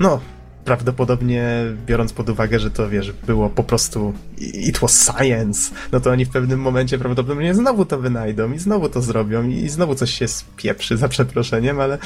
no, 0.00 0.20
prawdopodobnie 0.64 1.44
biorąc 1.86 2.12
pod 2.12 2.28
uwagę, 2.28 2.58
że 2.60 2.70
to 2.70 2.88
wiesz, 2.88 3.12
było 3.12 3.50
po 3.50 3.64
prostu 3.64 4.14
it 4.38 4.78
was 4.78 5.12
science, 5.12 5.74
no 5.92 6.00
to 6.00 6.10
oni 6.10 6.24
w 6.24 6.30
pewnym 6.30 6.60
momencie 6.60 6.98
prawdopodobnie 6.98 7.54
znowu 7.54 7.84
to 7.84 7.98
wynajdą 7.98 8.52
i 8.52 8.58
znowu 8.58 8.88
to 8.88 9.02
zrobią 9.02 9.48
i 9.48 9.68
znowu 9.68 9.94
coś 9.94 10.10
się 10.10 10.28
spieprzy 10.28 10.96
za 10.96 11.08
przeproszeniem, 11.08 11.80
ale 11.80 11.98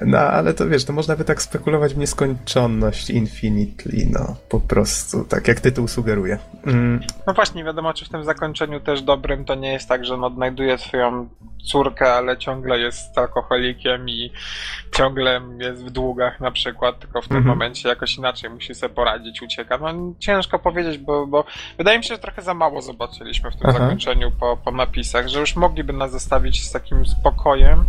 no, 0.00 0.18
ale 0.18 0.54
to 0.54 0.68
wiesz, 0.68 0.84
to 0.84 0.92
można 0.92 1.16
by 1.16 1.24
tak 1.24 1.42
spekulować 1.42 1.94
w 1.94 1.98
nieskończoność 1.98 3.10
Infinitely, 3.10 4.06
no, 4.10 4.36
po 4.48 4.60
prostu, 4.60 5.24
tak 5.24 5.48
jak 5.48 5.60
tytuł 5.60 5.88
sugeruje. 5.88 6.38
Mm. 6.66 7.00
No 7.26 7.34
właśnie, 7.34 7.64
wiadomo, 7.64 7.94
czy 7.94 8.04
w 8.04 8.08
tym 8.08 8.24
zakończeniu 8.24 8.80
też 8.80 9.02
dobrym 9.02 9.44
to 9.44 9.54
nie 9.54 9.72
jest 9.72 9.88
tak, 9.88 10.04
że 10.04 10.14
on 10.14 10.24
odnajduje 10.24 10.78
swoją 10.78 11.28
córkę, 11.62 12.12
ale 12.12 12.38
ciągle 12.38 12.78
jest 12.78 13.18
alkoholikiem 13.18 14.08
i 14.08 14.30
ciągle 14.92 15.40
jest 15.58 15.84
w 15.84 15.90
długach 15.90 16.40
na 16.40 16.50
przykład, 16.50 16.98
tylko 16.98 17.22
w 17.22 17.28
tym 17.28 17.36
mhm. 17.36 17.58
momencie 17.58 17.88
jakoś 17.88 18.16
inaczej 18.16 18.50
musi 18.50 18.74
sobie 18.74 18.94
poradzić, 18.94 19.42
ucieka. 19.42 19.78
No 19.78 20.14
ciężko 20.18 20.58
powiedzieć, 20.58 20.98
bo, 20.98 21.26
bo 21.26 21.44
wydaje 21.78 21.98
mi 21.98 22.04
się, 22.04 22.14
że 22.14 22.20
trochę 22.20 22.42
za 22.42 22.54
mało 22.54 22.82
zobaczyliśmy 22.82 23.50
w 23.50 23.56
tym 23.56 23.70
Aha. 23.70 23.78
zakończeniu 23.78 24.30
po, 24.30 24.56
po 24.56 24.70
napisach, 24.70 25.28
że 25.28 25.40
już 25.40 25.56
mogliby 25.56 25.92
nas 25.92 26.10
zostawić 26.10 26.64
z 26.64 26.72
takim 26.72 27.06
spokojem. 27.06 27.84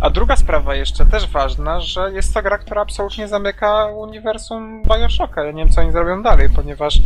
A 0.00 0.10
druga 0.10 0.36
sprawa 0.36 0.74
jeszcze 0.74 1.06
też 1.06 1.26
ważna, 1.26 1.39
że 1.78 2.12
jest 2.12 2.34
to 2.34 2.42
gra, 2.42 2.58
która 2.58 2.82
absolutnie 2.82 3.28
zamyka 3.28 3.86
uniwersum 3.86 4.82
Bioshocka. 4.82 5.44
Ja 5.44 5.52
nie 5.52 5.64
wiem, 5.64 5.72
co 5.72 5.80
oni 5.80 5.92
zrobią 5.92 6.22
dalej, 6.22 6.48
ponieważ 6.56 6.98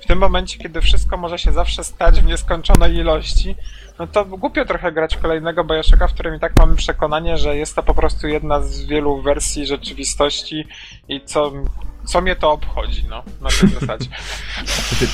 w 0.00 0.06
tym 0.06 0.18
momencie, 0.18 0.58
kiedy 0.58 0.80
wszystko 0.80 1.16
może 1.16 1.38
się 1.38 1.52
zawsze 1.52 1.84
stać 1.84 2.20
w 2.20 2.24
nieskończonej 2.24 2.94
ilości, 2.94 3.56
no 3.98 4.06
to 4.06 4.24
głupio 4.24 4.64
trochę 4.64 4.92
grać 4.92 5.16
kolejnego 5.16 5.64
Bioshocka, 5.64 6.08
w 6.08 6.14
którym 6.14 6.34
i 6.34 6.40
tak 6.40 6.56
mamy 6.56 6.76
przekonanie, 6.76 7.36
że 7.36 7.56
jest 7.56 7.76
to 7.76 7.82
po 7.82 7.94
prostu 7.94 8.28
jedna 8.28 8.60
z 8.60 8.80
wielu 8.80 9.22
wersji 9.22 9.66
rzeczywistości 9.66 10.68
i 11.08 11.20
co 11.20 11.52
co 12.04 12.20
mnie 12.20 12.36
to 12.36 12.52
obchodzi, 12.52 13.04
no, 13.10 13.22
na 13.40 13.48
tej 13.60 13.68
zasadzie. 13.80 14.08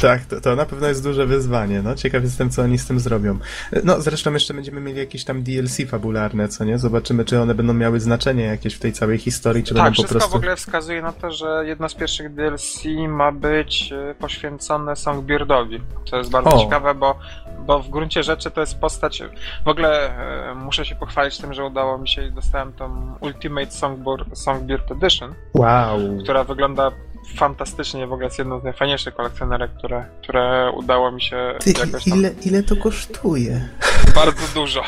tak, 0.03 0.25
to, 0.25 0.41
to 0.41 0.57
na 0.57 0.67
pewno 0.67 0.89
jest 0.89 1.05
duże 1.05 1.27
wyzwanie, 1.27 1.83
no, 1.83 1.95
ciekaw 1.95 2.23
jestem, 2.23 2.51
co 2.51 2.63
oni 2.63 2.79
z 2.79 2.87
tym 2.87 3.01
zrobią. 3.01 3.39
No, 3.85 4.01
zresztą 4.01 4.33
jeszcze 4.33 4.55
będziemy 4.55 4.81
mieli 4.81 4.99
jakieś 4.99 5.25
tam 5.25 5.43
DLC 5.43 5.79
fabularne, 5.91 6.49
co 6.49 6.65
nie? 6.65 6.79
Zobaczymy, 6.79 7.25
czy 7.25 7.41
one 7.41 7.55
będą 7.55 7.75
miały 7.75 8.01
znaczenie 8.01 8.45
jakieś 8.45 8.75
w 8.75 8.79
tej 8.79 8.93
całej 8.93 9.19
historii, 9.19 9.65
czy 9.65 9.75
tak, 9.75 9.85
będą 9.85 10.03
po 10.03 10.09
prostu... 10.09 10.31
w 10.31 10.35
ogóle 10.35 10.57
wskazuje 10.57 11.03
na 11.03 11.13
to, 11.13 11.31
że 11.31 11.63
jedno 11.67 11.89
z 11.89 11.95
pierwszych 11.95 12.35
DLC 12.35 12.85
ma 13.09 13.33
być 13.33 13.93
e, 13.93 14.15
poświęcone 14.15 14.97
Songbirdowi. 14.97 15.81
To 16.11 16.17
jest 16.17 16.31
bardzo 16.31 16.51
o. 16.51 16.59
ciekawe, 16.59 16.95
bo, 16.95 17.19
bo 17.67 17.83
w 17.83 17.91
gruncie 17.91 18.23
rzeczy 18.23 18.51
to 18.51 18.61
jest 18.61 18.79
postać... 18.79 19.23
W 19.65 19.69
ogóle 19.69 20.11
e, 20.51 20.55
muszę 20.55 20.85
się 20.85 20.95
pochwalić 20.95 21.39
tym, 21.39 21.55
że 21.55 21.65
udało 21.65 21.99
mi 21.99 22.09
się 22.09 22.27
i 22.27 22.33
dostałem 22.33 22.73
tą 22.73 23.15
Ultimate 23.21 23.71
Songbird, 23.71 24.39
Songbird 24.39 24.93
Edition. 24.93 25.35
Wow. 25.55 25.99
Która 26.23 26.45
wygląda 26.45 26.78
wygląda 26.79 27.09
fantastycznie, 27.37 28.07
w 28.07 28.13
ogóle 28.13 28.27
jest 28.27 28.39
jedną 28.39 28.61
z 28.61 28.65
najfajniejszych 28.65 29.15
kolekcjonerek, 29.15 29.71
które, 29.79 30.07
które 30.23 30.73
udało 30.77 31.13
mi 31.13 31.23
się 31.23 31.55
Ty, 31.61 31.73
jakoś 31.73 32.05
tam... 32.05 32.19
ile, 32.19 32.31
ile 32.45 32.63
to 32.63 32.77
kosztuje? 32.77 33.69
Bardzo 34.15 34.55
dużo. 34.55 34.83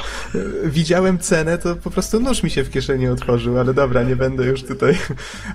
Widziałem 0.64 1.18
cenę, 1.18 1.58
to 1.58 1.76
po 1.76 1.90
prostu 1.90 2.20
nóż 2.20 2.42
mi 2.42 2.50
się 2.50 2.64
w 2.64 2.70
kieszeni 2.70 3.08
otworzył, 3.08 3.58
ale 3.58 3.74
dobra, 3.74 4.02
nie 4.02 4.16
będę 4.16 4.44
już 4.44 4.64
tutaj... 4.64 4.98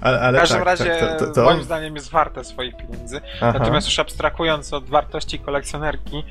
Ale, 0.01 0.21
ale 0.21 0.37
w 0.37 0.41
każdym 0.41 0.57
tak, 0.57 0.65
razie, 0.65 0.97
tak, 0.99 1.19
to, 1.19 1.25
to, 1.25 1.33
to... 1.33 1.43
moim 1.43 1.63
zdaniem 1.63 1.95
jest 1.95 2.11
warte 2.11 2.43
swoich 2.43 2.77
pieniędzy. 2.77 3.21
Aha. 3.41 3.53
Natomiast 3.59 3.87
już 3.87 3.99
abstrahując 3.99 4.73
od 4.73 4.89
wartości 4.89 5.39
kolekcjonerki, 5.39 6.23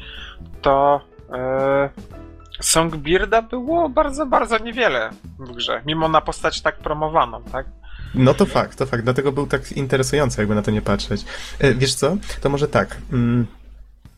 to... 0.63 1.01
Yy... 1.31 2.15
Songbirda 2.61 3.43
było 3.43 3.89
bardzo, 3.89 4.27
bardzo 4.27 4.59
niewiele 4.59 5.11
w 5.39 5.53
grze, 5.53 5.83
mimo 5.87 6.09
na 6.09 6.21
postać 6.21 6.61
tak 6.61 6.77
promowaną, 6.79 7.43
tak? 7.43 7.67
No 8.15 8.35
to 8.35 8.47
fakt, 8.47 8.79
to 8.79 8.87
fakt. 8.87 9.05
Dlatego 9.05 9.33
był 9.33 9.47
tak 9.47 9.73
interesujący, 9.73 10.41
jakby 10.41 10.55
na 10.55 10.63
to 10.63 10.71
nie 10.71 10.83
patrzeć. 10.83 11.25
E, 11.59 11.75
wiesz 11.75 11.95
co? 11.95 12.17
To 12.41 12.51
może 12.51 12.69
tak. 12.69 12.97
Mm, 13.13 13.47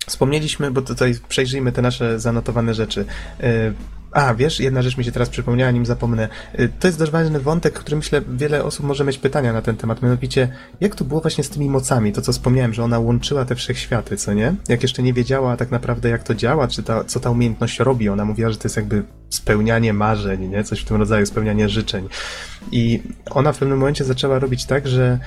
wspomnieliśmy, 0.07 0.71
bo 0.71 0.83
tutaj 0.83 1.15
przejrzyjmy 1.29 1.73
te 1.73 1.83
nasze 1.83 2.21
zanotowane 2.21 2.75
rzeczy. 2.75 3.05
A, 4.17 4.35
wiesz, 4.35 4.61
jedna 4.61 4.83
rzecz 4.83 4.97
mi 4.97 5.05
się 5.05 5.13
teraz 5.13 5.29
przypomniała, 5.29 5.71
nim 5.71 5.87
zapomnę. 5.87 6.29
Y, 6.61 6.69
to 6.81 6.89
jest 6.89 6.99
dość 6.99 7.13
ważny 7.13 7.41
wątek, 7.41 7.75
który 7.75 7.97
myślę 7.97 8.23
wiele 8.29 8.65
osób 8.65 8.87
może 8.87 9.05
mieć 9.05 9.19
pytania 9.19 9.53
na 9.53 9.63
ten 9.63 9.77
temat. 9.77 10.03
Mianowicie, 10.03 10.49
jak 10.81 10.95
to 10.95 11.05
było 11.05 11.21
właśnie 11.21 11.45
z 11.45 11.51
tymi 11.51 11.71
mocami? 11.71 12.13
To, 12.13 12.23
co 12.23 12.33
wspomniałem, 12.33 12.75
że 12.75 12.85
ona 12.85 12.99
łączyła 12.99 13.45
te 13.45 13.55
wszechświaty, 13.55 14.17
co 14.17 14.33
nie? 14.33 14.55
Jak 14.69 14.83
jeszcze 14.83 15.03
nie 15.03 15.13
wiedziała 15.13 15.57
tak 15.57 15.71
naprawdę, 15.71 16.09
jak 16.09 16.23
to 16.23 16.35
działa, 16.35 16.69
czy 16.69 16.83
ta, 16.83 17.05
co 17.05 17.21
ta 17.21 17.31
umiejętność 17.31 17.79
robi. 17.79 18.09
Ona 18.09 18.25
mówiła, 18.25 18.51
że 18.51 18.57
to 18.57 18.65
jest 18.65 18.77
jakby 18.77 19.03
spełnianie 19.31 19.93
marzeń, 19.93 20.49
nie? 20.49 20.65
Coś 20.65 20.81
w 20.81 20.85
tym 20.85 20.97
rodzaju, 20.97 21.27
spełnianie 21.27 21.69
życzeń. 21.69 22.09
I 22.73 23.03
ona 23.31 23.53
w 23.53 23.59
pewnym 23.59 23.79
momencie 23.79 24.05
zaczęła 24.05 24.39
robić 24.39 24.65
tak, 24.65 24.89
że 24.89 25.19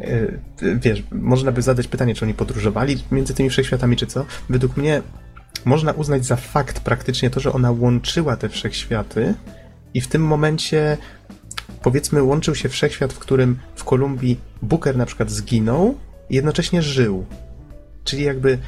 y, 0.00 0.40
wiesz, 0.82 1.02
można 1.12 1.52
by 1.52 1.62
zadać 1.62 1.88
pytanie, 1.88 2.14
czy 2.14 2.24
oni 2.24 2.34
podróżowali 2.34 2.96
między 3.10 3.34
tymi 3.34 3.50
wszechświatami, 3.50 3.96
czy 3.96 4.06
co. 4.06 4.24
Według 4.48 4.76
mnie 4.76 5.02
można 5.66 5.92
uznać 5.92 6.24
za 6.24 6.36
fakt 6.36 6.80
praktycznie 6.80 7.30
to, 7.30 7.40
że 7.40 7.52
ona 7.52 7.70
łączyła 7.70 8.36
te 8.36 8.48
wszechświaty 8.48 9.34
i 9.94 10.00
w 10.00 10.08
tym 10.08 10.22
momencie 10.22 10.96
powiedzmy 11.82 12.22
łączył 12.22 12.54
się 12.54 12.68
wszechświat, 12.68 13.12
w 13.12 13.18
którym 13.18 13.58
w 13.74 13.84
Kolumbii 13.84 14.40
Booker 14.62 14.96
na 14.96 15.06
przykład 15.06 15.30
zginął 15.30 15.94
i 16.30 16.34
jednocześnie 16.34 16.82
żył. 16.82 17.26
Czyli 18.04 18.22
jakby 18.22 18.58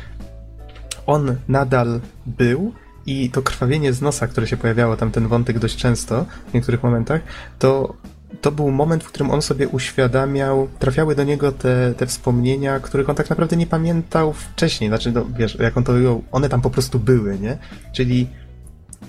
on 1.07 1.37
nadal 1.49 2.01
był 2.27 2.73
i 3.07 3.31
to 3.31 3.43
krwawienie 3.43 3.93
z 3.93 4.03
nosa, 4.03 4.27
które 4.27 4.47
się 4.47 4.57
pojawiało, 4.57 4.97
tam 4.97 5.11
ten 5.11 5.29
wątek 5.29 5.59
dość 5.59 5.77
często 5.77 6.27
w 6.51 6.55
niektórych 6.55 6.83
momentach, 6.83 7.21
to 7.59 7.95
to 8.41 8.53
był 8.53 8.71
moment, 8.71 9.05
w 9.05 9.09
którym 9.09 9.31
on 9.31 9.43
sobie 9.43 9.69
uświadamiał, 9.69 10.69
trafiały 10.79 11.15
do 11.15 11.25
niego 11.25 11.53
te, 11.53 11.95
te 11.95 12.07
wspomnienia, 12.07 12.81
których 12.81 13.09
on 13.09 13.17
tak 13.17 13.31
naprawdę 13.31 13.57
nie 13.57 13.67
pamiętał 13.67 14.33
wcześniej. 14.33 14.91
Znaczy, 14.91 15.13
no, 15.13 15.27
wiesz, 15.39 15.55
jak 15.55 15.77
on 15.77 15.85
to 15.85 15.93
wyjął, 15.93 16.25
one 16.33 16.49
tam 16.49 16.61
po 16.61 16.71
prostu 16.71 16.99
były, 16.99 17.39
nie? 17.39 17.59
Czyli 17.93 18.29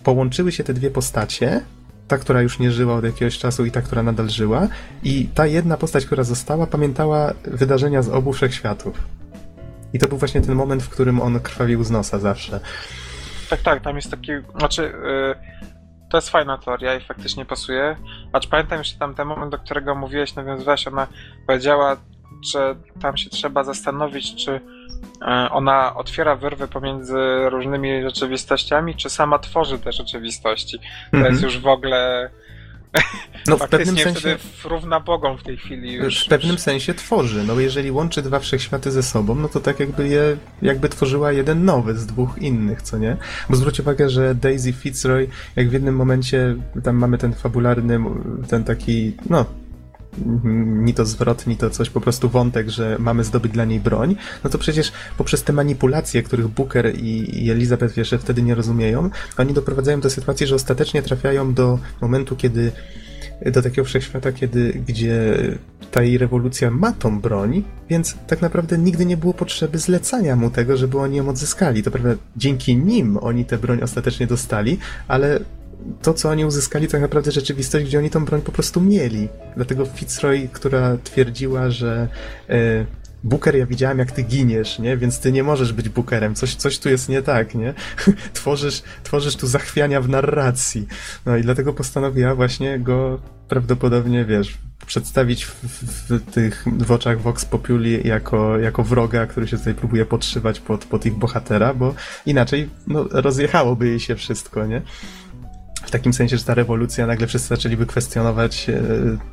połączyły 0.04 0.52
się 0.52 0.64
te 0.64 0.74
dwie 0.74 0.92
postacie, 0.92 1.62
ta, 2.08 2.18
która 2.18 2.42
już 2.42 2.60
nie 2.60 2.72
żyła 2.72 2.96
od 2.96 3.04
jakiegoś 3.04 3.38
czasu 3.38 3.66
i 3.66 3.72
ta, 3.72 3.82
która 3.82 4.04
nadal 4.04 4.30
żyła, 4.30 4.68
i 5.04 5.30
ta 5.34 5.46
jedna 5.46 5.78
postać, 5.78 6.06
która 6.06 6.24
została, 6.24 6.68
pamiętała 6.68 7.34
wydarzenia 7.44 8.02
z 8.02 8.10
obu 8.10 8.34
wszechświatów. 8.34 9.04
I 9.94 10.00
to 10.00 10.08
był 10.08 10.18
właśnie 10.18 10.42
ten 10.42 10.56
moment, 10.56 10.84
w 10.84 10.90
którym 10.90 11.22
on 11.22 11.40
krwawił 11.40 11.84
z 11.84 11.92
nosa 11.92 12.20
zawsze. 12.20 12.60
Tak, 13.50 13.62
tak, 13.62 13.84
tam 13.84 13.96
jest 13.96 14.12
taki, 14.12 14.32
znaczy... 14.58 14.82
Yy 14.82 15.79
to 16.10 16.18
jest 16.18 16.30
fajna 16.30 16.58
teoria 16.58 16.96
i 16.96 17.02
faktycznie 17.02 17.46
pasuje. 17.46 17.96
Acz 18.34 18.48
pamiętam 18.48 18.78
jeszcze 18.78 19.00
tam 19.00 19.16
ten 19.16 19.28
moment, 19.28 19.52
do 19.52 19.58
którego 19.58 19.96
mówiłeś, 19.96 20.36
nawiązywałeś, 20.36 20.88
ona 20.88 21.08
powiedziała, 21.48 21.98
że 22.54 22.76
tam 23.02 23.18
się 23.18 23.30
trzeba 23.30 23.64
zastanowić, 23.64 24.46
czy 24.46 24.62
e, 25.22 25.50
ona 25.52 25.96
otwiera 25.96 26.36
wyrwy 26.36 26.68
pomiędzy 26.68 27.18
różnymi 27.50 28.04
rzeczywistościami, 28.04 28.96
czy 28.96 29.10
sama 29.10 29.40
tworzy 29.40 29.80
te 29.80 29.92
rzeczywistości. 29.92 30.80
To 31.12 31.18
-hmm. 31.18 31.26
jest 31.26 31.44
już 31.44 31.60
w 31.60 31.68
ogóle 31.68 32.30
no 33.48 33.58
w 33.58 33.70
pewnym 33.70 33.98
sensie 33.98 34.38
równa 34.64 35.00
Bogom 35.00 35.38
w 35.38 35.44
tej 35.44 35.58
chwili 35.58 35.94
już. 35.94 36.26
W 36.26 36.30
pewnym 36.30 36.58
sensie 36.58 36.94
tworzy, 36.94 37.44
no 37.44 37.60
jeżeli 37.60 37.92
łączy 37.92 38.22
dwa 38.22 38.40
wszechświaty 38.40 38.92
ze 38.92 39.04
sobą, 39.04 39.36
no 39.36 39.50
to 39.50 39.60
tak 39.60 39.80
jakby 39.80 40.08
je, 40.08 40.38
jakby 40.62 40.90
tworzyła 40.90 41.32
jeden 41.32 41.66
nowy 41.66 41.96
z 41.98 42.06
dwóch 42.06 42.38
innych, 42.38 42.82
co 42.82 42.98
nie? 42.98 43.18
Bo 43.50 43.56
zwróć 43.56 43.80
uwagę, 43.80 44.10
że 44.10 44.36
Daisy 44.36 44.74
Fitzroy, 44.74 45.28
jak 45.56 45.70
w 45.70 45.74
jednym 45.74 45.96
momencie 45.96 46.56
tam 46.84 46.96
mamy 46.96 47.18
ten 47.18 47.34
fabularny, 47.34 48.00
ten 48.50 48.64
taki, 48.64 49.14
no 49.30 49.46
ni 50.56 50.94
to 50.94 51.06
zwrot, 51.06 51.48
ni 51.48 51.58
to 51.58 51.70
coś, 51.70 51.90
po 51.90 52.02
prostu 52.02 52.30
wątek, 52.30 52.70
że 52.70 52.98
mamy 53.00 53.24
zdobyć 53.24 53.52
dla 53.52 53.66
niej 53.66 53.80
broń, 53.80 54.16
no 54.44 54.50
to 54.50 54.58
przecież 54.58 54.92
poprzez 55.18 55.44
te 55.44 55.54
manipulacje, 55.54 56.24
których 56.24 56.48
Booker 56.48 56.96
i, 56.96 57.44
i 57.46 57.52
Elizabeth 57.52 57.98
jeszcze 57.98 58.18
wtedy 58.18 58.42
nie 58.42 58.56
rozumieją, 58.56 59.10
oni 59.38 59.54
doprowadzają 59.54 60.02
do 60.02 60.10
sytuacji, 60.10 60.48
że 60.48 60.56
ostatecznie 60.56 61.02
trafiają 61.02 61.54
do 61.54 61.80
momentu, 62.02 62.36
kiedy 62.36 62.72
do 63.46 63.62
takiego 63.62 63.86
wszechświata, 63.86 64.32
kiedy, 64.32 64.74
gdzie 64.88 65.36
ta 65.92 66.02
jej 66.02 66.18
rewolucja 66.18 66.72
ma 66.72 66.92
tą 66.92 67.22
broń, 67.22 67.64
więc 67.90 68.16
tak 68.28 68.42
naprawdę 68.42 68.78
nigdy 68.78 69.06
nie 69.06 69.18
było 69.18 69.34
potrzeby 69.34 69.78
zlecania 69.78 70.36
mu 70.36 70.50
tego, 70.50 70.78
żeby 70.78 71.00
oni 71.00 71.18
ją 71.18 71.30
odzyskali. 71.30 71.84
To 71.84 71.92
prawda, 71.92 72.10
dzięki 72.38 72.78
nim 72.78 73.18
oni 73.18 73.46
tę 73.46 73.58
broń 73.58 73.80
ostatecznie 73.82 74.28
dostali, 74.28 74.78
ale 75.08 75.40
to, 76.02 76.14
co 76.14 76.30
oni 76.30 76.46
uzyskali, 76.46 76.88
tak 76.88 77.02
naprawdę 77.02 77.32
rzeczywistość, 77.32 77.86
gdzie 77.86 78.00
oni 78.00 78.10
tą 78.10 78.26
broń 78.26 78.42
po 78.42 78.52
prostu 78.52 78.82
mieli. 78.82 79.28
Dlatego 79.56 79.86
Fitzroy, 79.86 80.50
która 80.54 80.98
twierdziła, 81.04 81.70
że 81.70 82.08
e, 82.50 82.86
Booker, 83.24 83.56
ja 83.56 83.66
widziałem, 83.66 84.00
jak 84.00 84.12
ty 84.12 84.24
giniesz, 84.24 84.80
nie? 84.80 84.98
Więc 84.98 85.20
ty 85.20 85.32
nie 85.32 85.44
możesz 85.44 85.74
być 85.74 85.90
Bookerem. 85.90 86.36
Coś, 86.36 86.56
coś 86.56 86.80
tu 86.80 86.90
jest 86.90 87.10
nie 87.10 87.22
tak, 87.22 87.56
nie? 87.56 87.74
tworzysz, 88.34 88.84
tworzysz 89.04 89.36
tu 89.36 89.48
zachwiania 89.48 90.02
w 90.02 90.10
narracji. 90.10 90.88
No 91.26 91.38
i 91.38 91.42
dlatego 91.42 91.74
postanowiła 91.74 92.36
właśnie 92.36 92.80
go 92.80 93.20
prawdopodobnie, 93.48 94.26
wiesz, 94.26 94.58
przedstawić 94.86 95.46
w, 95.46 95.54
w, 95.54 95.84
w, 95.84 96.32
tych 96.32 96.66
w 96.78 96.92
oczach 96.92 97.22
Vox 97.22 97.46
Populi 97.46 98.08
jako, 98.08 98.58
jako 98.58 98.84
wroga, 98.84 99.26
który 99.26 99.48
się 99.48 99.58
tutaj 99.58 99.74
próbuje 99.74 100.06
podszywać 100.06 100.60
pod, 100.60 100.86
pod 100.86 101.06
ich 101.06 101.14
bohatera, 101.14 101.74
bo 101.74 101.94
inaczej 102.26 102.70
no, 102.88 103.06
rozjechałoby 103.12 103.88
jej 103.88 104.00
się 104.00 104.16
wszystko, 104.16 104.66
nie? 104.66 104.82
W 105.84 105.92
takim 105.92 106.14
sensie, 106.14 106.38
że 106.38 106.44
ta 106.44 106.54
rewolucja 106.54 107.08
nagle 107.08 107.28
wszyscy 107.28 107.48
zaczęliby 107.48 107.86
kwestionować 107.86 108.70
e, 108.70 108.82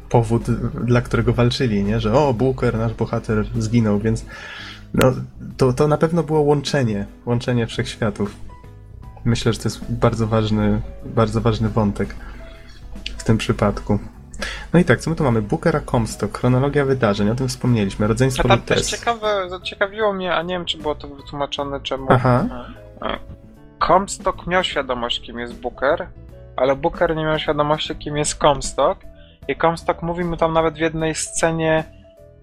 powód, 0.09 0.51
dla 0.85 1.01
którego 1.01 1.33
walczyli, 1.33 1.85
nie? 1.85 2.01
Że 2.01 2.15
o, 2.15 2.35
Booker, 2.35 2.79
nasz 2.79 2.95
bohater, 2.95 3.47
zginął, 3.59 3.99
więc 3.99 4.25
no, 4.95 5.13
to, 5.57 5.73
to 5.73 5.89
na 5.89 5.97
pewno 5.97 6.23
było 6.23 6.41
łączenie, 6.41 7.07
łączenie 7.27 7.67
wszechświatów. 7.67 8.37
Myślę, 9.25 9.53
że 9.53 9.59
to 9.59 9.69
jest 9.69 9.93
bardzo 9.93 10.27
ważny, 10.27 10.81
bardzo 11.05 11.41
ważny 11.41 11.69
wątek 11.69 12.15
w 13.17 13.25
tym 13.25 13.39
przypadku. 13.39 13.99
No 14.73 14.81
i 14.81 14.85
tak, 14.85 15.01
co 15.01 15.11
my 15.11 15.17
tu 15.17 15.25
mamy? 15.25 15.43
Bookera 15.43 15.81
Comstock, 15.81 16.39
chronologia 16.39 16.85
wydarzeń, 16.85 17.31
o 17.31 17.35
tym 17.35 17.49
wspomnieliśmy, 17.49 18.07
rodzeństwo 18.07 18.43
A 18.45 18.49
tam 18.49 18.63
też 18.63 18.87
ciekawe, 18.87 19.51
zaciekawiło 19.51 20.13
mnie, 20.13 20.35
a 20.35 20.43
nie 20.43 20.55
wiem, 20.55 20.65
czy 20.65 20.79
było 20.79 20.95
to 20.95 21.09
wytłumaczone, 21.09 21.81
czemu... 21.81 22.07
Aha. 22.11 22.47
E, 23.03 23.19
Comstock 23.87 24.47
miał 24.47 24.65
świadomość, 24.65 25.21
kim 25.21 25.39
jest 25.39 25.55
Booker, 25.55 26.07
ale 26.57 26.77
Booker 26.77 27.17
nie 27.17 27.25
miał 27.25 27.39
świadomości, 27.39 27.97
kim 27.97 28.17
jest 28.17 28.41
Comstock. 28.41 29.01
I 29.49 29.57
Comstock 29.57 30.03
mówi 30.03 30.25
mu 30.25 30.37
tam 30.37 30.53
nawet 30.53 30.75
w 30.75 30.79
jednej 30.79 31.15
scenie 31.15 31.85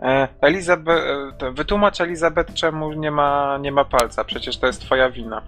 e, 0.02 0.28
Elizabeth, 0.42 1.04
e, 1.44 1.52
wytłumacz 1.52 2.02
Elizabeth, 2.02 2.54
czemu 2.54 2.94
nie 2.94 3.12
ma, 3.12 3.58
nie 3.62 3.72
ma 3.72 3.86
palca, 3.86 4.24
przecież 4.24 4.58
to 4.58 4.68
jest 4.68 4.82
twoja 4.82 5.10
wina. 5.10 5.42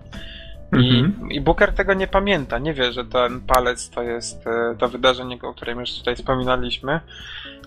I, 0.74 1.00
mhm. 1.00 1.32
I 1.32 1.42
Booker 1.42 1.74
tego 1.74 1.94
nie 1.94 2.08
pamięta, 2.08 2.60
nie 2.60 2.74
wie, 2.74 2.92
że 2.92 3.06
ten 3.06 3.42
palec 3.42 3.90
to 3.90 4.04
jest 4.04 4.48
e, 4.48 4.76
to 4.78 4.88
wydarzenie, 4.88 5.38
o 5.42 5.54
którym 5.54 5.80
już 5.80 5.98
tutaj 5.98 6.16
wspominaliśmy. 6.16 7.00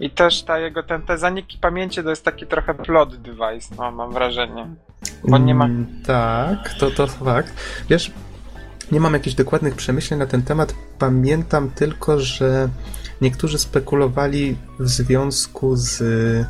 I 0.01 0.11
też 0.11 0.43
ta 0.43 0.59
jego, 0.59 0.83
ten, 0.83 1.03
te 1.03 1.19
zaniki 1.19 1.59
pamięci 1.59 2.03
to 2.03 2.11
jest 2.11 2.25
taki 2.25 2.47
trochę 2.47 2.75
plot 2.75 3.17
device, 3.17 3.75
no, 3.79 3.91
mam 3.91 4.13
wrażenie. 4.13 4.67
Bo 5.25 5.39
nie 5.39 5.55
ma... 5.55 5.65
Mm, 5.65 5.87
tak, 6.07 6.75
to, 6.75 6.91
to 6.91 7.07
fakt. 7.07 7.85
Wiesz, 7.89 8.11
nie 8.93 9.01
mam 9.01 9.13
jakichś 9.13 9.37
dokładnych 9.37 9.75
przemyśleń 9.75 10.21
na 10.21 10.27
ten 10.27 10.43
temat. 10.43 10.75
Pamiętam 10.99 11.71
tylko, 11.71 12.21
że 12.21 12.69
niektórzy 13.21 13.59
spekulowali 13.59 14.57
w 14.79 14.89
związku 14.89 15.77
z, 15.77 16.01
e, 16.01 16.47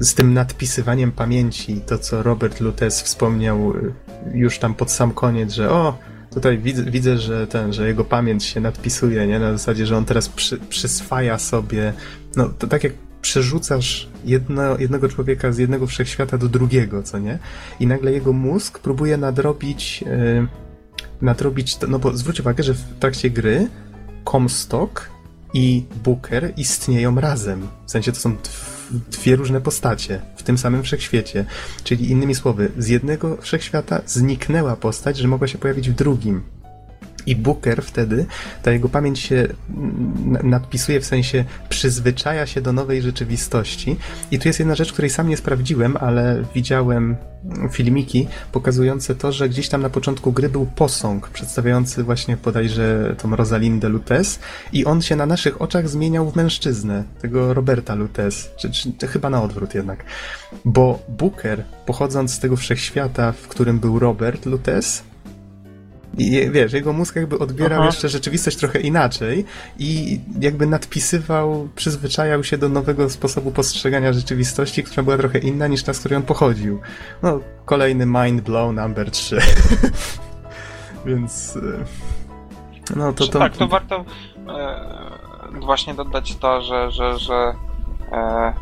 z 0.00 0.14
tym 0.14 0.34
nadpisywaniem 0.34 1.12
pamięci. 1.12 1.80
To, 1.80 1.98
co 1.98 2.22
Robert 2.22 2.60
Lutes 2.60 3.02
wspomniał 3.02 3.72
e, 3.72 4.38
już 4.38 4.58
tam 4.58 4.74
pod 4.74 4.90
sam 4.90 5.12
koniec, 5.12 5.52
że 5.52 5.70
o, 5.70 5.98
tutaj 6.34 6.58
widzę, 6.58 6.82
widzę 6.82 7.18
że 7.18 7.46
ten, 7.46 7.72
że 7.72 7.88
jego 7.88 8.04
pamięć 8.04 8.44
się 8.44 8.60
nadpisuje, 8.60 9.26
nie? 9.26 9.38
Na 9.38 9.52
zasadzie, 9.52 9.86
że 9.86 9.96
on 9.96 10.04
teraz 10.04 10.28
przy, 10.28 10.58
przyswaja 10.58 11.38
sobie, 11.38 11.92
no 12.36 12.48
to 12.48 12.66
tak 12.66 12.84
jak 12.84 12.92
przerzucasz 13.22 14.08
jedno, 14.24 14.78
jednego 14.78 15.08
człowieka 15.08 15.52
z 15.52 15.58
jednego 15.58 15.86
wszechświata 15.86 16.38
do 16.38 16.48
drugiego, 16.48 17.02
co 17.02 17.18
nie? 17.18 17.38
I 17.80 17.86
nagle 17.86 18.12
jego 18.12 18.32
mózg 18.32 18.78
próbuje 18.78 19.16
nadrobić, 19.16 20.02
yy, 20.02 20.46
nadrobić, 21.22 21.76
no 21.88 21.98
bo 21.98 22.16
zwróć 22.16 22.40
uwagę, 22.40 22.62
że 22.62 22.74
w 22.74 22.98
trakcie 22.98 23.30
gry 23.30 23.68
Comstock 24.30 25.10
i 25.54 25.84
Booker 26.04 26.52
istnieją 26.56 27.20
razem. 27.20 27.68
W 27.86 27.90
sensie 27.90 28.12
to 28.12 28.20
są 28.20 28.36
dwie 29.10 29.36
różne 29.36 29.60
postacie 29.60 30.20
w 30.36 30.42
tym 30.42 30.58
samym 30.58 30.82
wszechświecie. 30.82 31.44
Czyli 31.84 32.10
innymi 32.10 32.34
słowy, 32.34 32.72
z 32.78 32.88
jednego 32.88 33.36
wszechświata 33.36 34.02
zniknęła 34.06 34.76
postać, 34.76 35.16
że 35.16 35.28
mogła 35.28 35.48
się 35.48 35.58
pojawić 35.58 35.90
w 35.90 35.94
drugim. 35.94 36.42
I 37.28 37.36
Booker 37.36 37.82
wtedy, 37.82 38.26
ta 38.62 38.72
jego 38.72 38.88
pamięć 38.88 39.18
się 39.18 39.48
nadpisuje, 40.42 41.00
w 41.00 41.04
sensie 41.04 41.44
przyzwyczaja 41.68 42.46
się 42.46 42.60
do 42.60 42.72
nowej 42.72 43.02
rzeczywistości. 43.02 43.96
I 44.30 44.38
tu 44.38 44.48
jest 44.48 44.58
jedna 44.58 44.74
rzecz, 44.74 44.92
której 44.92 45.10
sam 45.10 45.28
nie 45.28 45.36
sprawdziłem, 45.36 45.96
ale 45.96 46.44
widziałem 46.54 47.16
filmiki 47.70 48.28
pokazujące 48.52 49.14
to, 49.14 49.32
że 49.32 49.48
gdzieś 49.48 49.68
tam 49.68 49.82
na 49.82 49.90
początku 49.90 50.32
gry 50.32 50.48
był 50.48 50.66
posąg 50.66 51.28
przedstawiający 51.28 52.04
właśnie 52.04 52.36
bodajże 52.36 53.14
tą 53.18 53.36
Rosalindę 53.36 53.88
Lutes 53.88 54.38
i 54.72 54.84
on 54.84 55.02
się 55.02 55.16
na 55.16 55.26
naszych 55.26 55.62
oczach 55.62 55.88
zmieniał 55.88 56.30
w 56.30 56.36
mężczyznę, 56.36 57.04
tego 57.20 57.54
Roberta 57.54 57.94
Lutes, 57.94 58.50
czy, 58.56 58.70
czy 58.98 59.06
chyba 59.06 59.30
na 59.30 59.42
odwrót 59.42 59.74
jednak. 59.74 60.04
Bo 60.64 60.98
Booker, 61.08 61.64
pochodząc 61.86 62.34
z 62.34 62.38
tego 62.38 62.56
wszechświata, 62.56 63.32
w 63.32 63.48
którym 63.48 63.78
był 63.78 63.98
Robert 63.98 64.46
Lutes, 64.46 65.07
i 66.18 66.50
wiesz, 66.50 66.72
jego 66.72 66.92
mózg 66.92 67.16
jakby 67.16 67.38
odbierał 67.38 67.78
Aha. 67.78 67.86
jeszcze 67.86 68.08
rzeczywistość 68.08 68.56
trochę 68.56 68.80
inaczej 68.80 69.44
i 69.78 70.20
jakby 70.40 70.66
nadpisywał, 70.66 71.68
przyzwyczajał 71.76 72.44
się 72.44 72.58
do 72.58 72.68
nowego 72.68 73.10
sposobu 73.10 73.50
postrzegania 73.50 74.12
rzeczywistości, 74.12 74.82
która 74.84 75.02
była 75.02 75.16
trochę 75.16 75.38
inna 75.38 75.66
niż 75.66 75.82
ta, 75.82 75.94
z 75.94 75.98
której 75.98 76.16
on 76.16 76.22
pochodził. 76.22 76.80
No, 77.22 77.40
kolejny 77.64 78.06
mind 78.06 78.40
blow 78.40 78.74
number 78.74 79.10
3. 79.10 79.38
Więc... 81.06 81.56
E, 81.56 82.96
no 82.96 83.12
to... 83.12 83.26
to... 83.26 83.38
Tak, 83.38 83.56
to 83.56 83.68
warto 83.68 84.04
e, 84.48 85.60
właśnie 85.60 85.94
dodać 85.94 86.36
to, 86.36 86.62
że, 86.62 86.90
że, 86.90 87.18
że 87.18 87.54
e, 88.12 88.52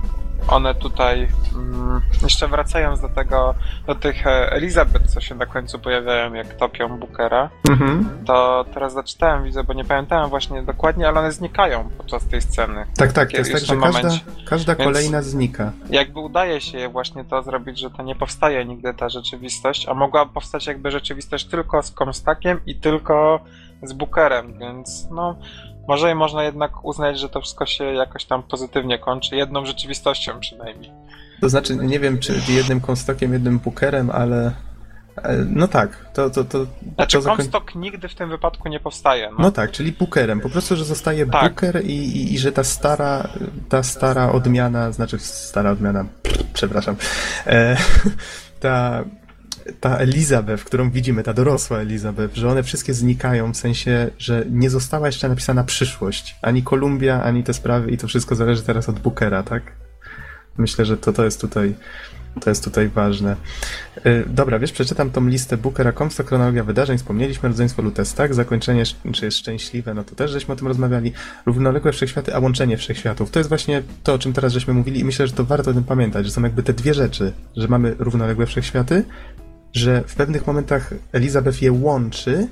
one 0.48 0.74
tutaj 0.74 1.28
mm, 1.54 2.00
jeszcze 2.22 2.48
wracając 2.48 3.00
do 3.00 3.08
tego, 3.08 3.54
do 3.86 3.94
tych 3.94 4.26
e, 4.26 4.52
Elizabeth, 4.52 5.06
co 5.06 5.20
się 5.20 5.34
na 5.34 5.46
końcu 5.46 5.78
pojawiają, 5.78 6.34
jak 6.34 6.54
topią 6.54 6.98
Bookera, 6.98 7.50
mhm. 7.68 8.08
to 8.26 8.64
teraz 8.74 8.92
zaczytałem, 8.92 9.44
widzę, 9.44 9.64
bo 9.64 9.72
nie 9.72 9.84
pamiętałem 9.84 10.30
właśnie 10.30 10.62
dokładnie, 10.62 11.08
ale 11.08 11.20
one 11.20 11.32
znikają 11.32 11.90
podczas 11.98 12.26
tej 12.26 12.42
sceny. 12.42 12.86
Tak, 12.96 13.12
tak, 13.12 13.30
to 13.30 13.36
jest 13.36 13.52
tak, 13.52 13.62
że 13.64 13.76
każda, 13.76 14.10
każda 14.46 14.74
kolejna 14.74 15.22
znika. 15.22 15.72
Jakby 15.90 16.20
udaje 16.20 16.60
się 16.60 16.88
właśnie 16.88 17.24
to 17.24 17.42
zrobić, 17.42 17.80
że 17.80 17.90
to 17.90 18.02
nie 18.02 18.14
powstaje 18.14 18.64
nigdy 18.64 18.94
ta 18.94 19.08
rzeczywistość, 19.08 19.88
a 19.88 19.94
mogła 19.94 20.26
powstać 20.26 20.66
jakby 20.66 20.90
rzeczywistość 20.90 21.44
tylko 21.44 21.82
z 21.82 21.92
Comstackiem 21.92 22.60
i 22.66 22.74
tylko 22.74 23.40
z 23.82 23.92
Bookerem, 23.92 24.58
więc 24.58 25.08
no 25.10 25.36
może 25.88 26.14
można 26.14 26.42
jednak 26.42 26.84
uznać, 26.84 27.20
że 27.20 27.28
to 27.28 27.40
wszystko 27.40 27.66
się 27.66 27.84
jakoś 27.84 28.24
tam 28.24 28.42
pozytywnie 28.42 28.98
kończy, 28.98 29.36
jedną 29.36 29.66
rzeczywistością 29.66 30.40
przynajmniej. 30.40 30.92
To 31.40 31.48
znaczy, 31.48 31.76
nie 31.76 32.00
wiem, 32.00 32.18
czy 32.18 32.40
jednym 32.48 32.80
Comstockiem, 32.80 33.32
jednym 33.32 33.58
Bookerem, 33.58 34.10
ale 34.10 34.52
e, 35.16 35.36
no 35.50 35.68
tak, 35.68 36.10
to... 36.14 36.30
to, 36.30 36.44
to 36.44 36.66
znaczy, 36.94 37.18
to 37.18 37.36
Comstock 37.36 37.74
nigdy 37.74 38.08
w 38.08 38.14
tym 38.14 38.28
wypadku 38.28 38.68
nie 38.68 38.80
powstaje. 38.80 39.30
No, 39.30 39.36
no 39.38 39.50
tak, 39.50 39.70
czyli 39.70 39.92
Bookerem. 39.92 40.40
Po 40.40 40.48
prostu, 40.48 40.76
że 40.76 40.84
zostaje 40.84 41.26
tak. 41.26 41.42
Booker 41.42 41.84
i, 41.84 41.92
i, 41.92 42.34
i, 42.34 42.38
że 42.38 42.52
ta 42.52 42.64
stara, 42.64 43.28
ta 43.68 43.82
stara 43.82 44.32
odmiana, 44.32 44.92
znaczy 44.92 45.18
stara 45.18 45.70
odmiana, 45.70 46.04
przepraszam, 46.52 46.96
e, 47.46 47.76
ta 48.60 49.04
ta 49.80 49.96
Elizabeth, 49.96 50.64
którą 50.64 50.90
widzimy, 50.90 51.22
ta 51.22 51.32
dorosła 51.32 51.78
Elizabeth, 51.78 52.34
że 52.34 52.48
one 52.48 52.62
wszystkie 52.62 52.94
znikają, 52.94 53.52
w 53.52 53.56
sensie, 53.56 54.10
że 54.18 54.44
nie 54.50 54.70
została 54.70 55.06
jeszcze 55.06 55.28
napisana 55.28 55.64
przyszłość. 55.64 56.36
Ani 56.42 56.62
Kolumbia, 56.62 57.22
ani 57.22 57.44
te 57.44 57.54
sprawy 57.54 57.90
i 57.90 57.98
to 57.98 58.08
wszystko 58.08 58.34
zależy 58.34 58.62
teraz 58.62 58.88
od 58.88 58.98
Bookera, 58.98 59.42
tak? 59.42 59.62
Myślę, 60.58 60.84
że 60.84 60.96
to, 60.96 61.12
to 61.12 61.24
jest 61.24 61.40
tutaj 61.40 61.74
to 62.40 62.50
jest 62.50 62.64
tutaj 62.64 62.88
ważne. 62.88 63.36
Y, 64.06 64.24
dobra, 64.26 64.58
wiesz, 64.58 64.72
przeczytam 64.72 65.10
tą 65.10 65.26
listę 65.26 65.56
Bookera 65.56 65.92
Comstock, 65.92 66.28
chronologia 66.28 66.64
wydarzeń, 66.64 66.98
wspomnieliśmy, 66.98 67.48
rodzeństwo 67.48 67.82
Lutes, 67.82 68.14
tak? 68.14 68.34
Zakończenie, 68.34 68.84
czy 69.12 69.24
jest 69.24 69.36
szczęśliwe, 69.36 69.94
no 69.94 70.04
to 70.04 70.14
też 70.14 70.30
żeśmy 70.30 70.54
o 70.54 70.56
tym 70.56 70.66
rozmawiali. 70.66 71.12
Równoległe 71.46 71.92
wszechświaty, 71.92 72.34
a 72.34 72.38
łączenie 72.38 72.76
wszechświatów. 72.76 73.30
To 73.30 73.38
jest 73.40 73.48
właśnie 73.48 73.82
to, 74.02 74.14
o 74.14 74.18
czym 74.18 74.32
teraz 74.32 74.52
żeśmy 74.52 74.74
mówili 74.74 75.00
i 75.00 75.04
myślę, 75.04 75.26
że 75.26 75.32
to 75.32 75.44
warto 75.44 75.70
o 75.70 75.74
tym 75.74 75.84
pamiętać, 75.84 76.26
że 76.26 76.32
są 76.32 76.42
jakby 76.42 76.62
te 76.62 76.72
dwie 76.72 76.94
rzeczy, 76.94 77.32
że 77.56 77.68
mamy 77.68 77.94
równoległe 77.98 78.46
wszechświaty, 78.46 79.04
że 79.76 80.02
w 80.06 80.14
pewnych 80.14 80.46
momentach 80.46 80.94
Elizabeth 81.12 81.62
je 81.62 81.72
łączy, 81.72 82.48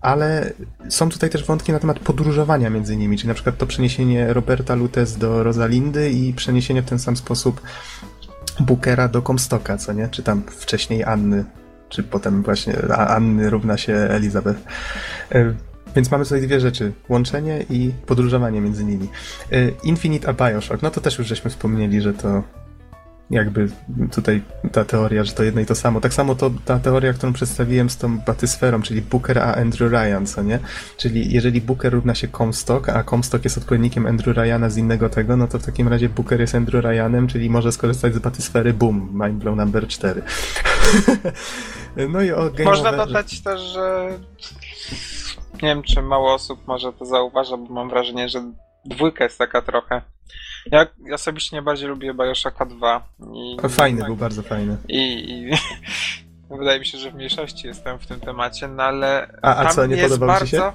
ale 0.00 0.52
są 0.88 1.08
tutaj 1.08 1.30
też 1.30 1.44
wątki 1.44 1.72
na 1.72 1.78
temat 1.78 1.98
podróżowania 1.98 2.70
między 2.70 2.96
nimi, 2.96 3.16
czyli 3.16 3.28
na 3.28 3.34
przykład 3.34 3.58
to 3.58 3.66
przeniesienie 3.66 4.32
Roberta 4.32 4.74
Lutes 4.74 5.16
do 5.16 5.42
Rosalindy 5.42 6.10
i 6.10 6.34
przeniesienie 6.34 6.82
w 6.82 6.84
ten 6.84 6.98
sam 6.98 7.16
sposób 7.16 7.60
Bookera 8.60 9.08
do 9.08 9.22
Comstocka, 9.22 9.78
co 9.78 9.92
nie? 9.92 10.08
Czy 10.08 10.22
tam 10.22 10.42
wcześniej 10.50 11.04
Anny, 11.04 11.44
czy 11.88 12.02
potem 12.02 12.42
właśnie 12.42 12.76
Anny 12.96 13.50
równa 13.50 13.76
się 13.76 13.94
Elizabeth. 13.94 14.60
E, 15.32 15.54
więc 15.96 16.10
mamy 16.10 16.24
tutaj 16.24 16.42
dwie 16.42 16.60
rzeczy. 16.60 16.92
Łączenie 17.08 17.64
i 17.70 17.92
podróżowanie 18.06 18.60
między 18.60 18.84
nimi. 18.84 19.08
E, 19.52 19.68
Infinite 19.68 20.28
a 20.28 20.32
Bioshock. 20.32 20.82
No 20.82 20.90
to 20.90 21.00
też 21.00 21.18
już 21.18 21.26
żeśmy 21.26 21.50
wspomnieli, 21.50 22.00
że 22.00 22.14
to 22.14 22.42
jakby 23.30 23.68
tutaj 24.12 24.42
ta 24.72 24.84
teoria, 24.84 25.24
że 25.24 25.32
to 25.32 25.42
jedno 25.42 25.60
i 25.60 25.66
to 25.66 25.74
samo. 25.74 26.00
Tak 26.00 26.14
samo 26.14 26.34
to 26.34 26.50
ta 26.64 26.78
teoria, 26.78 27.12
którą 27.12 27.32
przedstawiłem 27.32 27.90
z 27.90 27.96
tą 27.96 28.18
batysferą, 28.18 28.82
czyli 28.82 29.02
Booker 29.02 29.38
a 29.38 29.54
Andrew 29.54 29.92
Ryan, 29.92 30.26
co 30.26 30.42
nie? 30.42 30.58
Czyli 30.96 31.34
jeżeli 31.34 31.60
Booker 31.60 31.92
równa 31.92 32.14
się 32.14 32.28
Comstock, 32.28 32.88
a 32.88 33.04
Comstock 33.04 33.44
jest 33.44 33.58
odpowiednikiem 33.58 34.06
Andrew 34.06 34.36
Ryana 34.36 34.70
z 34.70 34.76
innego 34.76 35.08
tego, 35.08 35.36
no 35.36 35.46
to 35.48 35.58
w 35.58 35.66
takim 35.66 35.88
razie 35.88 36.08
Booker 36.08 36.40
jest 36.40 36.54
Andrew 36.54 36.84
Ryanem, 36.84 37.26
czyli 37.26 37.50
może 37.50 37.72
skorzystać 37.72 38.14
z 38.14 38.18
batysfery, 38.18 38.72
boom, 38.72 39.10
mindblow 39.24 39.56
number 39.56 39.88
4. 39.88 40.22
no 42.08 42.22
i 42.22 42.32
o 42.32 42.50
Można 42.64 42.88
over... 42.88 43.06
dodać 43.06 43.40
też, 43.40 43.60
że 43.60 44.18
nie 45.62 45.68
wiem, 45.68 45.82
czy 45.82 46.02
mało 46.02 46.34
osób 46.34 46.66
może 46.66 46.92
to 46.92 47.04
zauważa, 47.04 47.56
bo 47.56 47.74
mam 47.74 47.90
wrażenie, 47.90 48.28
że 48.28 48.42
dwójka 48.84 49.24
jest 49.24 49.38
taka 49.38 49.62
trochę 49.62 50.02
ja 50.72 50.86
osobiście 51.14 51.56
najbardziej 51.56 51.88
lubię 51.88 52.14
Bioshocka 52.14 52.66
2. 52.66 53.08
I, 53.34 53.68
fajny, 53.68 53.98
tak, 53.98 54.06
był 54.06 54.16
bardzo 54.16 54.42
fajny. 54.42 54.76
I, 54.88 55.30
i 55.30 55.50
wydaje 56.58 56.80
mi 56.80 56.86
się, 56.86 56.98
że 56.98 57.10
w 57.10 57.14
mniejszości 57.14 57.66
jestem 57.66 57.98
w 57.98 58.06
tym 58.06 58.20
temacie, 58.20 58.68
no 58.68 58.82
ale. 58.82 59.38
A, 59.42 59.56
a 59.56 59.66
co, 59.66 59.86
nie 59.86 59.96
podobał 59.96 60.28
bardzo... 60.28 60.46
ci 60.46 60.50
się? 60.50 60.72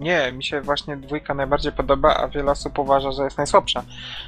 Nie, 0.00 0.32
mi 0.32 0.44
się 0.44 0.60
właśnie 0.60 0.96
dwójka 0.96 1.34
najbardziej 1.34 1.72
podoba, 1.72 2.16
a 2.16 2.28
wiele 2.28 2.50
osób 2.50 2.78
uważa, 2.78 3.12
że 3.12 3.22
jest 3.22 3.38
najsłabsza. 3.38 3.82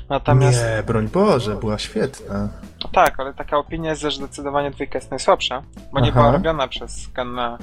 Natomiast... 0.09 0.65
Nie, 0.65 0.83
broń 0.83 1.09
Boże, 1.09 1.57
była 1.57 1.79
świetna. 1.79 2.49
Tak, 2.93 3.21
ale 3.21 3.35
taka 3.35 3.59
opinia 3.59 3.91
jest, 3.91 4.03
że 4.03 4.11
zdecydowanie 4.11 4.71
dwójka 4.71 4.99
jest 4.99 5.11
najsłabsza, 5.11 5.63
bo 5.93 5.99
Aha. 5.99 6.07
nie 6.07 6.13
była 6.13 6.33
robiona 6.33 6.69
przez 6.69 7.09
Kenna 7.15 7.59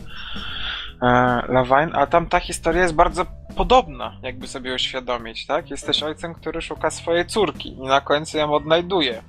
e, 1.02 1.42
Levine, 1.48 1.94
a 1.94 2.08
tam 2.08 2.26
ta 2.26 2.40
historia 2.40 2.82
jest 2.82 2.94
bardzo 2.94 3.26
podobna, 3.56 4.18
jakby 4.24 4.48
sobie 4.48 4.74
uświadomić, 4.74 5.46
tak? 5.46 5.72
Jesteś 5.72 6.04
ojcem, 6.04 6.34
który 6.34 6.62
szuka 6.62 6.90
swojej 6.90 7.26
córki 7.26 7.70
i 7.74 7.82
na 7.82 8.02
końcu 8.02 8.38
ją 8.38 8.54
odnajduje. 8.54 9.24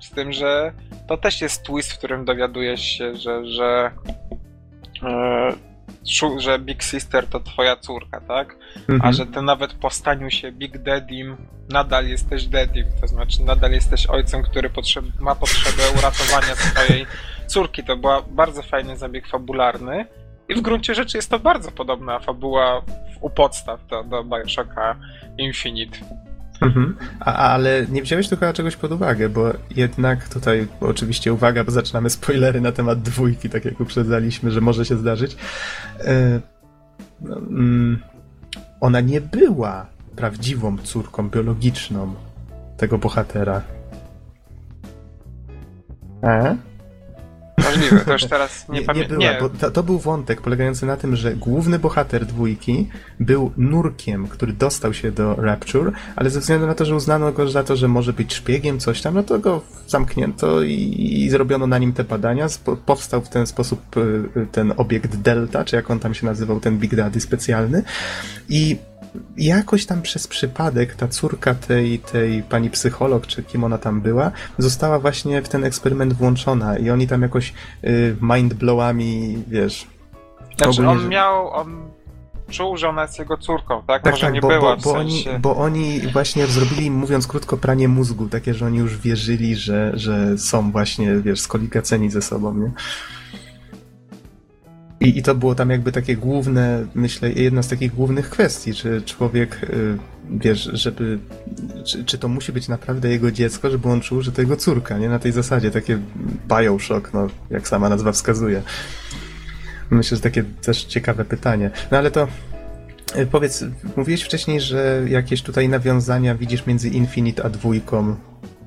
Z 0.00 0.10
tym, 0.10 0.32
że 0.32 0.72
to 1.08 1.16
też 1.16 1.40
jest 1.40 1.62
twist, 1.62 1.92
w 1.92 1.98
którym 1.98 2.24
dowiadujesz 2.24 2.80
się, 2.80 3.16
że, 3.16 3.46
że, 3.46 3.90
e, 5.02 5.52
że 6.38 6.58
Big 6.58 6.82
Sister 6.82 7.26
to 7.26 7.40
twoja 7.40 7.76
córka, 7.76 8.20
tak? 8.20 8.56
Mhm. 8.76 9.00
A 9.02 9.12
że 9.12 9.26
ty 9.26 9.42
nawet 9.42 9.74
po 9.74 9.90
staniu 9.90 10.30
się 10.30 10.52
Big 10.52 10.78
Daddym 10.78 11.36
nadal 11.68 12.08
jesteś 12.08 12.46
Daddym, 12.46 12.86
to 13.00 13.06
znaczy 13.06 13.42
nadal 13.42 13.72
jesteś 13.72 14.06
ojcem, 14.06 14.42
który 14.42 14.70
potrzeb 14.70 15.04
ma 15.20 15.34
potrzebę 15.34 15.82
uratowania 15.98 16.54
swojej 16.54 17.06
córki. 17.46 17.84
To 17.84 17.96
był 17.96 18.10
bardzo 18.30 18.62
fajny 18.62 18.96
zabieg 18.96 19.28
fabularny. 19.28 20.06
I 20.48 20.54
w 20.54 20.60
gruncie 20.60 20.94
rzeczy 20.94 21.18
jest 21.18 21.30
to 21.30 21.38
bardzo 21.38 21.70
podobna 21.70 22.18
fabuła 22.18 22.82
u 23.20 23.30
podstaw 23.30 23.86
do, 23.86 24.04
do 24.04 24.24
Bioshocka 24.24 24.96
Infinite. 25.38 25.98
Mhm. 26.60 26.96
A, 27.20 27.34
ale 27.34 27.86
nie 27.90 28.02
wziąłeś 28.02 28.28
tu 28.28 28.36
chyba 28.36 28.52
czegoś 28.52 28.76
pod 28.76 28.92
uwagę, 28.92 29.28
bo 29.28 29.52
jednak 29.76 30.28
tutaj 30.28 30.66
oczywiście 30.80 31.32
uwaga, 31.32 31.64
bo 31.64 31.70
zaczynamy 31.70 32.10
spoilery 32.10 32.60
na 32.60 32.72
temat 32.72 33.02
dwójki, 33.02 33.50
tak 33.50 33.64
jak 33.64 33.80
uprzedzaliśmy, 33.80 34.50
że 34.50 34.60
może 34.60 34.84
się 34.84 34.96
zdarzyć. 34.96 35.36
Yy, 35.98 36.40
yy, 37.22 37.98
ona 38.80 39.00
nie 39.00 39.20
była 39.20 39.86
prawdziwą 40.16 40.78
córką 40.78 41.30
biologiczną 41.30 42.14
tego 42.76 42.98
bohatera. 42.98 43.62
E? 46.22 46.56
Możliwe, 47.76 48.04
to 48.04 48.12
już 48.12 48.24
teraz 48.24 48.68
nie, 48.68 48.80
nie 48.80 48.86
pamiętam. 48.86 49.18
Nie, 49.18 49.28
była, 49.28 49.40
bo 49.40 49.58
to, 49.58 49.70
to, 49.70 49.82
był 49.82 49.98
wątek 49.98 50.40
polegający 50.40 50.86
na 50.86 50.96
tym, 50.96 51.16
że 51.16 51.36
główny 51.36 51.78
bohater 51.78 52.26
dwójki 52.26 52.88
był 53.20 53.52
nurkiem, 53.56 54.28
który 54.28 54.52
dostał 54.52 54.94
się 54.94 55.12
do 55.12 55.34
Rapture, 55.34 55.92
ale 56.16 56.30
ze 56.30 56.40
względu 56.40 56.66
na 56.66 56.74
to, 56.74 56.84
że 56.84 56.94
uznano 56.94 57.32
go 57.32 57.48
za 57.48 57.64
to, 57.64 57.76
że 57.76 57.88
może 57.88 58.12
być 58.12 58.34
szpiegiem, 58.34 58.78
coś 58.78 59.02
tam, 59.02 59.14
no 59.14 59.22
to 59.22 59.38
go 59.38 59.60
zamknięto 59.86 60.62
i, 60.62 60.74
i 61.24 61.30
zrobiono 61.30 61.66
na 61.66 61.78
nim 61.78 61.92
te 61.92 62.04
badania. 62.04 62.46
Powstał 62.86 63.20
w 63.22 63.28
ten 63.28 63.46
sposób 63.46 63.96
y, 63.96 64.00
y, 64.36 64.46
ten 64.52 64.74
obiekt 64.76 65.16
Delta, 65.16 65.64
czy 65.64 65.76
jak 65.76 65.90
on 65.90 65.98
tam 65.98 66.14
się 66.14 66.26
nazywał, 66.26 66.60
ten 66.60 66.78
Big 66.78 66.94
Daddy 66.94 67.20
specjalny. 67.20 67.82
I 68.48 68.76
jakoś 69.36 69.86
tam 69.86 70.02
przez 70.02 70.28
przypadek 70.28 70.94
ta 70.94 71.08
córka 71.08 71.54
tej, 71.54 71.98
tej 71.98 72.42
pani 72.42 72.70
psycholog, 72.70 73.26
czy 73.26 73.42
kim 73.42 73.64
ona 73.64 73.78
tam 73.78 74.00
była, 74.00 74.30
została 74.58 74.98
właśnie 74.98 75.42
w 75.42 75.48
ten 75.48 75.64
eksperyment 75.64 76.12
włączona 76.12 76.78
i 76.78 76.90
oni 76.90 77.08
tam 77.08 77.22
jakoś 77.22 77.52
y, 77.84 78.16
mindblowami, 78.20 79.44
wiesz... 79.48 79.86
Znaczy 80.56 80.70
ogólnie, 80.70 80.90
on 80.90 81.08
miał... 81.08 81.50
On 81.52 81.94
czuł, 82.50 82.76
że 82.76 82.88
ona 82.88 83.02
jest 83.02 83.18
jego 83.18 83.36
córką, 83.36 83.82
tak? 83.86 84.02
tak 84.02 84.12
Może 84.12 84.26
tak, 84.26 84.34
nie 84.34 84.40
bo, 84.40 84.48
była, 84.48 84.76
bo, 84.76 84.82
bo, 84.82 84.92
sensie... 84.92 85.30
oni, 85.30 85.38
bo 85.38 85.56
oni 85.56 86.00
właśnie 86.00 86.46
zrobili, 86.46 86.90
mówiąc 86.90 87.26
krótko, 87.26 87.56
pranie 87.56 87.88
mózgu, 87.88 88.28
takie, 88.28 88.54
że 88.54 88.66
oni 88.66 88.78
już 88.78 88.98
wierzyli, 88.98 89.56
że, 89.56 89.92
że 89.94 90.38
są 90.38 90.70
właśnie, 90.72 91.16
wiesz, 91.16 91.40
skolikaceni 91.40 92.10
ze 92.10 92.22
sobą, 92.22 92.54
nie? 92.54 92.70
I, 95.04 95.18
I 95.18 95.22
to 95.22 95.34
było 95.34 95.54
tam 95.54 95.70
jakby 95.70 95.92
takie 95.92 96.16
główne, 96.16 96.86
myślę, 96.94 97.32
jedna 97.32 97.62
z 97.62 97.68
takich 97.68 97.94
głównych 97.94 98.30
kwestii, 98.30 98.74
czy 98.74 99.02
człowiek, 99.02 99.62
y, 99.62 99.98
wiesz, 100.30 100.70
żeby, 100.72 101.18
czy, 101.84 102.04
czy 102.04 102.18
to 102.18 102.28
musi 102.28 102.52
być 102.52 102.68
naprawdę 102.68 103.10
jego 103.10 103.30
dziecko, 103.30 103.70
żeby 103.70 103.88
on 103.88 104.00
czuł, 104.00 104.22
że 104.22 104.32
to 104.32 104.40
jego 104.40 104.56
córka, 104.56 104.98
nie? 104.98 105.08
Na 105.08 105.18
tej 105.18 105.32
zasadzie, 105.32 105.70
takie 105.70 105.98
bioshock, 106.48 107.12
no, 107.12 107.28
jak 107.50 107.68
sama 107.68 107.88
nazwa 107.88 108.12
wskazuje. 108.12 108.62
Myślę, 109.90 110.16
że 110.16 110.22
takie 110.22 110.44
też 110.62 110.84
ciekawe 110.84 111.24
pytanie. 111.24 111.70
No 111.90 111.98
ale 111.98 112.10
to 112.10 112.28
y, 113.18 113.26
Powiedz, 113.26 113.64
mówiłeś 113.96 114.22
wcześniej, 114.22 114.60
że 114.60 115.02
jakieś 115.08 115.42
tutaj 115.42 115.68
nawiązania 115.68 116.34
widzisz 116.34 116.66
między 116.66 116.88
Infinite 116.88 117.44
a 117.44 117.48
dwójką. 117.50 118.16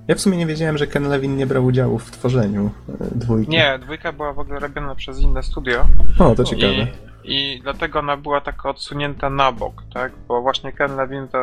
Ja 0.07 0.15
w 0.15 0.19
sumie 0.19 0.37
nie 0.37 0.45
wiedziałem, 0.45 0.77
że 0.77 0.87
Ken 0.87 1.09
Levin 1.09 1.37
nie 1.37 1.47
brał 1.47 1.65
udziału 1.65 1.99
w 1.99 2.11
tworzeniu 2.11 2.71
e, 2.89 2.93
dwójki. 3.15 3.51
Nie, 3.51 3.79
dwójka 3.79 4.11
była 4.13 4.33
w 4.33 4.39
ogóle 4.39 4.59
robiona 4.59 4.95
przez 4.95 5.19
inne 5.19 5.43
studio. 5.43 5.85
O, 6.19 6.35
to 6.35 6.43
ciekawe. 6.43 6.87
I, 7.23 7.53
I, 7.55 7.61
dlatego 7.61 7.99
ona 7.99 8.17
była 8.17 8.41
taka 8.41 8.69
odsunięta 8.69 9.29
na 9.29 9.51
bok, 9.51 9.83
tak? 9.93 10.11
Bo 10.27 10.41
właśnie 10.41 10.71
Ken 10.71 10.95
Levin 10.95 11.27
to 11.27 11.37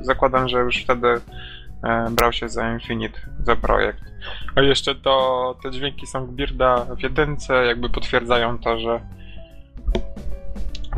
zakładam, 0.00 0.48
że 0.48 0.58
już 0.58 0.76
wtedy 0.84 1.08
e, 1.84 2.10
brał 2.10 2.32
się 2.32 2.48
za 2.48 2.72
Infinite, 2.72 3.20
za 3.44 3.56
projekt. 3.56 4.02
A 4.54 4.60
jeszcze 4.60 4.94
to 4.94 5.56
te 5.62 5.70
dźwięki 5.70 6.06
są 6.06 6.26
Birda 6.26 6.86
w 6.98 7.02
jedynce, 7.02 7.66
jakby 7.66 7.88
potwierdzają 7.88 8.58
to, 8.58 8.78
że 8.78 9.00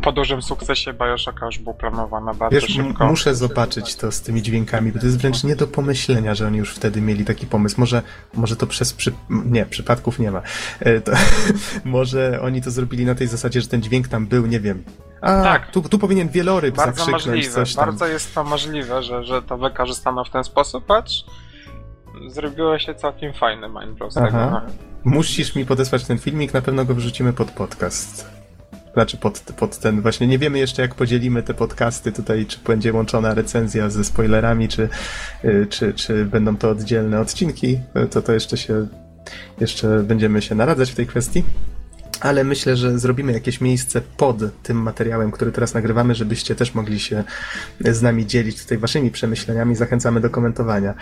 po 0.05 0.13
dużym 0.13 0.43
sukcesie 0.43 0.93
Bioshocka 0.93 1.47
już 1.47 1.59
był 1.59 1.75
planowana 1.75 2.35
bardzo 2.35 2.57
Wiesz, 2.57 2.65
szybko. 2.65 3.07
muszę 3.07 3.35
zobaczyć 3.35 3.97
to 3.97 4.13
z 4.13 4.23
tymi 4.23 4.43
dźwiękami, 4.43 4.93
bo 4.93 4.99
to 4.99 5.07
jest 5.07 5.19
wręcz 5.19 5.45
nie 5.45 5.57
do 5.57 5.67
pomyślenia, 5.67 6.35
że 6.35 6.47
oni 6.47 6.59
już 6.59 6.75
wtedy 6.75 7.01
mieli 7.01 7.25
taki 7.25 7.47
pomysł. 7.47 7.81
Może, 7.81 8.03
może 8.35 8.57
to 8.57 8.67
przez... 8.67 8.93
Przy... 8.93 9.13
Nie, 9.29 9.67
przypadków 9.67 10.19
nie 10.19 10.31
ma. 10.31 10.43
E, 10.81 11.01
to, 11.01 11.13
może 11.85 12.41
oni 12.43 12.63
to 12.63 12.71
zrobili 12.71 13.05
na 13.07 13.15
tej 13.15 13.27
zasadzie, 13.27 13.61
że 13.61 13.69
ten 13.69 13.83
dźwięk 13.83 14.09
tam 14.09 14.27
był, 14.27 14.47
nie 14.47 14.61
wiem, 14.61 14.85
a, 15.21 15.43
tak. 15.43 15.71
tu, 15.71 15.83
tu 15.83 15.99
powinien 15.99 16.29
wieloryb 16.29 16.77
bardzo 16.77 17.05
zakrzyknąć 17.05 17.27
możliwe, 17.27 17.55
coś 17.55 17.75
tam. 17.75 17.87
Bardzo 17.87 18.07
jest 18.07 18.35
to 18.35 18.45
możliwe, 18.45 19.03
że, 19.03 19.25
że 19.25 19.43
to 19.43 19.59
wykorzystano 19.59 20.25
w 20.25 20.31
ten 20.31 20.45
sposób, 20.45 20.87
patrz, 20.87 21.25
zrobiło 22.29 22.79
się 22.79 22.95
całkiem 22.95 23.33
fajny 23.33 23.69
Minecraft. 23.69 24.17
No. 24.33 24.61
Musisz 25.05 25.55
mi 25.55 25.67
podesłać 25.67 26.05
ten 26.05 26.19
filmik, 26.19 26.55
na 26.55 26.63
pewno 26.63 26.85
go 26.85 26.95
wrzucimy 26.95 27.33
pod 27.33 27.51
podcast. 27.51 28.44
Znaczy 28.95 29.17
pod, 29.17 29.41
pod 29.41 29.79
ten 29.79 30.01
właśnie, 30.01 30.27
nie 30.27 30.39
wiemy 30.39 30.59
jeszcze 30.59 30.83
jak 30.83 30.95
podzielimy 30.95 31.43
te 31.43 31.55
podcasty 31.55 32.13
tutaj, 32.13 32.47
czy 32.47 32.59
będzie 32.67 32.93
łączona 32.93 33.35
recenzja 33.35 33.91
ze 33.91 34.05
spoilerami, 34.05 34.69
czy, 34.69 34.89
y, 35.45 35.67
czy, 35.71 35.95
czy 35.95 36.25
będą 36.25 36.57
to 36.57 36.71
oddzielne 36.71 37.21
odcinki, 37.21 37.81
to 38.11 38.23
to 38.23 38.33
jeszcze 38.33 38.57
się 38.57 38.87
jeszcze 39.61 40.03
będziemy 40.03 40.43
się 40.43 40.55
naradzać 40.55 40.91
w 40.91 40.95
tej 40.95 41.07
kwestii. 41.07 41.45
Ale 42.21 42.45
myślę, 42.45 42.77
że 42.77 42.99
zrobimy 42.99 43.33
jakieś 43.33 43.61
miejsce 43.61 44.01
pod 44.17 44.37
tym 44.63 44.83
materiałem, 44.83 45.31
który 45.31 45.53
teraz 45.53 45.75
nagrywamy, 45.75 46.15
żebyście 46.15 46.55
też 46.55 46.75
mogli 46.75 47.01
się 47.01 47.25
z 47.81 48.03
nami 48.03 48.27
dzielić 48.27 48.63
tutaj 48.63 48.79
waszymi 48.79 49.11
przemyśleniami. 49.11 49.77
Zachęcamy 49.77 50.21
do 50.21 50.31
komentowania. 50.31 50.95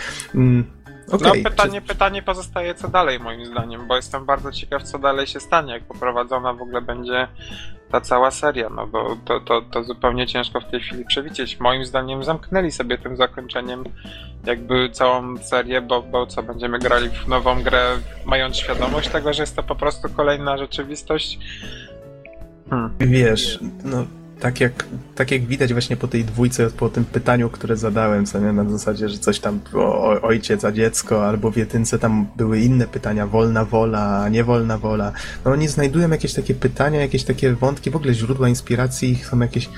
Okay. 1.11 1.43
No 1.43 1.51
pytanie, 1.51 1.81
Czy... 1.81 1.89
pytanie 1.89 2.23
pozostaje 2.23 2.75
co 2.75 2.89
dalej 2.89 3.21
moim 3.21 3.47
zdaniem, 3.47 3.87
bo 3.87 3.97
jestem 3.97 4.25
bardzo 4.27 4.53
ciekaw 4.53 4.83
co 4.83 4.99
dalej 4.99 5.27
się 5.27 5.41
stanie, 5.41 5.73
jak 5.73 5.83
poprowadzona 5.83 6.53
w 6.53 6.63
ogóle 6.63 6.83
będzie 6.83 7.29
ta 7.91 8.01
cała 8.01 8.31
seria, 8.31 8.69
no 8.69 8.87
bo 8.87 9.17
to, 9.25 9.41
to, 9.41 9.63
to 9.63 9.85
zupełnie 9.85 10.27
ciężko 10.27 10.61
w 10.61 10.71
tej 10.71 10.81
chwili 10.81 11.05
przewidzieć. 11.05 11.61
Moim 11.61 11.85
zdaniem 11.85 12.25
zamknęli 12.25 12.71
sobie 12.71 12.99
tym 12.99 13.17
zakończeniem 13.17 13.85
jakby 14.45 14.91
całą 14.91 15.37
serię, 15.37 15.81
bo, 15.81 16.03
bo 16.03 16.27
co, 16.27 16.43
będziemy 16.43 16.79
grali 16.79 17.09
w 17.09 17.29
nową 17.29 17.63
grę, 17.63 17.99
mając 18.25 18.57
świadomość 18.57 19.09
tego, 19.09 19.33
że 19.33 19.43
jest 19.43 19.57
to 19.57 19.63
po 19.63 19.75
prostu 19.75 20.09
kolejna 20.09 20.59
rzeczywistość. 20.59 21.39
Hmm. 22.71 22.91
Wiesz, 22.99 23.59
no 23.85 24.05
tak 24.43 24.61
jak, 24.61 24.85
tak 25.15 25.31
jak 25.31 25.47
widać 25.47 25.73
właśnie 25.73 25.97
po 25.97 26.09
tej 26.09 26.25
dwójce, 26.25 26.71
po 26.71 26.89
tym 26.89 27.05
pytaniu, 27.05 27.51
które 27.51 27.77
zadałem, 27.77 28.27
co 28.27 28.39
nie, 28.39 28.53
na 28.53 28.71
zasadzie, 28.71 29.09
że 29.09 29.19
coś 29.19 29.41
tam 29.41 29.61
o, 29.75 30.21
ojciec, 30.23 30.65
a 30.65 30.73
dziecko, 30.73 31.29
albo 31.29 31.51
w 31.51 31.57
jedynce 31.57 31.99
tam 31.99 32.27
były 32.37 32.61
inne 32.61 32.87
pytania, 32.87 33.27
wolna 33.27 33.65
wola, 33.65 34.29
niewolna 34.29 34.79
wola. 34.79 35.13
No 35.45 35.51
oni 35.51 35.69
znajdują 35.69 36.11
jakieś 36.11 36.35
takie 36.35 36.55
pytania, 36.55 37.01
jakieś 37.01 37.25
takie 37.25 37.53
wątki, 37.53 37.91
w 37.91 37.97
ogóle 37.97 38.15
źródła 38.15 38.49
inspiracji 38.49 39.17
są 39.17 39.41
jakieś 39.41 39.69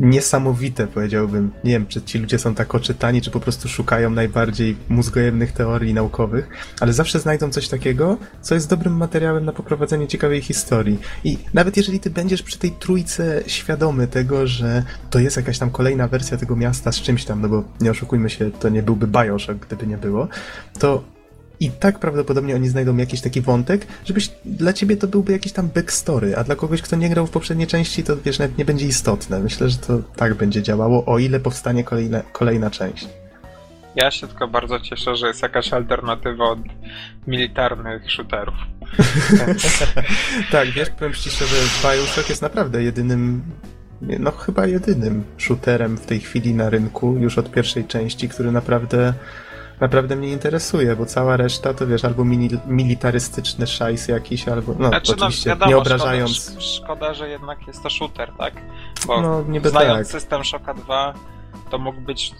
niesamowite, 0.00 0.86
powiedziałbym. 0.86 1.50
Nie 1.64 1.72
wiem, 1.72 1.86
czy 1.86 2.02
ci 2.02 2.18
ludzie 2.18 2.38
są 2.38 2.54
tak 2.54 2.74
oczytani, 2.74 3.22
czy 3.22 3.30
po 3.30 3.40
prostu 3.40 3.68
szukają 3.68 4.10
najbardziej 4.10 4.76
mózgojemnych 4.88 5.52
teorii 5.52 5.94
naukowych, 5.94 6.48
ale 6.80 6.92
zawsze 6.92 7.20
znajdą 7.20 7.50
coś 7.50 7.68
takiego, 7.68 8.16
co 8.42 8.54
jest 8.54 8.70
dobrym 8.70 8.96
materiałem 8.96 9.44
na 9.44 9.52
poprowadzenie 9.52 10.06
ciekawej 10.06 10.40
historii. 10.42 10.98
I 11.24 11.38
nawet 11.54 11.76
jeżeli 11.76 12.00
ty 12.00 12.10
będziesz 12.10 12.42
przy 12.42 12.58
tej 12.58 12.70
trójce 12.70 13.42
świadomy 13.46 14.06
tego, 14.06 14.46
że 14.46 14.82
to 15.10 15.18
jest 15.18 15.36
jakaś 15.36 15.58
tam 15.58 15.70
kolejna 15.70 16.08
wersja 16.08 16.36
tego 16.36 16.56
miasta 16.56 16.92
z 16.92 17.00
czymś 17.00 17.24
tam, 17.24 17.40
no 17.40 17.48
bo 17.48 17.64
nie 17.80 17.90
oszukujmy 17.90 18.30
się, 18.30 18.50
to 18.50 18.68
nie 18.68 18.82
byłby 18.82 19.06
Bioshock, 19.06 19.66
gdyby 19.66 19.86
nie 19.86 19.98
było, 19.98 20.28
to 20.78 21.17
i 21.60 21.70
tak 21.70 21.98
prawdopodobnie 21.98 22.54
oni 22.54 22.68
znajdą 22.68 22.96
jakiś 22.96 23.20
taki 23.20 23.40
wątek, 23.40 23.86
żebyś 24.04 24.30
dla 24.44 24.72
ciebie 24.72 24.96
to 24.96 25.08
byłby 25.08 25.32
jakiś 25.32 25.52
tam 25.52 25.68
backstory, 25.68 26.36
a 26.36 26.44
dla 26.44 26.56
kogoś, 26.56 26.82
kto 26.82 26.96
nie 26.96 27.08
grał 27.08 27.26
w 27.26 27.30
poprzedniej 27.30 27.66
części, 27.66 28.04
to 28.04 28.16
wiesz, 28.16 28.38
nawet 28.38 28.58
nie 28.58 28.64
będzie 28.64 28.86
istotne. 28.86 29.40
Myślę, 29.40 29.68
że 29.68 29.78
to 29.78 29.98
tak 30.16 30.34
będzie 30.34 30.62
działało, 30.62 31.04
o 31.04 31.18
ile 31.18 31.40
powstanie 31.40 31.84
kolejna, 31.84 32.22
kolejna 32.32 32.70
część. 32.70 33.08
Ja 33.96 34.10
się 34.10 34.28
tylko 34.28 34.48
bardzo 34.48 34.80
cieszę, 34.80 35.16
że 35.16 35.26
jest 35.26 35.42
jakaś 35.42 35.72
alternatywa 35.72 36.44
od 36.44 36.58
militarnych 37.26 38.12
shooterów. 38.12 38.54
tak, 40.52 40.70
wiesz, 40.70 40.90
powiem 40.90 41.14
ci 41.14 41.30
szczerze, 41.30 41.56
Bioshock 41.82 42.28
jest 42.28 42.42
naprawdę 42.42 42.82
jedynym 42.82 43.42
no 44.00 44.30
chyba 44.30 44.66
jedynym 44.66 45.24
shooterem 45.38 45.96
w 45.96 46.06
tej 46.06 46.20
chwili 46.20 46.54
na 46.54 46.70
rynku, 46.70 47.16
już 47.16 47.38
od 47.38 47.50
pierwszej 47.50 47.84
części, 47.84 48.28
który 48.28 48.52
naprawdę 48.52 49.14
naprawdę 49.80 50.16
mnie 50.16 50.28
interesuje, 50.28 50.96
bo 50.96 51.06
cała 51.06 51.36
reszta 51.36 51.74
to 51.74 51.86
wiesz, 51.86 52.04
albo 52.04 52.24
mini, 52.24 52.50
militarystyczny 52.66 53.66
szajs 53.66 54.08
jakiś, 54.08 54.48
albo 54.48 54.74
no 54.78 54.88
znaczy, 54.88 55.12
no, 55.12 55.16
oczywiście 55.16 55.50
no, 55.50 55.56
wiadomo, 55.56 55.70
nie 55.70 55.76
obrażając. 55.76 56.36
Szkoda, 56.36 56.60
szkoda, 56.60 57.14
że 57.14 57.28
jednak 57.28 57.66
jest 57.66 57.82
to 57.82 57.90
shooter, 57.90 58.32
tak? 58.38 58.54
Bo 59.06 59.20
no, 59.20 59.42
niby 59.42 59.70
znając 59.70 60.12
tak. 60.12 60.20
system 60.20 60.44
Shocka 60.44 60.74
2 60.74 61.14
to 61.70 61.78
mógł 61.78 62.00
być 62.00 62.34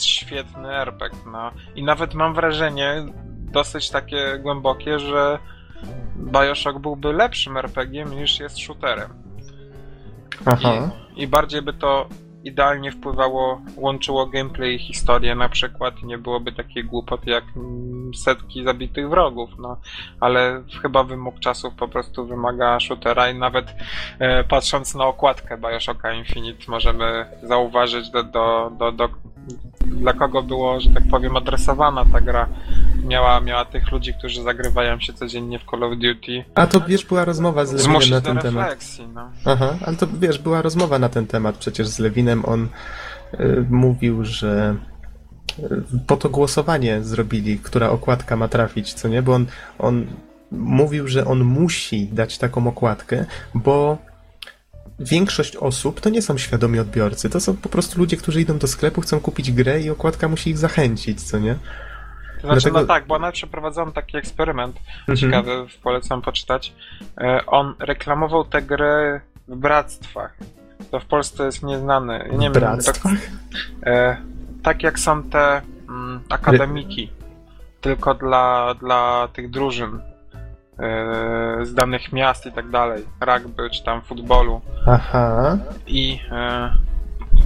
świetny 0.00 0.68
RPG, 0.68 1.18
no. 1.32 1.50
I 1.74 1.82
nawet 1.82 2.14
mam 2.14 2.34
wrażenie, 2.34 3.06
dosyć 3.52 3.90
takie 3.90 4.38
głębokie, 4.42 4.98
że 4.98 5.38
Bioshock 6.16 6.78
byłby 6.78 7.12
lepszym 7.12 7.56
RPG 7.56 8.04
niż 8.04 8.40
jest 8.40 8.58
shooterem. 8.58 9.10
Aha. 10.46 10.90
I, 11.16 11.22
I 11.22 11.28
bardziej 11.28 11.62
by 11.62 11.72
to 11.72 12.08
idealnie 12.48 12.92
wpływało, 12.92 13.60
łączyło 13.76 14.26
gameplay 14.26 14.74
i 14.74 14.78
historię 14.78 15.34
na 15.34 15.48
przykład 15.48 16.02
nie 16.02 16.18
byłoby 16.18 16.52
takiej 16.52 16.84
głupoty 16.84 17.30
jak 17.30 17.44
setki 18.24 18.64
zabitych 18.64 19.08
wrogów, 19.08 19.50
no. 19.58 19.76
Ale 20.20 20.62
chyba 20.82 21.04
wymóg 21.04 21.40
czasów 21.40 21.74
po 21.74 21.88
prostu 21.88 22.26
wymaga 22.26 22.80
shootera 22.80 23.30
i 23.30 23.38
nawet 23.38 23.74
e, 24.18 24.44
patrząc 24.44 24.94
na 24.94 25.04
okładkę 25.04 25.58
Bioshocka 25.58 26.12
Infinite 26.12 26.64
możemy 26.68 27.26
zauważyć 27.42 28.10
do, 28.10 28.22
do, 28.22 28.72
do, 28.78 28.92
do 28.92 29.08
dla 29.98 30.12
kogo 30.12 30.42
było, 30.42 30.80
że 30.80 30.90
tak 30.90 31.02
powiem, 31.10 31.36
adresowana 31.36 32.04
ta 32.12 32.20
gra. 32.20 32.48
Miała, 33.04 33.40
miała 33.40 33.64
tych 33.64 33.92
ludzi, 33.92 34.14
którzy 34.14 34.42
zagrywają 34.42 35.00
się 35.00 35.12
codziennie 35.12 35.58
w 35.58 35.64
Call 35.70 35.84
of 35.84 35.92
Duty. 35.92 36.44
A 36.54 36.66
to 36.66 36.80
wiesz, 36.80 37.04
była 37.04 37.24
rozmowa 37.24 37.66
z 37.66 37.72
Lewinem 37.72 38.10
na 38.10 38.20
ten 38.20 38.38
temat. 38.38 38.86
No. 39.14 39.30
Aha, 39.44 39.76
ale 39.86 39.96
to 39.96 40.06
wiesz, 40.20 40.38
była 40.38 40.62
rozmowa 40.62 40.98
na 40.98 41.08
ten 41.08 41.26
temat 41.26 41.56
przecież 41.56 41.88
z 41.88 41.98
Lewinem. 41.98 42.44
On 42.44 42.68
y, 43.34 43.66
mówił, 43.70 44.24
że 44.24 44.76
y, 45.58 45.64
po 46.06 46.16
to 46.16 46.28
głosowanie 46.28 47.02
zrobili, 47.02 47.58
która 47.58 47.90
okładka 47.90 48.36
ma 48.36 48.48
trafić, 48.48 48.94
co 48.94 49.08
nie? 49.08 49.22
Bo 49.22 49.34
on, 49.34 49.46
on 49.78 50.06
mówił, 50.50 51.08
że 51.08 51.24
on 51.24 51.44
musi 51.44 52.08
dać 52.08 52.38
taką 52.38 52.66
okładkę, 52.66 53.24
bo 53.54 53.98
większość 55.00 55.56
osób 55.56 56.00
to 56.00 56.10
nie 56.10 56.22
są 56.22 56.38
świadomi 56.38 56.78
odbiorcy. 56.78 57.30
To 57.30 57.40
są 57.40 57.56
po 57.56 57.68
prostu 57.68 57.98
ludzie, 57.98 58.16
którzy 58.16 58.40
idą 58.40 58.58
do 58.58 58.66
sklepu, 58.66 59.00
chcą 59.00 59.20
kupić 59.20 59.52
grę 59.52 59.80
i 59.80 59.90
okładka 59.90 60.28
musi 60.28 60.50
ich 60.50 60.58
zachęcić, 60.58 61.22
co 61.22 61.38
nie? 61.38 61.54
To 61.54 62.46
znaczy, 62.46 62.60
Dlatego... 62.60 62.80
no 62.80 62.86
tak, 62.86 63.06
bo 63.06 63.18
nawet 63.18 63.34
przeprowadzono 63.34 63.92
taki 63.92 64.16
eksperyment, 64.16 64.76
mhm. 65.00 65.16
ciekawy, 65.16 65.66
polecam 65.82 66.22
poczytać. 66.22 66.72
E, 67.20 67.46
on 67.46 67.74
reklamował 67.78 68.44
tę 68.44 68.62
grę 68.62 69.20
w 69.48 69.56
bractwach. 69.56 70.36
To 70.90 71.00
w 71.00 71.04
Polsce 71.04 71.44
jest 71.44 71.62
nieznane. 71.62 72.26
Ja 72.30 72.36
nie 72.36 72.50
w 72.50 72.52
bractwach? 72.52 73.12
Wiem, 73.12 73.38
tak, 73.80 73.88
e, 73.92 74.16
tak 74.62 74.82
jak 74.82 74.98
są 74.98 75.22
te 75.22 75.62
mm, 75.88 76.20
akademiki, 76.28 77.12
tylko 77.80 78.14
dla, 78.14 78.74
dla 78.74 79.28
tych 79.32 79.50
drużyn 79.50 80.00
z 81.62 81.74
danych 81.74 82.12
miast 82.12 82.46
i 82.46 82.52
tak 82.52 82.70
dalej, 82.70 83.04
rugby 83.20 83.70
czy 83.70 83.84
tam 83.84 84.02
futbolu. 84.02 84.60
Aha. 84.86 85.58
I 85.86 86.20
e, 86.30 86.72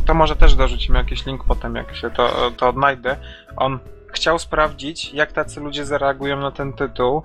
to 0.06 0.14
może 0.14 0.36
też 0.36 0.54
dorzucimy 0.54 0.98
jakiś 0.98 1.26
link 1.26 1.44
potem, 1.44 1.76
jak 1.76 1.96
się 1.96 2.10
to, 2.10 2.50
to 2.56 2.68
odnajdę. 2.68 3.16
On 3.56 3.78
chciał 4.12 4.38
sprawdzić, 4.38 5.14
jak 5.14 5.32
tacy 5.32 5.60
ludzie 5.60 5.84
zareagują 5.84 6.40
na 6.40 6.50
ten 6.50 6.72
tytuł 6.72 7.22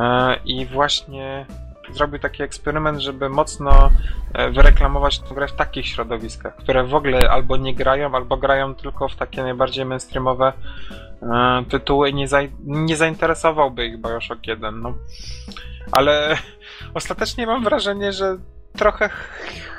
e, 0.00 0.36
i 0.44 0.66
właśnie 0.66 1.46
zrobił 1.92 2.18
taki 2.18 2.42
eksperyment, 2.42 3.00
żeby 3.00 3.28
mocno 3.28 3.90
wyreklamować 4.52 5.18
tę 5.18 5.34
grę 5.34 5.48
w 5.48 5.52
takich 5.52 5.86
środowiskach, 5.86 6.56
które 6.56 6.84
w 6.84 6.94
ogóle 6.94 7.30
albo 7.30 7.56
nie 7.56 7.74
grają, 7.74 8.14
albo 8.14 8.36
grają 8.36 8.74
tylko 8.74 9.08
w 9.08 9.16
takie 9.16 9.42
najbardziej 9.42 9.84
mainstreamowe 9.84 10.52
E, 10.90 11.05
tytuły 11.68 12.12
nie, 12.12 12.28
za, 12.28 12.38
nie 12.64 12.96
zainteresowałby 12.96 13.86
ich 13.86 13.98
Bioshock 13.98 14.46
1, 14.46 14.80
no. 14.80 14.94
Ale 15.92 16.36
ostatecznie 16.94 17.46
mam 17.46 17.64
wrażenie, 17.64 18.12
że 18.12 18.38
trochę 18.76 19.10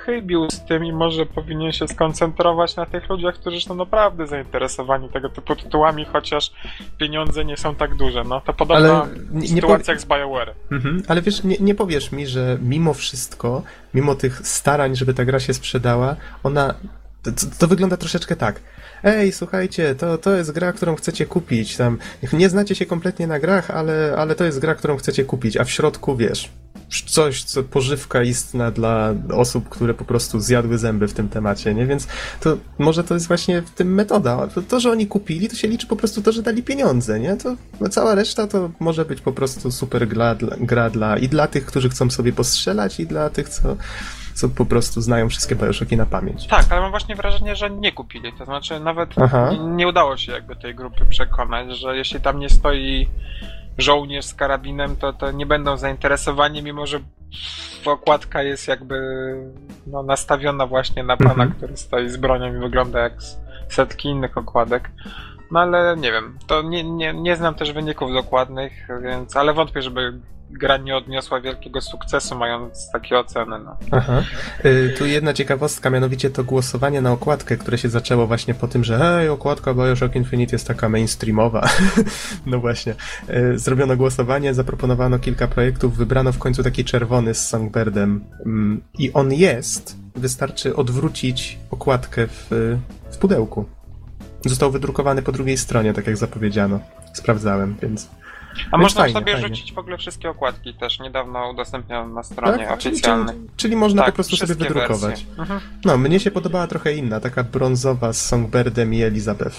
chybił 0.05 0.47
z 0.51 0.65
tym 0.65 0.85
i 0.85 0.93
może 0.93 1.25
powinien 1.25 1.71
się 1.71 1.87
skoncentrować 1.87 2.75
na 2.75 2.85
tych 2.85 3.09
ludziach, 3.09 3.35
którzy 3.35 3.61
są 3.61 3.75
naprawdę 3.75 4.27
zainteresowani 4.27 5.09
tego 5.09 5.29
typu 5.29 5.55
tytułami, 5.55 6.05
chociaż 6.05 6.51
pieniądze 6.97 7.45
nie 7.45 7.57
są 7.57 7.75
tak 7.75 7.95
duże. 7.95 8.23
No 8.23 8.41
to 8.41 8.53
podobna 8.53 9.07
nie, 9.31 9.47
sytuacja 9.47 9.93
jak 9.93 10.01
z 10.01 10.05
BioWare. 10.05 10.53
Mhm, 10.71 11.03
ale 11.07 11.21
wiesz, 11.21 11.43
nie, 11.43 11.55
nie 11.59 11.75
powiesz 11.75 12.11
mi, 12.11 12.27
że 12.27 12.57
mimo 12.61 12.93
wszystko, 12.93 13.63
mimo 13.93 14.15
tych 14.15 14.47
starań, 14.47 14.95
żeby 14.95 15.13
ta 15.13 15.25
gra 15.25 15.39
się 15.39 15.53
sprzedała, 15.53 16.15
ona 16.43 16.73
to, 17.31 17.45
to, 17.59 17.67
wygląda 17.67 17.97
troszeczkę 17.97 18.35
tak. 18.35 18.61
Ej, 19.03 19.31
słuchajcie, 19.31 19.95
to, 19.95 20.17
to 20.17 20.35
jest 20.35 20.51
gra, 20.51 20.73
którą 20.73 20.95
chcecie 20.95 21.25
kupić. 21.25 21.77
Tam 21.77 21.97
nie 22.33 22.49
znacie 22.49 22.75
się 22.75 22.85
kompletnie 22.85 23.27
na 23.27 23.39
grach, 23.39 23.71
ale, 23.71 24.15
ale 24.17 24.35
to 24.35 24.43
jest 24.43 24.59
gra, 24.59 24.75
którą 24.75 24.97
chcecie 24.97 25.23
kupić, 25.23 25.57
a 25.57 25.63
w 25.63 25.71
środku 25.71 26.17
wiesz, 26.17 26.51
coś, 27.05 27.43
co 27.43 27.63
pożywka 27.63 28.23
istna 28.23 28.71
dla 28.71 29.13
osób, 29.33 29.69
które 29.69 29.93
po 29.93 30.05
prostu 30.05 30.39
zjadły 30.39 30.77
zęby 30.77 31.07
w 31.07 31.13
tym 31.13 31.29
temacie, 31.29 31.73
nie? 31.73 31.85
Więc 31.85 32.07
to 32.39 32.57
może 32.77 33.03
to 33.03 33.13
jest 33.13 33.27
właśnie 33.27 33.61
w 33.61 33.69
tym 33.69 33.93
metoda. 33.93 34.47
To, 34.67 34.79
że 34.79 34.91
oni 34.91 35.07
kupili, 35.07 35.49
to 35.49 35.55
się 35.55 35.67
liczy 35.67 35.87
po 35.87 35.95
prostu 35.95 36.21
to, 36.21 36.31
że 36.31 36.41
dali 36.41 36.63
pieniądze, 36.63 37.19
nie? 37.19 37.35
To 37.35 37.55
cała 37.89 38.15
reszta 38.15 38.47
to 38.47 38.71
może 38.79 39.05
być 39.05 39.21
po 39.21 39.31
prostu 39.31 39.71
super 39.71 40.07
gra, 40.07 40.35
gra 40.59 40.89
dla 40.89 41.17
i 41.17 41.29
dla 41.29 41.47
tych, 41.47 41.65
którzy 41.65 41.89
chcą 41.89 42.09
sobie 42.09 42.33
postrzelać, 42.33 42.99
i 42.99 43.07
dla 43.07 43.29
tych, 43.29 43.49
co 43.49 43.77
co 44.37 44.49
po 44.49 44.65
prostu 44.65 45.01
znają 45.01 45.29
wszystkie 45.29 45.55
Bioshocki 45.55 45.97
na 45.97 46.05
pamięć. 46.05 46.47
Tak, 46.47 46.65
ale 46.69 46.81
mam 46.81 46.91
właśnie 46.91 47.15
wrażenie, 47.15 47.55
że 47.55 47.69
nie 47.69 47.91
kupili. 47.91 48.33
To 48.33 48.45
znaczy 48.45 48.79
nawet 48.79 49.15
nie, 49.51 49.59
nie, 49.59 49.87
udało 49.87 50.17
się 50.17 50.31
jakby 50.31 50.55
tej 50.55 50.75
grupy 50.75 51.05
przekonać, 51.05 51.77
że 51.77 51.97
jeśli 51.97 52.21
tam 52.21 52.39
nie 52.39 52.49
stoi 52.49 53.09
żołnierz 53.77 54.25
z 54.25 54.33
karabinem, 54.33 54.95
to, 54.95 55.13
to 55.13 55.31
nie 55.31 55.45
będą 55.45 55.77
zainteresowani, 55.77 56.63
mimo 56.63 56.87
że 56.87 56.99
okładka 57.85 58.43
jest 58.43 58.67
jakby 58.67 58.97
no, 59.87 60.03
nastawiona 60.03 60.67
właśnie 60.67 61.03
na 61.03 61.17
pana, 61.17 61.31
mhm. 61.31 61.51
który 61.51 61.77
stoi 61.77 62.09
z 62.09 62.17
bronią 62.17 62.55
i 62.55 62.59
wygląda 62.59 62.99
jak 62.99 63.13
setki 63.69 64.09
innych 64.09 64.37
okładek. 64.37 64.91
No 65.51 65.59
ale 65.59 65.97
nie 65.97 66.11
wiem, 66.11 66.37
to 66.47 66.61
nie, 66.61 66.83
nie, 66.83 67.13
nie 67.13 67.35
znam 67.35 67.55
też 67.55 67.73
wyników 67.73 68.13
dokładnych, 68.13 68.87
więc, 69.03 69.35
ale 69.35 69.53
wątpię, 69.53 69.81
żeby 69.81 70.19
gra 70.49 70.77
nie 70.77 70.97
odniosła 70.97 71.41
wielkiego 71.41 71.81
sukcesu, 71.81 72.35
mając 72.35 72.91
takie 72.91 73.19
oceny. 73.19 73.59
No. 73.59 73.77
Aha. 73.91 74.23
Y, 74.65 74.95
tu 74.97 75.05
jedna 75.05 75.33
ciekawostka, 75.33 75.89
mianowicie 75.89 76.29
to 76.29 76.43
głosowanie 76.43 77.01
na 77.01 77.11
okładkę, 77.11 77.57
które 77.57 77.77
się 77.77 77.89
zaczęło 77.89 78.27
właśnie 78.27 78.53
po 78.53 78.67
tym, 78.67 78.83
że 78.83 78.97
hej, 78.97 79.29
okładka 79.29 79.73
Bioshock 79.73 80.15
Infinite 80.15 80.55
jest 80.55 80.67
taka 80.67 80.89
mainstreamowa. 80.89 81.69
no 82.45 82.59
właśnie. 82.59 82.95
Y, 83.29 83.59
zrobiono 83.59 83.97
głosowanie, 83.97 84.53
zaproponowano 84.53 85.19
kilka 85.19 85.47
projektów, 85.47 85.97
wybrano 85.97 86.31
w 86.31 86.37
końcu 86.37 86.63
taki 86.63 86.85
czerwony 86.85 87.33
z 87.33 87.47
Songbirdem. 87.47 88.23
Mm, 88.45 88.81
I 88.99 89.13
on 89.13 89.33
jest, 89.33 89.97
wystarczy 90.15 90.75
odwrócić 90.75 91.59
okładkę 91.71 92.27
w, 92.27 92.47
w 93.11 93.17
pudełku. 93.17 93.65
Został 94.45 94.71
wydrukowany 94.71 95.21
po 95.21 95.31
drugiej 95.31 95.57
stronie, 95.57 95.93
tak 95.93 96.07
jak 96.07 96.17
zapowiedziano. 96.17 96.79
Sprawdzałem, 97.13 97.75
więc... 97.81 98.09
A 98.71 98.77
można 98.77 99.01
fajnie, 99.01 99.13
sobie 99.13 99.33
fajnie. 99.33 99.47
rzucić 99.47 99.73
w 99.73 99.77
ogóle 99.77 99.97
wszystkie 99.97 100.29
okładki 100.29 100.73
też. 100.73 100.99
Niedawno 100.99 101.49
udostępniono 101.49 102.13
na 102.13 102.23
stronie 102.23 102.65
tak? 102.65 102.77
oficjalnej. 102.77 103.35
Czyli, 103.35 103.49
czyli 103.57 103.75
można 103.75 104.01
tak, 104.01 104.11
po 104.11 104.15
prostu 104.15 104.37
sobie 104.37 104.55
wydrukować. 104.55 105.25
Mhm. 105.37 105.59
No, 105.85 105.97
mnie 105.97 106.19
się 106.19 106.31
podobała 106.31 106.67
trochę 106.67 106.93
inna, 106.93 107.19
taka 107.19 107.43
brązowa 107.43 108.13
z 108.13 108.25
Songbirdem 108.25 108.93
i 108.93 109.01
Elizabeth. 109.01 109.57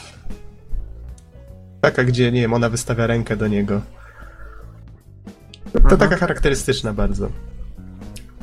Taka, 1.81 2.05
gdzie, 2.05 2.33
nie 2.33 2.41
wiem, 2.41 2.55
ona 2.55 2.69
wystawia 2.69 3.07
rękę 3.07 3.37
do 3.37 3.49
niego. 3.49 3.81
To 5.73 5.79
mhm. 5.79 6.01
taka 6.01 6.17
charakterystyczna 6.17 6.93
bardzo. 6.93 7.29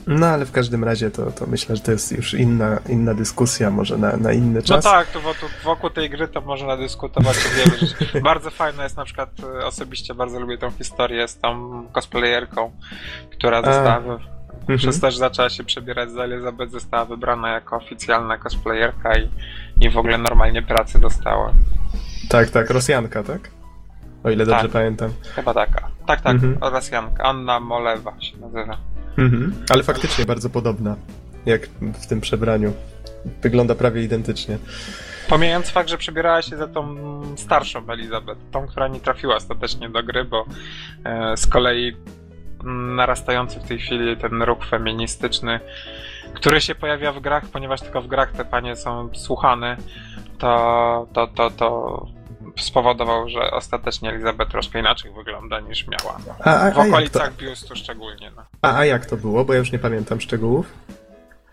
No 0.08 0.28
ale 0.28 0.46
w 0.46 0.52
każdym 0.52 0.84
razie 0.84 1.12
to, 1.12 1.32
to 1.32 1.46
myślę, 1.48 1.76
że 1.76 1.82
to 1.82 1.92
jest 1.92 2.12
już 2.12 2.34
inna, 2.34 2.80
inna 2.90 3.14
dyskusja, 3.14 3.70
może 3.70 3.98
na, 3.98 4.18
na 4.18 4.34
inny 4.34 4.60
no 4.60 4.62
czas. 4.62 4.86
No 4.86 4.92
tak, 4.92 5.08
to 5.08 5.22
wokół, 5.22 5.50
wokół 5.64 5.90
tej 5.90 6.10
gry 6.10 6.28
to 6.28 6.42
można 6.42 6.78
dyskutować 6.78 7.38
wiele 7.58 7.78
rzeczy. 7.78 8.22
Bardzo 8.22 8.52
fajna 8.52 8.84
jest 8.84 8.98
na 8.98 9.06
przykład, 9.06 9.30
e, 9.60 9.66
osobiście 9.66 10.14
bardzo 10.14 10.40
lubię 10.40 10.58
tą 10.58 10.72
historię 10.72 11.28
z 11.28 11.40
tą 11.40 11.84
cosplayerką, 11.92 12.72
która 13.32 13.62
została, 13.62 13.98
mhm. 13.98 14.20
przez 14.78 15.00
to, 15.00 15.12
że 15.12 15.18
zaczęła 15.18 15.50
się 15.50 15.64
przebierać 15.64 16.12
za 16.12 16.24
Elizabeth, 16.24 16.72
została 16.72 17.06
wybrana 17.06 17.50
jako 17.50 17.76
oficjalna 17.76 18.38
cosplayerka 18.38 19.18
i, 19.18 19.30
i 19.82 19.90
w 19.90 19.98
ogóle 19.98 20.18
normalnie 20.18 20.62
pracy 20.62 21.00
dostała. 21.00 21.52
Tak, 22.30 22.50
tak, 22.50 22.70
Rosjanka, 22.70 23.24
tak? 23.24 23.50
O 24.24 24.30
ile 24.30 24.46
dobrze 24.46 24.62
tak, 24.62 24.72
pamiętam. 24.72 25.14
Chyba 25.36 25.54
taka. 25.54 25.88
Tak, 26.08 26.22
tak, 26.22 26.36
mhm. 26.36 26.58
Rosjanka. 26.62 27.24
Anna 27.24 27.60
Molewa 27.60 28.22
się 28.22 28.38
nazywa. 28.38 28.78
Mhm. 29.18 29.54
Ale 29.70 29.84
faktycznie 29.84 30.26
bardzo 30.26 30.50
podobna, 30.50 30.96
jak 31.46 31.68
w 32.02 32.08
tym 32.08 32.22
przebraniu. 32.22 32.74
Wygląda 33.42 33.76
prawie 33.76 34.04
identycznie. 34.04 34.58
Pomijając 35.30 35.70
fakt, 35.70 35.90
że 35.90 35.98
przebierała 35.98 36.42
się 36.42 36.58
za 36.58 36.68
tą 36.68 36.96
starszą 37.38 37.90
Elizabeth, 37.90 38.42
tą, 38.52 38.68
która 38.68 38.88
nie 38.88 39.00
trafiła 39.00 39.36
ostatecznie 39.36 39.90
do 39.90 40.04
gry, 40.04 40.26
bo 40.26 40.46
e, 41.04 41.38
z 41.38 41.48
kolei 41.48 41.96
narastający 42.96 43.60
w 43.60 43.64
tej 43.64 43.80
chwili 43.80 44.18
ten 44.18 44.42
ruch 44.42 44.66
feministyczny, 44.66 45.60
który 46.34 46.62
się 46.62 46.76
pojawia 46.76 47.12
w 47.12 47.20
grach, 47.20 47.46
ponieważ 47.46 47.82
tylko 47.82 48.02
w 48.02 48.08
grach 48.08 48.32
te 48.32 48.46
panie 48.46 48.76
są 48.76 49.10
słuchane, 49.14 49.78
to, 50.38 51.08
to, 51.14 51.28
to, 51.28 51.52
to 51.52 52.08
spowodował, 52.60 53.30
że 53.30 53.52
ostatecznie 53.52 54.10
Elizabeth 54.10 54.52
troszkę 54.52 54.80
inaczej 54.80 55.12
wygląda 55.12 55.60
niż 55.60 55.88
miała. 55.88 56.18
A, 56.44 56.60
a, 56.60 56.72
w 56.72 56.78
okolicach 56.78 57.34
to... 57.34 57.42
biustu 57.42 57.76
szczególnie. 57.76 58.32
No. 58.36 58.44
A, 58.62 58.78
a 58.78 58.86
jak 58.86 59.06
to 59.06 59.18
było? 59.18 59.46
Bo 59.46 59.54
ja 59.54 59.60
już 59.60 59.72
nie 59.72 59.80
pamiętam 59.80 60.22
szczegółów. 60.22 60.74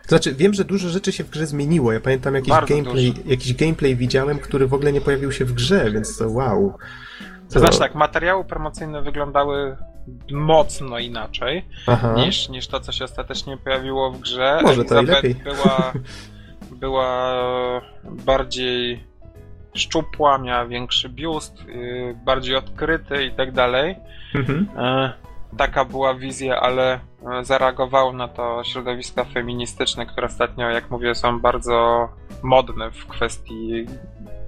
Znaczy, 0.06 0.34
wiem, 0.34 0.54
że 0.54 0.64
dużo 0.64 0.88
rzeczy 0.88 1.12
się 1.12 1.24
w 1.24 1.30
grze 1.30 1.46
zmieniło. 1.46 1.92
Ja 1.92 2.00
pamiętam 2.00 2.34
jakiś 2.34 2.54
gameplay, 2.68 3.14
jakiś 3.26 3.54
gameplay 3.54 3.96
widziałem, 3.96 4.38
który 4.38 4.66
w 4.66 4.74
ogóle 4.74 4.92
nie 4.92 5.00
pojawił 5.00 5.32
się 5.32 5.44
w 5.44 5.52
grze, 5.52 5.90
więc 5.90 6.18
to 6.18 6.30
wow. 6.30 6.74
To, 7.48 7.54
to 7.54 7.60
znaczy 7.60 7.78
tak, 7.78 7.94
materiały 7.94 8.44
promocyjne 8.44 9.02
wyglądały 9.02 9.76
mocno 10.30 10.98
inaczej 10.98 11.64
niż, 12.16 12.48
niż 12.48 12.68
to, 12.68 12.80
co 12.80 12.92
się 12.92 13.04
ostatecznie 13.04 13.56
pojawiło 13.56 14.10
w 14.10 14.20
grze. 14.20 14.60
Może 14.62 14.84
to 14.84 14.98
Elizabeth 14.98 15.24
i 15.24 15.28
lepiej. 15.28 15.44
Była, 15.44 15.92
była 16.82 17.32
bardziej 18.04 19.04
szczupła, 19.74 20.38
miała 20.38 20.66
większy 20.66 21.08
biust, 21.08 21.64
yy, 21.66 22.16
bardziej 22.24 22.56
odkryty 22.56 23.24
i 23.24 23.30
tak 23.30 23.52
dalej. 23.52 23.96
Mhm. 24.34 24.66
E, 24.76 25.12
taka 25.56 25.84
była 25.84 26.14
wizja, 26.14 26.60
ale 26.60 26.92
e, 26.92 27.44
zareagowało 27.44 28.12
na 28.12 28.28
to 28.28 28.62
środowiska 28.64 29.24
feministyczne, 29.24 30.06
które 30.06 30.26
ostatnio, 30.26 30.70
jak 30.70 30.90
mówię, 30.90 31.14
są 31.14 31.40
bardzo 31.40 32.08
modne 32.42 32.90
w 32.90 33.06
kwestii 33.06 33.86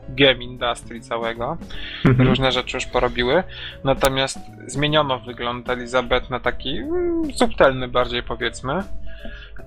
game 0.09 0.45
industry 0.45 1.01
całego. 1.01 1.57
Mhm. 2.05 2.29
Różne 2.29 2.53
rzeczy 2.53 2.77
już 2.77 2.87
porobiły. 2.87 3.43
Natomiast 3.85 4.39
zmieniono 4.67 5.19
wygląd 5.19 5.71
Elizabeth 5.71 6.31
na 6.31 6.41
taki 6.41 6.79
mm, 6.79 7.35
subtelny 7.35 7.89
bardziej 7.89 8.23
powiedzmy. 8.23 8.83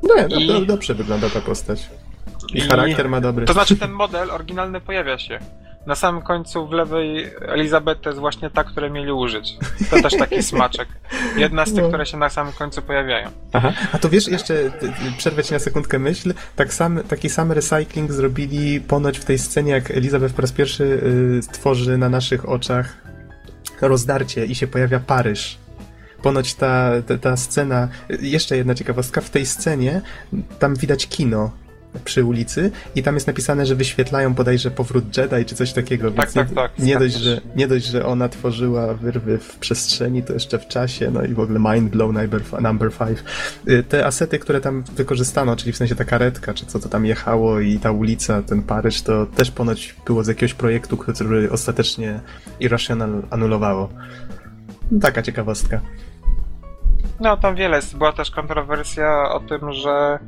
No, 0.04 0.38
I... 0.38 0.66
dobrze 0.66 0.94
wygląda 0.94 1.30
ta 1.30 1.42
postać. 1.42 1.90
I, 2.54 2.58
I 2.58 2.62
charakter 2.62 3.10
ma 3.10 3.22
dobry. 3.22 3.46
To 3.46 3.54
znaczy 3.54 3.76
ten 3.76 3.92
model 3.92 4.32
oryginalny 4.32 4.82
pojawia 4.82 5.18
się. 5.18 5.40
Na 5.86 5.96
samym 5.96 6.22
końcu 6.22 6.68
w 6.68 6.72
lewej 6.72 7.32
Elizabeth 7.42 8.02
to 8.02 8.10
jest 8.10 8.20
właśnie 8.20 8.50
ta, 8.50 8.64
które 8.64 8.90
mieli 8.90 9.12
użyć. 9.12 9.58
To 9.90 10.02
też 10.02 10.18
taki 10.18 10.44
smaczek. 10.54 10.88
Jedna 11.38 11.66
z 11.66 11.74
tych, 11.74 11.84
no. 11.84 11.88
które 11.88 12.06
się 12.06 12.18
na 12.18 12.30
samym 12.30 12.54
końcu 12.54 12.82
pojawiają. 12.82 13.30
Aha. 13.54 13.74
A 13.92 13.98
to 13.98 14.10
wiesz, 14.10 14.28
jeszcze 14.28 14.72
przerwę 15.18 15.44
ci 15.44 15.54
na 15.54 15.60
sekundkę 15.60 16.00
myśl, 16.00 16.34
tak 16.56 16.74
sam, 16.74 17.00
taki 17.10 17.30
sam 17.30 17.52
recycling 17.52 18.12
zrobili 18.12 18.82
ponoć 18.82 19.20
w 19.20 19.26
tej 19.26 19.38
scenie, 19.38 19.72
jak 19.72 19.92
Elizabeth 19.92 20.34
po 20.36 20.42
raz 20.42 20.52
pierwszy 20.52 20.84
y, 20.84 21.52
tworzy 21.52 21.98
na 21.98 22.10
naszych 22.10 22.50
oczach 22.50 22.98
rozdarcie 23.82 24.46
i 24.46 24.56
się 24.56 24.68
pojawia 24.68 25.00
Paryż 25.00 25.58
ponoć 26.22 26.54
ta, 26.54 26.92
ta, 27.08 27.18
ta, 27.18 27.38
scena, 27.38 27.88
jeszcze 28.10 28.58
jedna 28.58 28.76
ciekawostka, 28.76 29.22
w 29.22 29.30
tej 29.30 29.46
scenie 29.46 30.02
tam 30.60 30.76
widać 30.76 31.08
kino 31.08 31.52
przy 32.06 32.26
ulicy 32.26 32.72
i 32.96 33.04
tam 33.04 33.14
jest 33.14 33.28
napisane, 33.28 33.66
że 33.66 33.76
wyświetlają 33.76 34.34
bodajże 34.34 34.72
powrót 34.72 35.18
Jedi 35.18 35.46
czy 35.46 35.56
coś 35.56 35.74
takiego. 35.74 36.12
Tak, 36.12 36.32
tak, 36.32 36.52
tak. 36.52 36.80
Nie 36.80 36.98
dość, 36.98 37.16
że, 37.16 37.42
nie 37.56 37.68
dość, 37.68 37.86
że 37.86 38.06
ona 38.06 38.30
tworzyła 38.30 38.94
wyrwy 38.94 39.38
w 39.38 39.56
przestrzeni, 39.56 40.24
to 40.24 40.34
jeszcze 40.34 40.60
w 40.60 40.68
czasie, 40.68 41.12
no 41.12 41.24
i 41.24 41.34
w 41.34 41.40
ogóle 41.40 41.60
mind 41.60 41.92
blow 41.92 42.14
number, 42.14 42.42
number 42.62 42.92
five. 42.92 43.24
Y, 43.68 43.84
te 43.84 44.06
asety, 44.06 44.40
które 44.40 44.62
tam 44.62 44.84
wykorzystano, 44.96 45.56
czyli 45.56 45.72
w 45.72 45.78
sensie 45.78 45.96
ta 45.96 46.06
karetka, 46.06 46.54
czy 46.54 46.66
co 46.66 46.80
to 46.80 46.90
tam 46.90 47.06
jechało 47.06 47.60
i 47.60 47.80
ta 47.80 47.92
ulica, 47.92 48.42
ten 48.42 48.64
Paryż, 48.64 49.02
to 49.02 49.26
też 49.26 49.52
ponoć 49.52 49.96
było 50.06 50.24
z 50.24 50.28
jakiegoś 50.28 50.54
projektu, 50.54 50.98
który 50.98 51.52
ostatecznie 51.52 52.20
Irrational 52.60 53.24
anulowało. 53.30 53.90
Taka 55.02 55.22
ciekawostka. 55.22 55.82
No, 57.20 57.38
tam 57.38 57.56
wiele 57.56 57.76
jest. 57.76 57.98
Była 57.98 58.14
też 58.14 58.32
kontrowersja 58.32 59.30
o 59.30 59.40
tym, 59.40 59.74
że 59.74 60.20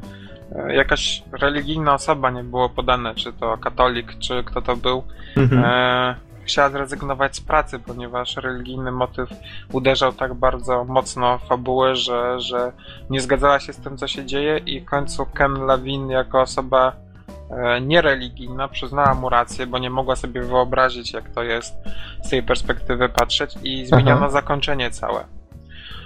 jakaś 0.67 1.23
religijna 1.31 1.93
osoba, 1.93 2.29
nie 2.29 2.43
było 2.43 2.69
podane, 2.69 3.15
czy 3.15 3.33
to 3.33 3.57
katolik, 3.57 4.19
czy 4.19 4.43
kto 4.43 4.61
to 4.61 4.75
był, 4.75 5.03
mhm. 5.37 5.63
e, 5.65 6.15
chciała 6.43 6.69
zrezygnować 6.69 7.35
z 7.35 7.41
pracy, 7.41 7.79
ponieważ 7.79 8.37
religijny 8.37 8.91
motyw 8.91 9.29
uderzał 9.71 10.13
tak 10.13 10.33
bardzo 10.33 10.85
mocno 10.85 11.37
w 11.37 11.47
fabułę, 11.47 11.95
że, 11.95 12.39
że 12.39 12.71
nie 13.09 13.21
zgadzała 13.21 13.59
się 13.59 13.73
z 13.73 13.77
tym, 13.77 13.97
co 13.97 14.07
się 14.07 14.25
dzieje 14.25 14.57
i 14.57 14.81
w 14.81 14.85
końcu 14.85 15.25
Ken 15.25 15.53
Lawin 15.53 16.09
jako 16.09 16.41
osoba 16.41 16.93
e, 17.49 17.81
niereligijna 17.81 18.67
przyznała 18.67 19.13
mu 19.13 19.29
rację, 19.29 19.67
bo 19.67 19.77
nie 19.77 19.89
mogła 19.89 20.15
sobie 20.15 20.41
wyobrazić, 20.41 21.13
jak 21.13 21.29
to 21.29 21.43
jest 21.43 21.75
z 22.23 22.29
tej 22.29 22.43
perspektywy 22.43 23.09
patrzeć 23.09 23.55
i 23.63 23.85
zmieniono 23.85 24.25
Aha. 24.25 24.29
zakończenie 24.29 24.91
całe. 24.91 25.23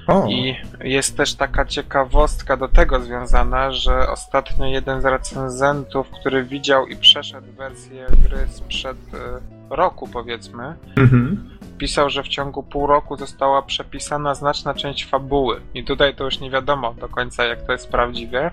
O. 0.07 0.27
I 0.29 0.55
jest 0.83 1.17
też 1.17 1.35
taka 1.35 1.65
ciekawostka 1.65 2.57
do 2.57 2.67
tego 2.67 2.99
związana, 2.99 3.71
że 3.71 4.09
ostatnio 4.09 4.65
jeden 4.65 5.01
z 5.01 5.05
recenzentów, 5.05 6.09
który 6.09 6.43
widział 6.43 6.87
i 6.87 6.95
przeszedł 6.95 7.47
wersję 7.57 8.05
gry 8.23 8.47
sprzed 8.49 8.97
e, 9.13 9.75
roku, 9.75 10.07
powiedzmy, 10.07 10.75
mhm. 10.95 11.49
Pisał, 11.77 12.09
że 12.09 12.23
w 12.23 12.27
ciągu 12.27 12.63
pół 12.63 12.87
roku 12.87 13.17
została 13.17 13.61
przepisana 13.61 14.35
znaczna 14.35 14.73
część 14.73 15.05
fabuły. 15.05 15.61
I 15.73 15.83
tutaj 15.83 16.15
to 16.15 16.23
już 16.23 16.39
nie 16.39 16.49
wiadomo 16.49 16.93
do 16.93 17.09
końca, 17.09 17.45
jak 17.45 17.61
to 17.61 17.71
jest 17.71 17.91
prawdziwe, 17.91 18.51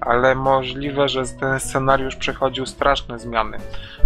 ale 0.00 0.34
możliwe, 0.34 1.08
że 1.08 1.22
ten 1.40 1.60
scenariusz 1.60 2.16
przechodził 2.16 2.66
straszne 2.66 3.18
zmiany, 3.18 3.58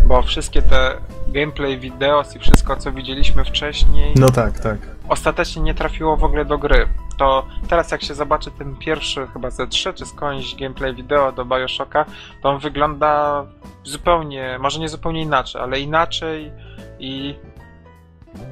bo 0.06 0.22
wszystkie 0.22 0.62
te 0.62 0.96
gameplay, 1.28 1.78
videos 1.78 2.36
i 2.36 2.38
wszystko, 2.38 2.76
co 2.76 2.92
widzieliśmy 2.92 3.44
wcześniej. 3.44 4.14
No 4.16 4.30
tak, 4.30 4.58
tak. 4.58 4.78
Ostatecznie 5.08 5.62
nie 5.62 5.74
trafiło 5.74 6.16
w 6.16 6.24
ogóle 6.24 6.44
do 6.44 6.58
gry. 6.58 6.88
To 7.18 7.46
teraz, 7.68 7.90
jak 7.90 8.02
się 8.02 8.14
zobaczy 8.14 8.50
ten 8.50 8.76
pierwszy, 8.76 9.26
chyba 9.26 9.50
ze 9.50 9.66
3 9.66 9.94
czy 9.94 10.06
skądś 10.06 10.54
gameplay 10.54 10.94
wideo 10.94 11.32
do 11.32 11.44
Bioshocka, 11.44 12.04
to 12.42 12.48
on 12.48 12.58
wygląda 12.58 13.44
zupełnie, 13.84 14.58
może 14.60 14.80
nie 14.80 14.88
zupełnie 14.88 15.22
inaczej, 15.22 15.62
ale 15.62 15.80
inaczej 15.80 16.52
i 16.98 17.34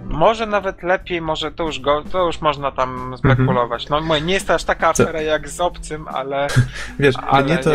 może 0.04 0.46
nawet 0.46 0.82
lepiej, 0.82 1.20
może 1.20 1.52
to 1.52 1.64
już, 1.64 1.80
go, 1.80 2.04
to 2.12 2.26
już 2.26 2.40
można 2.40 2.72
tam 2.72 3.14
spekulować. 3.18 3.88
No 3.88 4.00
mówię, 4.00 4.20
nie 4.20 4.34
jest 4.34 4.46
to 4.46 4.54
aż 4.54 4.64
taka 4.64 4.88
afera 4.88 5.22
jak 5.22 5.48
z 5.48 5.60
obcym, 5.60 6.08
ale. 6.08 6.48
Wiesz, 6.98 7.14
ale 7.28 7.44
mnie, 7.44 7.58
to, 7.58 7.70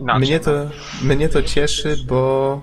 inaczej, 0.00 0.28
mnie, 0.28 0.40
to, 0.40 0.50
no. 0.50 1.14
mnie 1.14 1.28
to 1.28 1.42
cieszy, 1.42 1.96
bo 2.08 2.62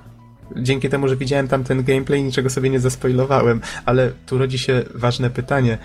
dzięki 0.56 0.90
temu, 0.90 1.08
że 1.08 1.16
widziałem 1.16 1.48
tam 1.48 1.64
ten 1.64 1.84
gameplay, 1.84 2.24
niczego 2.24 2.50
sobie 2.50 2.70
nie 2.70 2.80
zaspoilowałem, 2.80 3.62
ale 3.86 4.12
tu 4.26 4.38
rodzi 4.38 4.60
się 4.60 4.84
ważne 4.96 5.30
pytanie. 5.30 5.78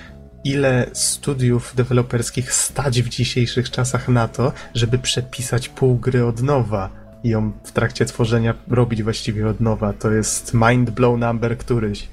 Ile 0.44 0.86
studiów 0.92 1.72
deweloperskich 1.74 2.52
stać 2.52 3.02
w 3.02 3.08
dzisiejszych 3.08 3.70
czasach 3.70 4.08
na 4.08 4.28
to, 4.28 4.52
żeby 4.74 4.98
przepisać 4.98 5.68
pół 5.68 5.96
gry 5.96 6.26
od 6.26 6.42
nowa 6.42 6.90
i 7.24 7.28
ją 7.28 7.52
w 7.64 7.72
trakcie 7.72 8.04
tworzenia 8.04 8.54
robić 8.68 9.02
właściwie 9.02 9.48
od 9.48 9.60
nowa? 9.60 9.92
To 9.92 10.10
jest 10.10 10.54
mind 10.54 10.90
blow 10.90 11.18
number 11.18 11.58
któryś. 11.58 12.08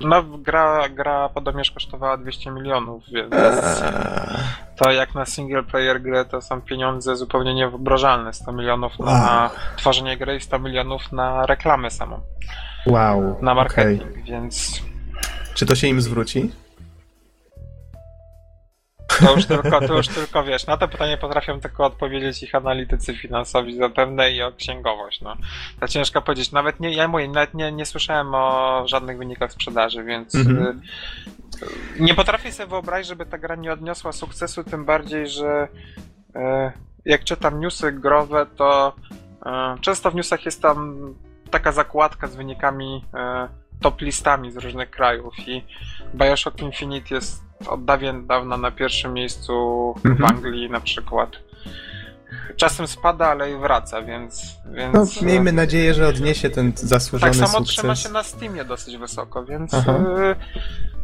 No, 0.00 0.22
gra, 0.22 0.88
gra 0.88 1.28
podobnież 1.28 1.70
kosztowała 1.70 2.16
200 2.16 2.50
milionów, 2.50 3.02
więc 3.12 3.34
to 4.76 4.90
jak 4.90 5.14
na 5.14 5.26
single 5.26 5.62
player 5.62 6.02
grę 6.02 6.24
to 6.24 6.42
są 6.42 6.60
pieniądze 6.60 7.16
zupełnie 7.16 7.54
niewyobrażalne. 7.54 8.32
100 8.32 8.52
milionów 8.52 8.92
wow. 8.98 9.08
na 9.08 9.50
tworzenie 9.76 10.16
gry 10.16 10.36
i 10.36 10.40
100 10.40 10.58
milionów 10.58 11.12
na 11.12 11.46
reklamę 11.46 11.90
samą. 11.90 12.20
Wow. 12.86 13.36
Na 13.42 13.54
marketing, 13.54 14.02
okay. 14.02 14.22
więc... 14.22 14.82
Czy 15.54 15.66
to 15.66 15.74
się 15.74 15.86
im 15.86 16.00
zwróci? 16.00 16.52
To 19.20 19.34
już 19.34 19.46
tylko, 19.46 19.80
to 19.80 19.96
już 19.96 20.08
tylko 20.08 20.44
wiesz, 20.44 20.66
na 20.66 20.76
to 20.76 20.88
pytanie 20.88 21.16
potrafią 21.16 21.60
tylko 21.60 21.84
odpowiedzieć 21.84 22.42
ich 22.42 22.54
analitycy 22.54 23.14
finansowi 23.16 23.76
zapewne 23.76 24.30
i 24.30 24.42
o 24.42 24.52
księgowość. 24.52 25.20
No. 25.20 25.36
To 25.80 25.88
ciężko 25.88 26.22
powiedzieć. 26.22 26.52
Nawet 26.52 26.80
nie, 26.80 26.90
ja 26.90 27.08
mówię, 27.08 27.28
nawet 27.28 27.54
nie, 27.54 27.72
nie 27.72 27.86
słyszałem 27.86 28.34
o 28.34 28.82
żadnych 28.86 29.18
wynikach 29.18 29.52
sprzedaży, 29.52 30.04
więc 30.04 30.34
mhm. 30.34 30.80
Y, 31.62 32.02
nie 32.02 32.14
potrafię 32.14 32.52
sobie 32.52 32.68
wyobrazić, 32.68 33.08
żeby 33.08 33.26
ta 33.26 33.38
gra 33.38 33.56
nie 33.56 33.72
odniosła 33.72 34.12
sukcesu, 34.12 34.64
tym 34.64 34.84
bardziej, 34.84 35.28
że 35.28 35.68
y, 36.36 36.40
jak 37.04 37.24
czytam 37.24 37.60
newsy 37.60 37.92
growe, 37.92 38.46
to 38.56 38.92
y, 39.76 39.80
często 39.80 40.10
w 40.10 40.14
newsach 40.14 40.44
jest 40.44 40.62
tam 40.62 41.14
taka 41.50 41.72
zakładka 41.72 42.26
z 42.26 42.36
wynikami 42.36 43.04
top 43.80 44.00
listami 44.00 44.52
z 44.52 44.56
różnych 44.56 44.90
krajów 44.90 45.34
i 45.46 45.64
Bioshock 46.14 46.62
Infinite 46.62 47.14
jest 47.14 47.42
od 47.68 47.84
dawien 47.84 48.26
dawna 48.26 48.56
na 48.56 48.70
pierwszym 48.70 49.12
miejscu 49.12 49.52
mhm. 50.04 50.16
w 50.16 50.24
Anglii 50.24 50.70
na 50.70 50.80
przykład. 50.80 51.30
Czasem 52.56 52.86
spada, 52.86 53.28
ale 53.28 53.52
i 53.52 53.56
wraca, 53.56 54.02
więc. 54.02 54.56
więc 54.72 54.94
no, 54.94 55.26
miejmy 55.26 55.52
nadzieję, 55.52 55.94
że 55.94 56.08
odniesie 56.08 56.50
ten 56.50 56.72
zasłużony 56.76 57.32
sukces. 57.32 57.40
Tak 57.40 57.50
samo 57.50 57.58
sukces. 57.58 57.76
trzyma 57.76 57.96
się 57.96 58.08
na 58.08 58.22
Steamie 58.22 58.64
dosyć 58.64 58.96
wysoko, 58.96 59.44
więc 59.44 59.74
y, 59.74 59.78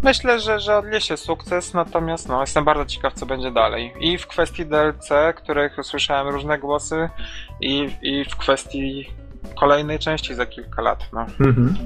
myślę, 0.03 0.41
że, 0.41 0.61
że 0.61 0.79
odniesie 0.79 1.17
sukces, 1.17 1.75
natomiast 1.75 2.29
no, 2.29 2.41
jestem 2.41 2.65
bardzo 2.65 2.87
ciekaw, 2.87 3.15
co 3.15 3.27
będzie 3.27 3.51
dalej. 3.51 3.93
I 4.01 4.19
w 4.19 4.27
kwestii 4.27 4.67
DLC, 4.67 5.09
których 5.37 5.79
usłyszałem 5.79 6.29
różne 6.29 6.59
głosy, 6.59 7.09
i, 7.61 7.91
i 8.03 8.25
w 8.25 8.37
kwestii 8.37 9.11
kolejnej 9.61 9.99
części 9.99 10.35
za 10.35 10.47
kilka 10.47 10.83
lat. 10.83 11.09
No. 11.13 11.27
Mhm. 11.41 11.77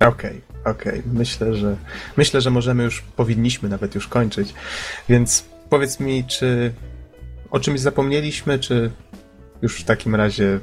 Okej, 0.00 0.42
okay, 0.50 0.72
okej. 0.72 1.00
Okay. 1.00 1.12
Myślę, 1.12 1.54
że 1.54 1.76
myślę, 2.16 2.40
że 2.40 2.50
możemy 2.50 2.84
już, 2.84 3.00
powinniśmy 3.00 3.68
nawet 3.68 3.94
już 3.94 4.08
kończyć. 4.08 4.54
Więc 5.08 5.44
powiedz 5.70 6.00
mi, 6.00 6.24
czy 6.24 6.72
o 7.50 7.60
czymś 7.60 7.80
zapomnieliśmy, 7.80 8.58
czy 8.58 8.90
już 9.62 9.80
w 9.80 9.84
takim 9.84 10.14
razie 10.14 10.60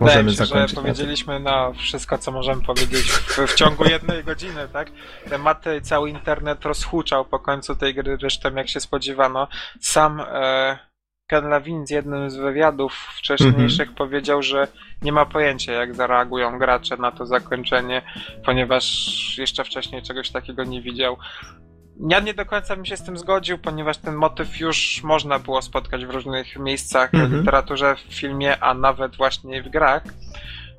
możemy 0.00 0.30
się, 0.30 0.36
zakończyć? 0.36 0.76
że 0.76 0.82
powiedzieliśmy 0.82 1.40
na 1.40 1.72
wszystko, 1.72 2.18
co 2.18 2.32
możemy 2.32 2.62
powiedzieć 2.62 3.10
w, 3.10 3.38
w 3.38 3.54
ciągu 3.54 3.84
jednej 3.84 4.24
godziny, 4.24 4.68
tak? 4.72 4.90
Tematy 5.30 5.80
cały 5.80 6.10
internet 6.10 6.64
rozhuczał 6.64 7.24
po 7.24 7.38
końcu 7.38 7.76
tej 7.76 7.94
gry, 7.94 8.16
zresztą 8.20 8.54
jak 8.54 8.68
się 8.68 8.80
spodziewano. 8.80 9.48
Sam 9.80 10.20
e, 10.20 10.78
Ken 11.32 11.48
Levin 11.48 11.86
z 11.86 11.90
jednym 11.90 12.30
z 12.30 12.36
wywiadów 12.36 12.92
wcześniejszych 12.92 13.80
mm 13.88 13.94
-hmm. 13.94 13.98
powiedział, 13.98 14.42
że 14.42 14.68
nie 15.02 15.12
ma 15.12 15.26
pojęcia, 15.26 15.72
jak 15.72 15.94
zareagują 15.94 16.58
gracze 16.58 16.96
na 16.96 17.12
to 17.12 17.26
zakończenie, 17.26 18.02
ponieważ 18.44 18.84
jeszcze 19.38 19.64
wcześniej 19.64 20.02
czegoś 20.02 20.30
takiego 20.30 20.64
nie 20.64 20.82
widział. 20.82 21.16
Ja 22.08 22.20
nie 22.20 22.34
do 22.34 22.46
końca 22.46 22.76
bym 22.76 22.84
się 22.84 22.96
z 22.96 23.04
tym 23.04 23.16
zgodził, 23.16 23.58
ponieważ 23.58 23.98
ten 23.98 24.14
motyw 24.14 24.60
już 24.60 25.02
można 25.02 25.38
było 25.38 25.62
spotkać 25.62 26.06
w 26.06 26.10
różnych 26.10 26.58
miejscach 26.58 27.10
w 27.10 27.14
mhm. 27.14 27.40
literaturze, 27.40 27.96
w 27.96 28.14
filmie, 28.14 28.62
a 28.62 28.74
nawet 28.74 29.16
właśnie 29.16 29.62
w 29.62 29.68
grach. 29.68 30.02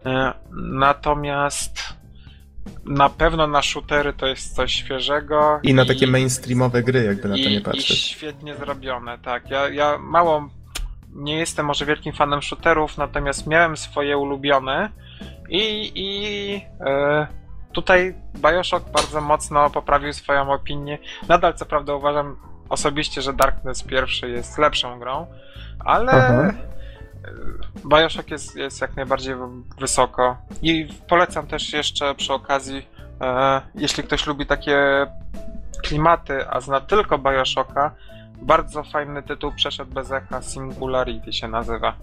E, 0.06 0.34
natomiast 0.72 2.03
na 2.86 3.10
pewno 3.10 3.48
na 3.48 3.62
shootery 3.62 4.14
to 4.14 4.28
jest 4.28 4.56
coś 4.56 4.74
świeżego. 4.74 5.60
I 5.64 5.74
na 5.74 5.86
takie 5.86 6.08
mainstreamowe 6.08 6.84
gry, 6.84 7.04
jakby 7.04 7.30
na 7.30 7.36
to 7.36 7.50
nie 7.50 7.62
patrzeć. 7.62 7.92
I 7.92 7.96
świetnie 7.96 8.56
zrobione, 8.56 9.18
tak. 9.18 9.50
Ja, 9.50 9.70
ja 9.70 9.98
mało 9.98 10.50
nie 11.16 11.38
jestem 11.38 11.66
może 11.66 11.86
wielkim 11.86 12.14
fanem 12.14 12.42
shooterów, 12.42 12.98
natomiast 12.98 13.48
miałem 13.48 13.78
swoje 13.78 14.18
ulubione 14.18 14.90
i, 15.50 15.92
i 15.96 16.56
e, 16.80 17.28
tutaj 17.72 18.16
Bioshock 18.36 18.90
bardzo 18.90 19.22
mocno 19.22 19.70
poprawił 19.70 20.14
swoją 20.14 20.52
opinię. 20.52 20.98
Nadal 21.28 21.54
co 21.54 21.66
prawda 21.66 21.94
uważam 21.94 22.38
osobiście, 22.70 23.22
że 23.22 23.34
Darkness 23.34 23.84
pierwszy 23.84 24.30
jest 24.30 24.58
lepszą 24.58 25.00
grą, 25.00 25.28
ale 25.80 26.12
Aha. 26.12 26.54
Bioshock 27.86 28.32
jest, 28.32 28.56
jest 28.56 28.82
jak 28.82 28.96
najbardziej 28.96 29.36
wysoko. 29.80 30.38
I 30.62 30.88
polecam 31.08 31.48
też 31.48 31.74
jeszcze 31.74 32.16
przy 32.16 32.34
okazji, 32.34 32.88
e, 33.22 33.62
jeśli 33.76 34.04
ktoś 34.04 34.28
lubi 34.28 34.46
takie 34.46 35.08
klimaty, 35.84 36.50
a 36.50 36.62
zna 36.62 36.82
tylko 36.82 37.18
Bioshocka, 37.18 37.92
bardzo 38.42 38.84
fajny 38.84 39.24
tytuł 39.24 39.52
przeszedł 39.52 39.92
bez 39.94 40.12
echa, 40.12 40.42
Singularity 40.42 41.34
się 41.34 41.48
nazywa. 41.48 41.94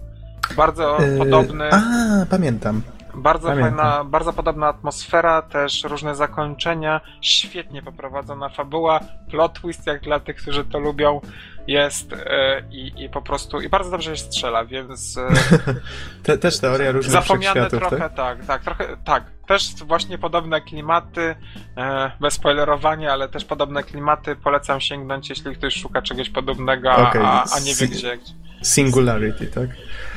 Bardzo 0.55 0.97
yy, 1.01 1.17
podobny. 1.17 1.69
A, 1.71 2.25
pamiętam. 2.29 2.81
Bardzo 3.15 3.47
Pamiętam. 3.47 3.77
fajna, 3.77 4.03
bardzo 4.03 4.33
podobna 4.33 4.67
atmosfera, 4.67 5.41
też 5.41 5.83
różne 5.83 6.15
zakończenia, 6.15 7.01
świetnie 7.21 7.81
poprowadzona 7.81 8.49
fabuła, 8.49 8.99
plot 9.29 9.53
twist 9.61 9.87
jak 9.87 10.01
dla 10.01 10.19
tych, 10.19 10.35
którzy 10.35 10.65
to 10.65 10.79
lubią 10.79 11.21
jest 11.67 12.13
e, 12.13 12.63
i, 12.71 13.03
i 13.03 13.09
po 13.09 13.21
prostu, 13.21 13.61
i 13.61 13.69
bardzo 13.69 13.91
dobrze 13.91 14.17
się 14.17 14.23
strzela, 14.23 14.65
więc... 14.65 15.17
E, 15.17 15.29
Te, 16.23 16.37
też 16.37 16.59
teoria 16.59 16.91
różnych 16.91 17.13
Zapomniane 17.13 17.69
trochę, 17.69 17.97
tak? 17.97 18.13
tak, 18.15 18.45
tak, 18.45 18.63
trochę, 18.63 18.97
tak. 19.05 19.23
Też 19.51 19.75
właśnie 19.75 20.17
podobne 20.17 20.61
klimaty, 20.61 21.35
e, 21.77 22.11
bez 22.21 22.33
spoilerowania, 22.33 23.13
ale 23.13 23.29
też 23.29 23.45
podobne 23.45 23.83
klimaty, 23.83 24.35
polecam 24.35 24.81
sięgnąć, 24.81 25.29
jeśli 25.29 25.55
ktoś 25.55 25.73
szuka 25.81 26.01
czegoś 26.01 26.29
podobnego, 26.29 26.91
okay. 26.91 27.21
a, 27.25 27.43
a 27.55 27.59
nie 27.59 27.75
wie 27.75 27.87
gdzie. 27.87 28.17
Singularity, 28.63 29.47
tak? 29.47 29.69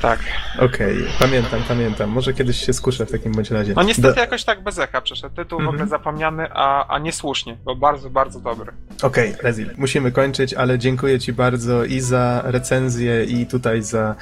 Tak. 0.03 0.21
Okej, 0.59 0.97
okay. 0.99 1.13
pamiętam, 1.19 1.61
pamiętam. 1.69 2.11
Może 2.11 2.35
kiedyś 2.35 2.67
się 2.67 2.73
skuszę 2.73 3.07
w 3.07 3.11
takim 3.11 3.33
bądź 3.33 3.51
razie. 3.51 3.73
No 3.77 3.83
niestety 3.83 4.21
jakoś 4.21 4.45
tak 4.45 4.63
bez 4.63 4.79
echa 4.79 5.01
przeszedł. 5.01 5.37
Tytuł 5.37 5.59
mm 5.59 5.63
-hmm. 5.63 5.67
w 5.67 5.75
ogóle 5.75 5.83
mhm. 5.83 6.01
zapomniany, 6.01 6.47
a, 6.53 6.87
a 6.87 6.99
niesłusznie, 6.99 7.57
bo 7.65 7.77
bardzo, 7.77 8.11
bardzo 8.11 8.41
dobry. 8.41 8.73
Okej, 9.03 9.31
okay, 9.31 9.43
Rezil, 9.43 9.71
musimy 9.77 10.13
kończyć, 10.13 10.55
ale 10.55 10.79
dziękuję 10.79 11.19
Ci 11.19 11.33
bardzo 11.33 11.85
i 11.85 12.01
za 12.01 12.43
recenzję, 12.45 13.25
i 13.25 13.47
tutaj 13.47 13.83
za 13.83 14.15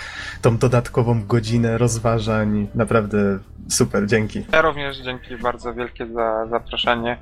tą 0.43 0.59
dodatkową 0.59 1.27
godzinę 1.27 1.79
rozważań. 1.79 2.67
Naprawdę 2.75 3.39
super, 3.69 4.07
dzięki. 4.07 4.45
Ja 4.53 4.63
również 4.63 4.99
dzięki 4.99 5.37
bardzo 5.37 5.75
wielkie 5.75 6.07
za 6.07 6.47
zaproszenie 6.47 7.19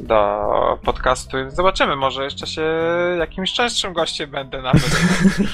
do 0.00 0.78
podcastu. 0.84 1.36
Zobaczymy, 1.48 1.96
może 1.96 2.24
jeszcze 2.24 2.46
się 2.46 2.62
jakimś 3.18 3.52
częstszym 3.52 3.92
gościem 3.92 4.30
będę 4.30 4.62
nawet. 4.62 5.00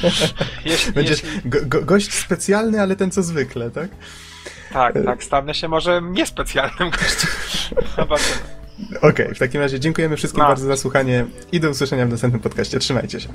jeśli, 0.64 0.92
Będziesz 0.92 1.22
jeśli... 1.22 1.50
go, 1.50 1.58
go, 1.66 1.82
gość 1.82 2.12
specjalny, 2.12 2.80
ale 2.80 2.96
ten 2.96 3.10
co 3.10 3.22
zwykle, 3.22 3.70
tak? 3.70 3.88
Tak, 4.72 4.96
e, 4.96 5.04
tak, 5.04 5.24
stanę 5.24 5.54
się 5.54 5.68
może 5.68 6.02
niespecjalnym 6.02 6.90
gościem. 6.90 7.30
Zobaczymy. 7.96 8.58
Okej, 8.96 9.10
okay, 9.10 9.34
w 9.34 9.38
takim 9.38 9.60
razie 9.60 9.80
dziękujemy 9.80 10.16
wszystkim 10.16 10.42
no. 10.42 10.48
bardzo 10.48 10.66
za 10.66 10.76
słuchanie 10.76 11.24
i 11.52 11.60
do 11.60 11.70
usłyszenia 11.70 12.06
w 12.06 12.08
następnym 12.08 12.42
podcaście. 12.42 12.78
Trzymajcie 12.78 13.20
się. 13.20 13.28